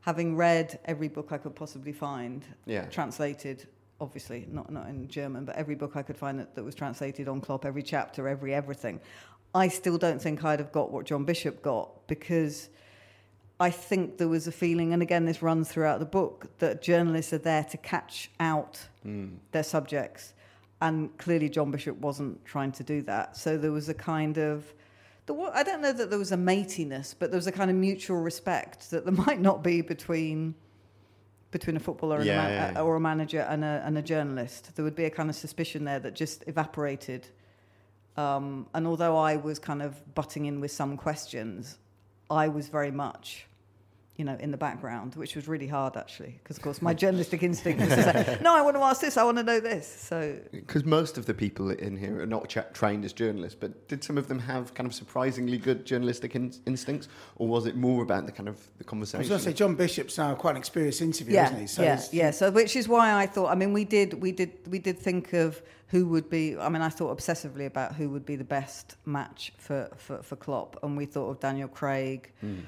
having 0.00 0.36
read 0.36 0.78
every 0.86 1.08
book 1.08 1.28
I 1.30 1.36
could 1.36 1.54
possibly 1.54 1.92
find, 1.92 2.46
Yeah. 2.64 2.86
translated. 2.86 3.68
Obviously, 4.00 4.46
not 4.50 4.72
not 4.72 4.88
in 4.88 5.06
German, 5.06 5.44
but 5.44 5.54
every 5.54 5.74
book 5.74 5.96
I 5.96 6.02
could 6.02 6.16
find 6.16 6.40
that, 6.40 6.54
that 6.54 6.64
was 6.64 6.74
translated 6.74 7.28
on 7.28 7.42
Klopp, 7.42 7.66
every 7.66 7.82
chapter, 7.82 8.26
every 8.26 8.54
everything. 8.54 9.00
I 9.54 9.68
still 9.68 9.98
don't 9.98 10.20
think 10.22 10.42
I'd 10.46 10.60
have 10.60 10.72
got 10.72 10.90
what 10.90 11.04
John 11.04 11.24
Bishop 11.26 11.62
got 11.62 12.06
because 12.06 12.70
I 13.58 13.70
think 13.70 14.18
there 14.18 14.28
was 14.28 14.46
a 14.46 14.52
feeling, 14.52 14.92
and 14.92 15.02
again, 15.02 15.24
this 15.24 15.40
runs 15.42 15.68
throughout 15.70 15.98
the 15.98 16.04
book, 16.06 16.46
that 16.58 16.82
journalists 16.82 17.32
are 17.32 17.38
there 17.38 17.64
to 17.64 17.76
catch 17.78 18.30
out 18.38 18.78
their 19.52 19.62
subjects. 19.62 20.34
And 20.82 21.16
clearly, 21.16 21.48
John 21.48 21.70
Bishop 21.70 21.96
wasn't 21.98 22.44
trying 22.44 22.72
to 22.72 22.82
do 22.84 23.00
that. 23.02 23.36
So 23.36 23.56
there 23.56 23.72
was 23.72 23.88
a 23.88 23.94
kind 23.94 24.36
of, 24.36 24.74
I 25.54 25.62
don't 25.62 25.80
know 25.80 25.92
that 25.92 26.10
there 26.10 26.18
was 26.18 26.32
a 26.32 26.36
matiness, 26.36 27.14
but 27.18 27.30
there 27.30 27.38
was 27.38 27.46
a 27.46 27.52
kind 27.52 27.70
of 27.70 27.76
mutual 27.76 28.18
respect 28.18 28.90
that 28.90 29.04
there 29.06 29.14
might 29.26 29.40
not 29.40 29.62
be 29.62 29.80
between 29.80 30.54
between 31.52 31.76
a 31.76 31.80
footballer 31.80 32.16
and 32.16 32.26
Yeah, 32.26 32.46
a 32.46 32.48
man, 32.48 32.74
yeah. 32.74 32.82
or 32.82 32.96
a 32.96 33.00
manager 33.00 33.40
and 33.48 33.64
a, 33.64 33.82
and 33.86 33.96
a 33.96 34.02
journalist. 34.02 34.74
There 34.76 34.84
would 34.84 34.96
be 34.96 35.04
a 35.04 35.10
kind 35.10 35.30
of 35.30 35.36
suspicion 35.36 35.84
there 35.84 36.00
that 36.00 36.14
just 36.14 36.44
evaporated. 36.46 37.28
Um, 38.18 38.66
and 38.74 38.86
although 38.86 39.16
I 39.16 39.36
was 39.36 39.58
kind 39.58 39.80
of 39.80 40.14
butting 40.14 40.46
in 40.46 40.60
with 40.60 40.72
some 40.72 40.96
questions, 40.98 41.78
I 42.30 42.48
was 42.48 42.68
very 42.68 42.90
much, 42.90 43.46
you 44.16 44.24
know, 44.24 44.36
in 44.40 44.50
the 44.50 44.56
background, 44.56 45.14
which 45.14 45.36
was 45.36 45.46
really 45.46 45.66
hard 45.66 45.96
actually, 45.96 46.38
because 46.42 46.56
of 46.56 46.62
course 46.62 46.80
my 46.80 46.94
journalistic 46.94 47.42
instinct 47.42 47.80
was 47.80 47.90
to 47.90 48.02
say, 48.02 48.38
"No, 48.42 48.54
I 48.56 48.62
want 48.62 48.76
to 48.76 48.82
ask 48.82 49.00
this. 49.00 49.16
I 49.16 49.24
want 49.24 49.36
to 49.36 49.42
know 49.42 49.60
this." 49.60 49.86
So 49.86 50.38
Because 50.52 50.84
most 50.84 51.18
of 51.18 51.26
the 51.26 51.34
people 51.34 51.70
in 51.70 51.96
here 51.96 52.20
are 52.22 52.26
not 52.26 52.48
cha- 52.48 52.62
trained 52.72 53.04
as 53.04 53.12
journalists, 53.12 53.58
but 53.60 53.88
did 53.88 54.02
some 54.02 54.16
of 54.16 54.28
them 54.28 54.38
have 54.38 54.72
kind 54.74 54.86
of 54.86 54.94
surprisingly 54.94 55.58
good 55.58 55.84
journalistic 55.84 56.34
in- 56.34 56.54
instincts, 56.66 57.08
or 57.36 57.46
was 57.46 57.66
it 57.66 57.76
more 57.76 58.02
about 58.02 58.24
the 58.26 58.32
kind 58.32 58.48
of 58.48 58.58
the 58.78 58.84
conversation? 58.84 59.18
I 59.18 59.20
was 59.20 59.28
going 59.28 59.40
to 59.40 59.44
say 59.44 59.52
John 59.52 59.74
Bishop's 59.74 60.16
now 60.16 60.34
quite 60.34 60.52
an 60.52 60.56
experienced 60.56 61.02
interviewer, 61.02 61.34
yeah, 61.34 61.46
isn't 61.46 61.60
he? 61.60 61.66
So 61.66 61.82
yeah, 61.82 62.02
yeah. 62.12 62.30
So 62.30 62.50
which 62.50 62.74
is 62.74 62.88
why 62.88 63.14
I 63.14 63.26
thought. 63.26 63.48
I 63.48 63.54
mean, 63.54 63.72
we 63.74 63.84
did, 63.84 64.14
we 64.22 64.32
did, 64.32 64.52
we 64.68 64.78
did 64.78 64.98
think 64.98 65.34
of 65.34 65.62
who 65.88 66.06
would 66.08 66.30
be. 66.30 66.56
I 66.56 66.68
mean, 66.70 66.80
I 66.82 66.88
thought 66.88 67.16
obsessively 67.16 67.66
about 67.66 67.94
who 67.94 68.08
would 68.10 68.24
be 68.24 68.36
the 68.36 68.44
best 68.44 68.96
match 69.04 69.52
for 69.58 69.90
for, 69.98 70.22
for 70.22 70.36
Klopp, 70.36 70.82
and 70.82 70.96
we 70.96 71.04
thought 71.04 71.28
of 71.28 71.40
Daniel 71.40 71.68
Craig. 71.68 72.32
Hmm. 72.40 72.60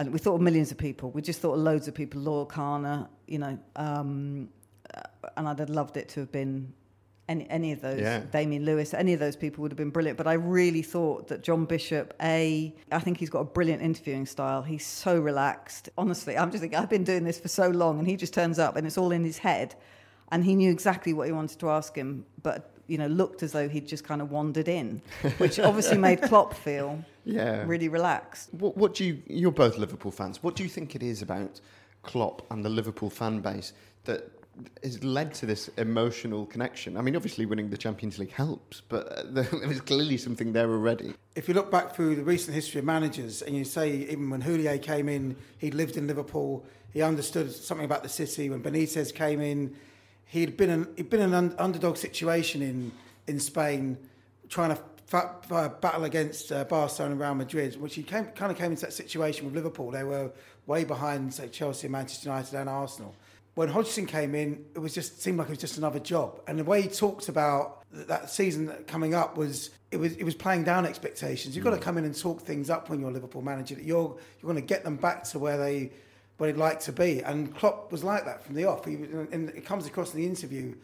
And 0.00 0.14
we 0.14 0.18
thought 0.18 0.36
of 0.36 0.40
millions 0.40 0.72
of 0.72 0.78
people. 0.78 1.10
We 1.10 1.20
just 1.20 1.40
thought 1.40 1.52
of 1.52 1.60
loads 1.60 1.86
of 1.86 1.94
people. 1.94 2.22
Laurel 2.22 2.46
Kana, 2.46 3.10
you 3.26 3.38
know, 3.38 3.58
um, 3.76 4.48
uh, 4.94 5.02
and 5.36 5.46
I'd 5.46 5.58
have 5.58 5.68
loved 5.68 5.98
it 5.98 6.08
to 6.10 6.20
have 6.20 6.32
been 6.32 6.72
any, 7.28 7.46
any 7.50 7.72
of 7.72 7.82
those. 7.82 8.00
Yeah. 8.00 8.20
Damian 8.32 8.64
Lewis, 8.64 8.94
any 8.94 9.12
of 9.12 9.20
those 9.20 9.36
people 9.36 9.60
would 9.60 9.70
have 9.70 9.76
been 9.76 9.90
brilliant. 9.90 10.16
But 10.16 10.26
I 10.26 10.32
really 10.32 10.80
thought 10.80 11.28
that 11.28 11.42
John 11.42 11.66
Bishop, 11.66 12.14
A, 12.22 12.74
I 12.90 12.98
think 12.98 13.18
he's 13.18 13.28
got 13.28 13.40
a 13.40 13.44
brilliant 13.44 13.82
interviewing 13.82 14.24
style. 14.24 14.62
He's 14.62 14.86
so 14.86 15.20
relaxed. 15.20 15.90
Honestly, 15.98 16.34
I'm 16.38 16.50
just 16.50 16.62
thinking, 16.62 16.78
I've 16.78 16.88
been 16.88 17.04
doing 17.04 17.24
this 17.24 17.38
for 17.38 17.48
so 17.48 17.68
long, 17.68 17.98
and 17.98 18.08
he 18.08 18.16
just 18.16 18.32
turns 18.32 18.58
up 18.58 18.76
and 18.76 18.86
it's 18.86 18.96
all 18.96 19.12
in 19.12 19.22
his 19.22 19.36
head. 19.36 19.74
And 20.32 20.42
he 20.42 20.54
knew 20.54 20.70
exactly 20.70 21.12
what 21.12 21.26
he 21.26 21.32
wanted 21.32 21.58
to 21.60 21.68
ask 21.68 21.94
him, 21.94 22.24
but, 22.42 22.69
you 22.90 22.98
know, 22.98 23.06
looked 23.06 23.42
as 23.42 23.52
though 23.52 23.68
he'd 23.68 23.86
just 23.86 24.04
kind 24.04 24.20
of 24.20 24.30
wandered 24.30 24.68
in, 24.68 25.00
which 25.38 25.58
obviously 25.60 25.96
made 25.96 26.20
Klopp 26.22 26.54
feel 26.54 27.02
Yeah. 27.24 27.64
really 27.66 27.88
relaxed. 27.88 28.48
What, 28.52 28.76
what 28.76 28.94
do 28.94 29.04
you? 29.04 29.22
You're 29.26 29.52
both 29.52 29.78
Liverpool 29.78 30.10
fans. 30.10 30.42
What 30.42 30.56
do 30.56 30.62
you 30.62 30.68
think 30.68 30.94
it 30.94 31.02
is 31.02 31.22
about 31.22 31.60
Klopp 32.02 32.42
and 32.50 32.64
the 32.64 32.68
Liverpool 32.68 33.08
fan 33.10 33.40
base 33.40 33.72
that 34.04 34.30
has 34.82 35.02
led 35.04 35.32
to 35.34 35.46
this 35.46 35.68
emotional 35.78 36.44
connection? 36.46 36.96
I 36.96 37.02
mean, 37.02 37.14
obviously, 37.14 37.46
winning 37.46 37.70
the 37.70 37.76
Champions 37.78 38.18
League 38.18 38.32
helps, 38.32 38.82
but 38.88 39.06
uh, 39.12 39.22
there 39.30 39.48
was 39.68 39.80
clearly 39.80 40.16
something 40.16 40.52
there 40.52 40.68
already. 40.70 41.14
if 41.36 41.46
you 41.48 41.54
look 41.54 41.70
back 41.70 41.94
through 41.94 42.16
the 42.16 42.24
recent 42.24 42.54
history 42.54 42.80
of 42.80 42.84
managers 42.84 43.40
and 43.42 43.56
you 43.56 43.64
say 43.64 43.88
even 44.12 44.28
when 44.30 44.42
Houllier 44.42 44.78
came 44.82 45.08
in, 45.08 45.36
he 45.58 45.70
lived 45.70 45.96
in 45.96 46.06
Liverpool, 46.08 46.64
he 46.92 47.02
understood 47.02 47.52
something 47.52 47.84
about 47.84 48.02
the 48.02 48.08
city. 48.08 48.50
When 48.50 48.60
Benitez 48.62 49.14
came 49.14 49.40
in, 49.40 49.76
he'd 50.30 50.56
been 50.56 50.70
an, 50.70 50.88
he'd 50.96 51.10
been 51.10 51.20
in 51.20 51.34
an 51.34 51.34
un- 51.34 51.54
underdog 51.58 51.96
situation 51.96 52.62
in 52.62 52.92
in 53.26 53.38
Spain, 53.38 53.98
trying 54.48 54.74
to 54.74 54.82
fa- 55.06 55.36
uh, 55.50 55.68
battle 55.68 56.04
against 56.04 56.50
uh, 56.50 56.64
Barcelona 56.64 57.12
and 57.12 57.20
Real 57.20 57.34
Madrid, 57.34 57.80
which 57.80 57.94
he 57.94 58.02
came, 58.02 58.24
kind 58.26 58.50
of 58.50 58.56
came 58.56 58.70
into 58.72 58.82
that 58.82 58.92
situation 58.92 59.44
with 59.44 59.54
Liverpool. 59.54 59.90
They 59.90 60.04
were 60.04 60.32
way 60.66 60.84
behind, 60.84 61.34
say, 61.34 61.48
Chelsea, 61.48 61.88
Manchester 61.88 62.28
United, 62.28 62.54
and 62.54 62.68
Arsenal. 62.68 63.14
When 63.54 63.68
Hodgson 63.68 64.06
came 64.06 64.34
in, 64.34 64.64
it 64.74 64.78
was 64.78 64.94
just 64.94 65.20
seemed 65.20 65.38
like 65.38 65.48
it 65.48 65.50
was 65.50 65.58
just 65.58 65.76
another 65.76 65.98
job. 65.98 66.40
And 66.46 66.58
the 66.58 66.64
way 66.64 66.82
he 66.82 66.88
talked 66.88 67.28
about 67.28 67.82
th- 67.92 68.06
that 68.06 68.30
season 68.30 68.72
coming 68.86 69.14
up 69.14 69.36
was 69.36 69.70
it 69.90 69.98
was 69.98 70.12
it 70.14 70.24
was 70.24 70.34
playing 70.34 70.64
down 70.64 70.86
expectations. 70.86 71.54
You've 71.54 71.64
got 71.64 71.72
to 71.72 71.78
come 71.78 71.98
in 71.98 72.04
and 72.04 72.16
talk 72.16 72.40
things 72.40 72.70
up 72.70 72.88
when 72.88 73.00
you're 73.00 73.10
a 73.10 73.12
Liverpool 73.12 73.42
manager. 73.42 73.74
That 73.74 73.84
you're 73.84 74.16
you're 74.40 74.52
going 74.52 74.54
to 74.56 74.62
get 74.74 74.84
them 74.84 74.96
back 74.96 75.24
to 75.24 75.38
where 75.40 75.58
they 75.58 75.90
what 76.40 76.46
he'd 76.46 76.56
like 76.56 76.80
to 76.80 76.92
be. 76.92 77.20
And 77.22 77.54
Klopp 77.54 77.92
was 77.92 78.02
like 78.02 78.24
that 78.24 78.42
from 78.42 78.54
the 78.54 78.64
off. 78.64 78.86
He, 78.86 78.94
and 78.94 79.50
it 79.50 79.66
comes 79.66 79.86
across 79.86 80.14
in 80.14 80.20
the 80.20 80.26
interview. 80.26 80.74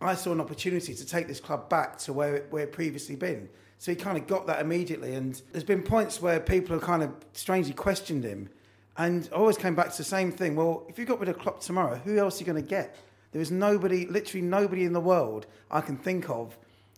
I 0.00 0.14
saw 0.14 0.30
an 0.30 0.40
opportunity 0.40 0.94
to 0.94 1.04
take 1.04 1.26
this 1.26 1.40
club 1.40 1.68
back 1.68 1.98
to 1.98 2.12
where 2.12 2.36
it, 2.36 2.46
where 2.50 2.62
it 2.62 2.72
previously 2.72 3.16
been. 3.16 3.48
So 3.78 3.90
he 3.90 3.96
kind 3.96 4.16
of 4.16 4.28
got 4.28 4.46
that 4.46 4.60
immediately. 4.60 5.14
And 5.14 5.40
there's 5.50 5.64
been 5.64 5.82
points 5.82 6.22
where 6.22 6.38
people 6.38 6.76
have 6.76 6.84
kind 6.84 7.02
of 7.02 7.12
strangely 7.32 7.74
questioned 7.74 8.22
him. 8.22 8.50
And 8.96 9.28
I 9.32 9.36
always 9.36 9.58
came 9.58 9.74
back 9.74 9.90
to 9.90 9.98
the 9.98 10.04
same 10.04 10.30
thing. 10.30 10.54
Well, 10.54 10.86
if 10.88 10.96
you 10.96 11.06
got 11.06 11.18
rid 11.18 11.28
of 11.28 11.38
Klopp 11.40 11.60
tomorrow, 11.60 11.96
who 11.96 12.16
else 12.16 12.36
are 12.36 12.44
you 12.44 12.46
going 12.46 12.62
to 12.62 12.68
get? 12.68 12.94
There 13.32 13.42
is 13.42 13.50
nobody, 13.50 14.06
literally 14.06 14.42
nobody 14.42 14.84
in 14.84 14.92
the 14.92 15.00
world 15.00 15.46
I 15.72 15.80
can 15.80 15.96
think 15.96 16.30
of 16.30 16.56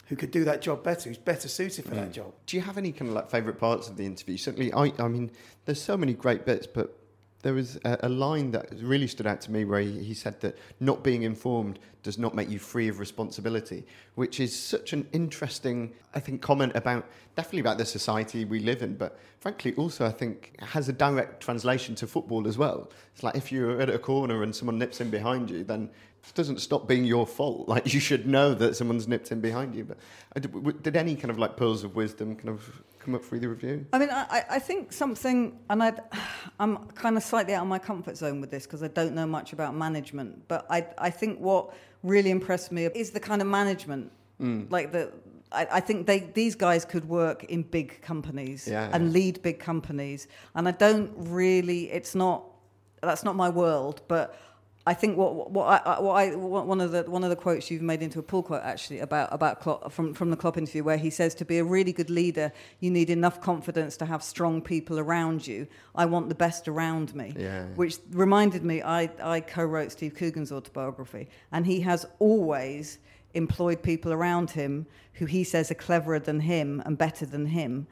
who 0.09 0.17
could 0.17 0.31
do 0.31 0.45
that 0.45 0.61
job 0.61 0.85
better, 0.85 1.09
who's 1.09 1.17
better 1.17 1.49
suited 1.49 1.87
for 1.87 1.95
that 1.95 2.09
hmm. 2.09 2.13
job. 2.13 2.35
Do 2.45 2.59
you 2.59 2.63
have 2.63 2.77
any 2.77 2.93
kind 2.93 3.09
of 3.09 3.15
like 3.15 3.31
favourite 3.31 3.59
parts 3.59 3.89
of 3.89 3.97
the 3.97 4.05
interview? 4.05 4.37
Certainly, 4.37 4.75
I, 4.75 4.93
I 4.99 5.09
mean, 5.09 5.31
there's 5.65 5.81
so 5.81 5.97
many 5.97 6.13
great 6.13 6.45
bits, 6.45 6.67
but 6.67 6.99
there 7.43 7.55
was 7.55 7.79
a, 7.85 7.99
a 8.05 8.09
line 8.09 8.51
that 8.53 8.71
really 8.81 9.07
stood 9.07 9.27
out 9.27 9.41
to 9.43 9.53
me 9.53 9.65
where 9.65 9.81
he, 9.81 10.03
he, 10.03 10.15
said 10.15 10.41
that 10.41 10.57
not 10.81 11.03
being 11.03 11.23
informed 11.23 11.79
does 12.03 12.19
not 12.19 12.35
make 12.35 12.51
you 12.51 12.59
free 12.59 12.89
of 12.89 12.99
responsibility, 12.99 13.85
which 14.17 14.41
is 14.41 14.59
such 14.59 14.93
an 14.93 15.07
interesting, 15.13 15.93
I 16.15 16.21
think, 16.21 16.43
comment 16.43 16.73
about 16.75 17.07
definitely 17.37 17.61
about 17.61 17.79
the 17.79 17.87
society 17.87 18.45
we 18.45 18.61
live 18.61 18.83
in, 18.83 18.95
but 18.95 19.19
frankly 19.41 19.75
also 19.75 20.07
I 20.07 20.11
think 20.11 20.55
has 20.61 20.89
a 20.89 20.93
direct 20.93 21.43
translation 21.43 21.95
to 21.97 22.07
football 22.07 22.47
as 22.47 22.59
well. 22.59 22.91
It's 23.15 23.23
like 23.23 23.37
if 23.37 23.51
you're 23.51 23.81
at 23.81 23.89
a 23.89 23.99
corner 23.99 24.43
and 24.43 24.55
someone 24.55 24.79
nips 24.79 25.01
in 25.01 25.11
behind 25.11 25.51
you, 25.51 25.65
then 25.65 25.89
it 26.25 26.35
doesn't 26.35 26.61
stop 26.61 26.87
being 26.87 27.05
your 27.05 27.27
fault. 27.27 27.69
Like 27.73 27.93
you 27.95 28.01
should 28.01 28.27
know 28.27 28.53
that 28.55 28.77
someone's 28.77 29.09
nipped 29.09 29.33
in 29.33 29.41
behind 29.41 29.75
you. 29.75 29.85
But 29.85 29.99
uh, 30.37 30.73
did 30.83 30.97
any 30.97 31.17
kind 31.17 31.31
of 31.31 31.39
like 31.39 31.57
pearls 31.57 31.85
of 31.85 31.97
wisdom 31.97 32.37
kind 32.37 32.51
of 32.51 32.83
come 32.99 33.15
up 33.15 33.25
through 33.25 33.41
the 33.41 33.49
review? 33.49 33.87
I 33.93 33.99
mean, 33.99 34.11
I, 34.11 34.45
I 34.51 34.59
think 34.59 34.93
something, 34.93 35.59
and 35.71 35.83
i 35.83 35.93
am 36.61 36.89
kind 36.89 37.17
of 37.17 37.23
slightly 37.23 37.55
out 37.55 37.63
of 37.63 37.69
my 37.69 37.79
comfort 37.79 38.17
zone 38.17 38.41
with 38.41 38.51
this 38.51 38.65
because 38.65 38.83
I 38.83 38.89
don't 38.89 39.15
know 39.15 39.27
much 39.27 39.55
about 39.55 39.75
management. 39.75 40.47
But 40.49 40.67
I, 40.71 40.87
I 40.99 41.11
think 41.11 41.39
what 41.41 41.75
really 42.03 42.31
impressed 42.31 42.73
me 42.73 42.87
is 42.87 43.11
the 43.11 43.21
kind 43.21 43.41
of 43.43 43.49
management, 43.49 44.11
mm. 44.41 44.71
like 44.71 44.93
the. 44.93 45.13
I, 45.51 45.67
I 45.73 45.81
think 45.81 46.07
they, 46.07 46.21
these 46.21 46.55
guys 46.55 46.85
could 46.87 47.07
work 47.07 47.45
in 47.45 47.63
big 47.63 48.01
companies 48.01 48.67
yeah, 48.67 48.89
and 48.93 49.07
yeah. 49.07 49.13
lead 49.13 49.43
big 49.43 49.59
companies, 49.59 50.29
and 50.55 50.67
I 50.67 50.73
don't 50.73 51.13
really. 51.17 51.91
It's 51.91 52.15
not. 52.15 52.45
That's 53.03 53.25
not 53.25 53.35
my 53.35 53.49
world, 53.49 54.03
but 54.09 54.39
I 54.85 54.95
think 54.95 55.17
what 55.17 55.51
what 55.51 55.87
I, 55.87 56.01
what 56.01 56.15
I 56.15 56.35
one 56.35 56.81
of 56.81 56.91
the 56.91 57.05
one 57.05 57.23
of 57.23 57.31
the 57.31 57.37
quotes 57.37 57.71
you've 57.71 57.83
made 57.83 58.03
into 58.03 58.19
a 58.19 58.23
pull 58.23 58.43
quote 58.43 58.63
actually 58.63 58.99
about 58.99 59.29
about 59.33 59.61
Klopp, 59.61 59.93
from 59.93 60.13
from 60.13 60.31
the 60.31 60.37
Klopp 60.37 60.57
interview 60.57 60.83
where 60.83 60.97
he 60.97 61.09
says 61.09 61.35
to 61.37 61.45
be 61.45 61.59
a 61.59 61.65
really 61.65 61.93
good 61.93 62.11
leader 62.11 62.53
you 62.81 62.91
need 62.91 63.09
enough 63.09 63.41
confidence 63.41 63.97
to 63.99 64.07
have 64.07 64.23
strong 64.23 64.61
people 64.61 64.99
around 64.99 65.47
you. 65.47 65.69
I 65.95 66.07
want 66.07 66.29
the 66.29 66.35
best 66.35 66.67
around 66.67 67.15
me, 67.15 67.35
yeah. 67.39 67.67
which 67.77 67.99
reminded 68.11 68.65
me 68.65 68.83
I 68.83 69.09
I 69.23 69.41
co-wrote 69.41 69.93
Steve 69.93 70.15
Coogan's 70.15 70.51
autobiography 70.51 71.29
and 71.53 71.65
he 71.65 71.81
has 71.83 72.05
always 72.19 72.99
employed 73.35 73.83
people 73.83 74.13
around 74.13 74.51
him 74.51 74.87
who 75.15 75.27
he 75.27 75.45
says 75.45 75.71
are 75.71 75.75
cleverer 75.75 76.19
than 76.19 76.41
him 76.41 76.83
and 76.85 76.99
better 76.99 77.25
than 77.25 77.47
him, 77.47 77.87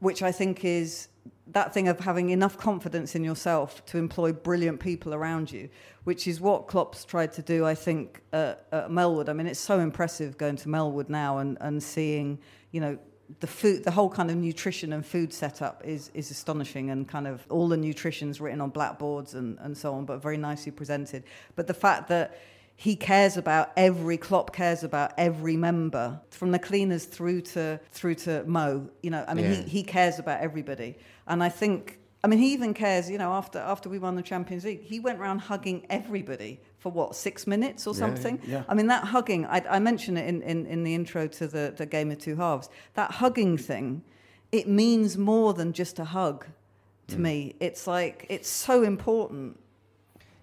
which 0.00 0.22
I 0.22 0.32
think 0.32 0.64
is 0.64 1.08
that 1.48 1.72
thing 1.72 1.88
of 1.88 2.00
having 2.00 2.30
enough 2.30 2.58
confidence 2.58 3.14
in 3.14 3.24
yourself 3.24 3.84
to 3.86 3.98
employ 3.98 4.32
brilliant 4.32 4.80
people 4.80 5.14
around 5.14 5.50
you, 5.50 5.68
which 6.04 6.26
is 6.26 6.40
what 6.40 6.66
Klopp's 6.66 7.04
tried 7.04 7.32
to 7.34 7.42
do, 7.42 7.64
I 7.64 7.74
think, 7.74 8.22
at, 8.32 8.66
at 8.72 8.88
Melwood. 8.88 9.28
I 9.28 9.32
mean, 9.32 9.46
it's 9.46 9.60
so 9.60 9.80
impressive 9.80 10.36
going 10.36 10.56
to 10.56 10.68
Melwood 10.68 11.08
now 11.08 11.38
and, 11.38 11.56
and 11.60 11.82
seeing, 11.82 12.38
you 12.72 12.80
know, 12.80 12.98
the 13.40 13.46
food, 13.46 13.84
the 13.84 13.90
whole 13.90 14.08
kind 14.08 14.30
of 14.30 14.36
nutrition 14.36 14.92
and 14.92 15.04
food 15.04 15.32
setup 15.32 15.82
is 15.84 16.10
is 16.14 16.30
astonishing, 16.30 16.90
and 16.90 17.08
kind 17.08 17.26
of 17.26 17.44
all 17.50 17.68
the 17.68 17.76
nutrition's 17.76 18.40
written 18.40 18.60
on 18.60 18.70
blackboards 18.70 19.34
and, 19.34 19.58
and 19.60 19.76
so 19.76 19.94
on, 19.94 20.04
but 20.04 20.22
very 20.22 20.36
nicely 20.36 20.70
presented. 20.70 21.24
But 21.56 21.66
the 21.66 21.74
fact 21.74 22.08
that 22.08 22.38
he 22.76 22.94
cares 22.94 23.38
about 23.38 23.72
every 23.76 24.18
Klopp 24.18 24.52
cares 24.52 24.84
about 24.84 25.12
every 25.16 25.56
member 25.56 26.20
from 26.30 26.52
the 26.52 26.58
cleaners 26.58 27.06
through 27.06 27.40
to 27.40 27.80
through 27.90 28.16
to 28.16 28.44
Mo. 28.44 28.88
You 29.02 29.10
know, 29.10 29.24
I 29.26 29.34
mean, 29.34 29.46
yeah. 29.46 29.54
he, 29.54 29.62
he 29.62 29.82
cares 29.82 30.18
about 30.18 30.40
everybody, 30.40 30.96
and 31.26 31.42
I 31.42 31.48
think. 31.48 31.98
I 32.24 32.28
mean, 32.28 32.40
he 32.40 32.54
even 32.54 32.74
cares. 32.74 33.08
You 33.08 33.18
know, 33.18 33.32
after 33.32 33.58
after 33.58 33.88
we 33.88 33.98
won 33.98 34.16
the 34.16 34.22
Champions 34.22 34.64
League, 34.64 34.82
he 34.82 34.98
went 34.98 35.20
around 35.20 35.38
hugging 35.38 35.86
everybody 35.88 36.60
for 36.78 36.90
what 36.90 37.14
six 37.14 37.46
minutes 37.46 37.86
or 37.86 37.94
something. 37.94 38.40
Yeah, 38.42 38.58
yeah. 38.58 38.62
I 38.68 38.74
mean, 38.74 38.88
that 38.88 39.04
hugging. 39.04 39.46
I, 39.46 39.62
I 39.68 39.78
mentioned 39.78 40.18
it 40.18 40.26
in, 40.26 40.42
in, 40.42 40.66
in 40.66 40.82
the 40.82 40.94
intro 40.94 41.28
to 41.28 41.46
the, 41.46 41.72
the 41.76 41.86
game 41.86 42.10
of 42.10 42.18
two 42.18 42.36
halves. 42.36 42.68
That 42.94 43.12
hugging 43.12 43.58
thing, 43.58 44.02
it 44.50 44.66
means 44.68 45.16
more 45.16 45.54
than 45.54 45.72
just 45.72 45.98
a 45.98 46.04
hug. 46.04 46.46
To 47.08 47.16
mm. 47.16 47.20
me, 47.20 47.54
it's 47.60 47.86
like 47.86 48.26
it's 48.28 48.48
so 48.48 48.82
important 48.82 49.60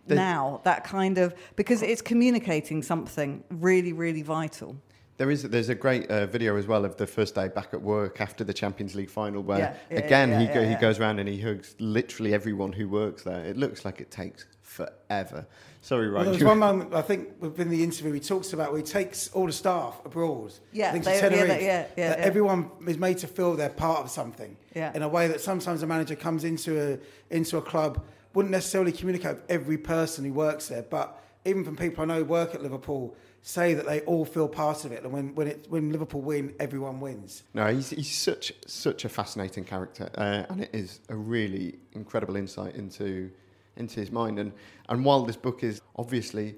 the, 0.08 0.16
now 0.16 0.62
that 0.64 0.84
kind 0.84 1.18
of 1.18 1.34
because 1.56 1.82
it's 1.82 2.02
communicating 2.02 2.82
something 2.84 3.44
really 3.50 3.94
really 3.94 4.22
vital 4.22 4.76
there 5.18 5.30
is 5.30 5.44
there's 5.44 5.70
a 5.70 5.76
great 5.76 6.10
uh, 6.10 6.26
video 6.26 6.58
as 6.58 6.66
well 6.66 6.86
of 6.86 6.98
the 6.98 7.06
first 7.06 7.36
day 7.36 7.48
back 7.48 7.74
at 7.74 7.82
work 7.82 8.20
after 8.20 8.44
the 8.44 8.54
Champions 8.54 8.96
League 8.96 9.10
final 9.10 9.42
where 9.42 9.60
yeah, 9.60 9.76
yeah, 9.92 10.00
again 10.00 10.30
yeah, 10.30 10.40
he 10.40 10.48
go, 10.48 10.68
he 10.68 10.76
goes 10.76 11.00
around 11.00 11.20
and 11.20 11.30
he 11.30 11.40
hugs 11.40 11.76
literally 11.80 12.34
everyone 12.34 12.74
who 12.74 12.90
works 12.90 13.24
there. 13.24 13.46
It 13.46 13.56
looks 13.56 13.86
like 13.86 14.02
it 14.02 14.10
takes 14.10 14.46
forever. 14.62 15.46
Sorry, 15.82 16.08
right? 16.08 16.26
Well, 16.26 16.26
there 16.26 16.34
was 16.34 16.44
one 16.44 16.60
moment 16.68 16.94
I 16.96 17.04
think 17.04 17.30
within 17.40 17.70
the 17.70 17.84
interview 17.84 18.12
he 18.12 18.20
talks 18.20 18.54
about 18.54 18.72
where 18.72 18.82
he 18.82 18.86
takes 18.86 19.30
all 19.30 19.46
the 19.46 19.52
staff 19.52 20.02
abroad. 20.04 20.54
Yeah, 20.72 20.90
I 20.90 20.92
think 20.94 21.06
they, 21.06 21.22
to 21.22 21.30
Tenerife, 21.30 21.62
yeah, 21.62 21.86
yeah, 21.96 22.10
yeah, 22.10 22.16
Everyone 22.18 22.72
is 22.88 22.98
made 22.98 23.20
to 23.20 23.28
feel 23.28 23.56
they're 23.56 23.70
part 23.70 24.00
of 24.00 24.10
something. 24.10 24.58
Yeah. 24.76 24.92
In 24.96 25.04
a 25.04 25.08
way 25.08 25.28
that 25.28 25.42
sometimes 25.42 25.84
a 25.84 25.88
manager 25.88 26.16
comes 26.16 26.44
into 26.44 26.82
a 26.82 27.00
into 27.34 27.58
a 27.58 27.62
club 27.62 28.04
wouldn't 28.34 28.52
necessarily 28.52 28.92
communicate 28.92 29.36
with 29.36 29.46
every 29.50 29.78
person 29.78 30.26
who 30.26 30.34
works 30.34 30.68
there, 30.68 30.84
but 30.84 31.24
even 31.46 31.64
from 31.64 31.76
people 31.76 32.04
I 32.04 32.06
know 32.06 32.20
who 32.20 32.26
work 32.26 32.56
at 32.56 32.62
Liverpool, 32.62 33.16
say 33.42 33.74
that 33.74 33.86
they 33.86 34.00
all 34.02 34.26
feel 34.26 34.48
part 34.48 34.86
of 34.86 34.92
it. 34.92 35.04
And 35.04 35.12
when 35.12 35.36
when 35.36 35.48
it 35.48 35.66
when 35.70 35.92
Liverpool 35.92 36.22
win, 36.22 36.56
everyone 36.60 37.00
wins. 37.00 37.44
No, 37.54 37.68
he's 37.68 37.90
he's 37.92 38.16
such 38.16 38.54
such 38.66 39.06
a 39.06 39.10
fascinating 39.10 39.66
character, 39.66 40.10
uh, 40.16 40.46
and 40.50 40.62
it 40.62 40.70
is 40.74 41.02
a 41.10 41.16
really 41.16 41.76
incredible 41.94 42.36
insight 42.36 42.76
into 42.76 43.30
into 43.76 44.00
his 44.00 44.12
mind. 44.12 44.40
And 44.40 44.54
and 44.90 45.04
while 45.06 45.24
this 45.24 45.36
book 45.36 45.64
is 45.64 45.82
obviously 45.98 46.56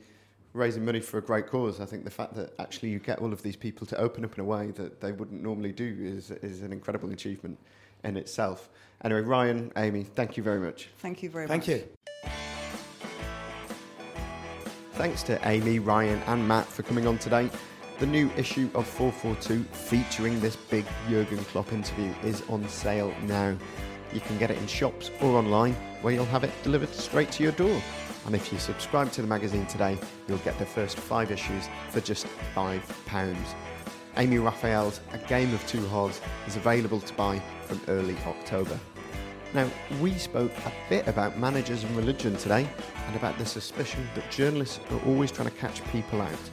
raising 0.54 0.86
money 0.86 1.02
for 1.02 1.18
a 1.18 1.22
great 1.22 1.48
cause, 1.48 1.82
I 1.82 1.86
think 1.86 2.06
the 2.06 2.12
fact 2.12 2.34
that 2.36 2.54
actually 2.60 2.90
you 2.90 3.00
get 3.00 3.20
all 3.20 3.34
of 3.34 3.42
these 3.42 3.58
people 3.58 3.86
to 3.88 3.98
open 3.98 4.24
up 4.24 4.36
in 4.36 4.40
a 4.40 4.46
way 4.46 4.72
that 4.72 5.02
they 5.02 5.12
wouldn't 5.12 5.42
normally 5.42 5.72
do 5.72 5.98
is 6.00 6.32
is 6.32 6.62
an 6.62 6.72
incredible 6.72 7.12
achievement 7.12 7.58
in 8.04 8.16
itself. 8.18 8.70
Anyway, 9.04 9.22
Ryan, 9.22 9.72
Amy, 9.78 10.04
thank 10.04 10.38
you 10.38 10.44
very 10.44 10.60
much. 10.60 10.90
Thank 11.00 11.22
you 11.22 11.30
very 11.30 11.48
thank 11.48 11.68
much. 11.68 11.68
Thank 11.68 11.82
you. 11.82 12.32
Thanks 14.94 15.24
to 15.24 15.46
Amy, 15.48 15.80
Ryan, 15.80 16.22
and 16.28 16.48
Matt 16.48 16.66
for 16.66 16.84
coming 16.84 17.06
on 17.06 17.18
today. 17.18 17.50
The 18.00 18.06
new 18.06 18.30
issue 18.38 18.70
of 18.74 18.86
FourFourTwo 18.98 19.66
featuring 19.68 20.40
this 20.40 20.56
big 20.56 20.86
Jurgen 21.10 21.44
Klopp 21.46 21.72
interview 21.72 22.14
is 22.24 22.44
on 22.50 22.68
sale 22.68 23.14
now. 23.24 23.56
You 24.14 24.22
can 24.22 24.38
get 24.38 24.52
it 24.52 24.58
in 24.58 24.68
shops 24.68 25.12
or 25.22 25.38
online 25.38 25.74
where 26.02 26.14
you'll 26.14 26.26
have 26.26 26.44
it 26.44 26.52
delivered 26.64 26.94
straight 26.94 27.32
to 27.34 27.44
your 27.44 27.52
door. 27.54 27.82
And 28.26 28.36
if 28.36 28.52
you 28.52 28.58
subscribe 28.58 29.12
to 29.14 29.22
the 29.22 29.28
magazine 29.28 29.66
today, 29.68 29.98
you'll 30.28 30.38
get 30.40 30.58
the 30.60 30.66
first 30.66 30.98
five 30.98 31.32
issues 31.32 31.70
for 31.92 32.02
just 32.02 32.28
£5. 32.56 32.82
Amy 34.18 34.38
Raphael's 34.38 35.02
A 35.12 35.18
Game 35.18 35.54
of 35.54 35.66
Two 35.68 35.86
Halves 35.88 36.22
is 36.48 36.56
available 36.56 37.02
to 37.02 37.14
buy 37.16 37.42
from 37.66 37.82
early 37.88 38.16
October. 38.26 38.80
Now, 39.54 39.70
we 40.02 40.14
spoke 40.14 40.52
a 40.66 40.72
bit 40.90 41.08
about 41.08 41.38
managers 41.38 41.84
and 41.84 41.96
religion 41.96 42.36
today 42.38 42.68
and 43.08 43.16
about 43.16 43.38
the 43.38 43.46
suspicion 43.46 44.08
that 44.16 44.30
journalists 44.32 44.80
are 44.92 45.00
always 45.06 45.32
trying 45.32 45.50
to 45.50 45.56
catch 45.58 45.84
people 45.92 46.22
out. 46.22 46.50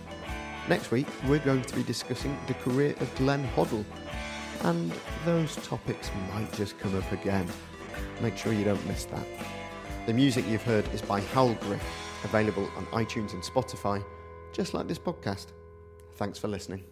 Next 0.69 0.91
week, 0.91 1.07
we're 1.27 1.39
going 1.41 1.63
to 1.63 1.75
be 1.75 1.83
discussing 1.83 2.37
the 2.47 2.55
career 2.55 2.95
of 3.01 3.15
Glenn 3.17 3.47
Hoddle, 3.57 3.85
and 4.63 4.93
those 5.25 5.57
topics 5.57 6.11
might 6.33 6.53
just 6.53 6.79
come 6.79 6.97
up 6.97 7.11
again. 7.13 7.49
Make 8.21 8.37
sure 8.37 8.53
you 8.53 8.65
don't 8.65 8.85
miss 8.87 9.05
that. 9.07 9.27
The 10.07 10.13
music 10.13 10.47
you've 10.49 10.63
heard 10.63 10.87
is 10.95 11.03
by 11.03 11.21
Hal 11.21 11.55
Griff, 11.55 11.85
available 12.25 12.69
on 12.77 12.87
iTunes 12.87 13.35
and 13.35 13.43
Spotify, 13.43 14.05
just 14.53 14.75
like 14.75 14.87
this 14.87 14.99
podcast. 14.99 15.47
Thanks 16.15 16.39
for 16.39 16.49
listening. 16.49 16.92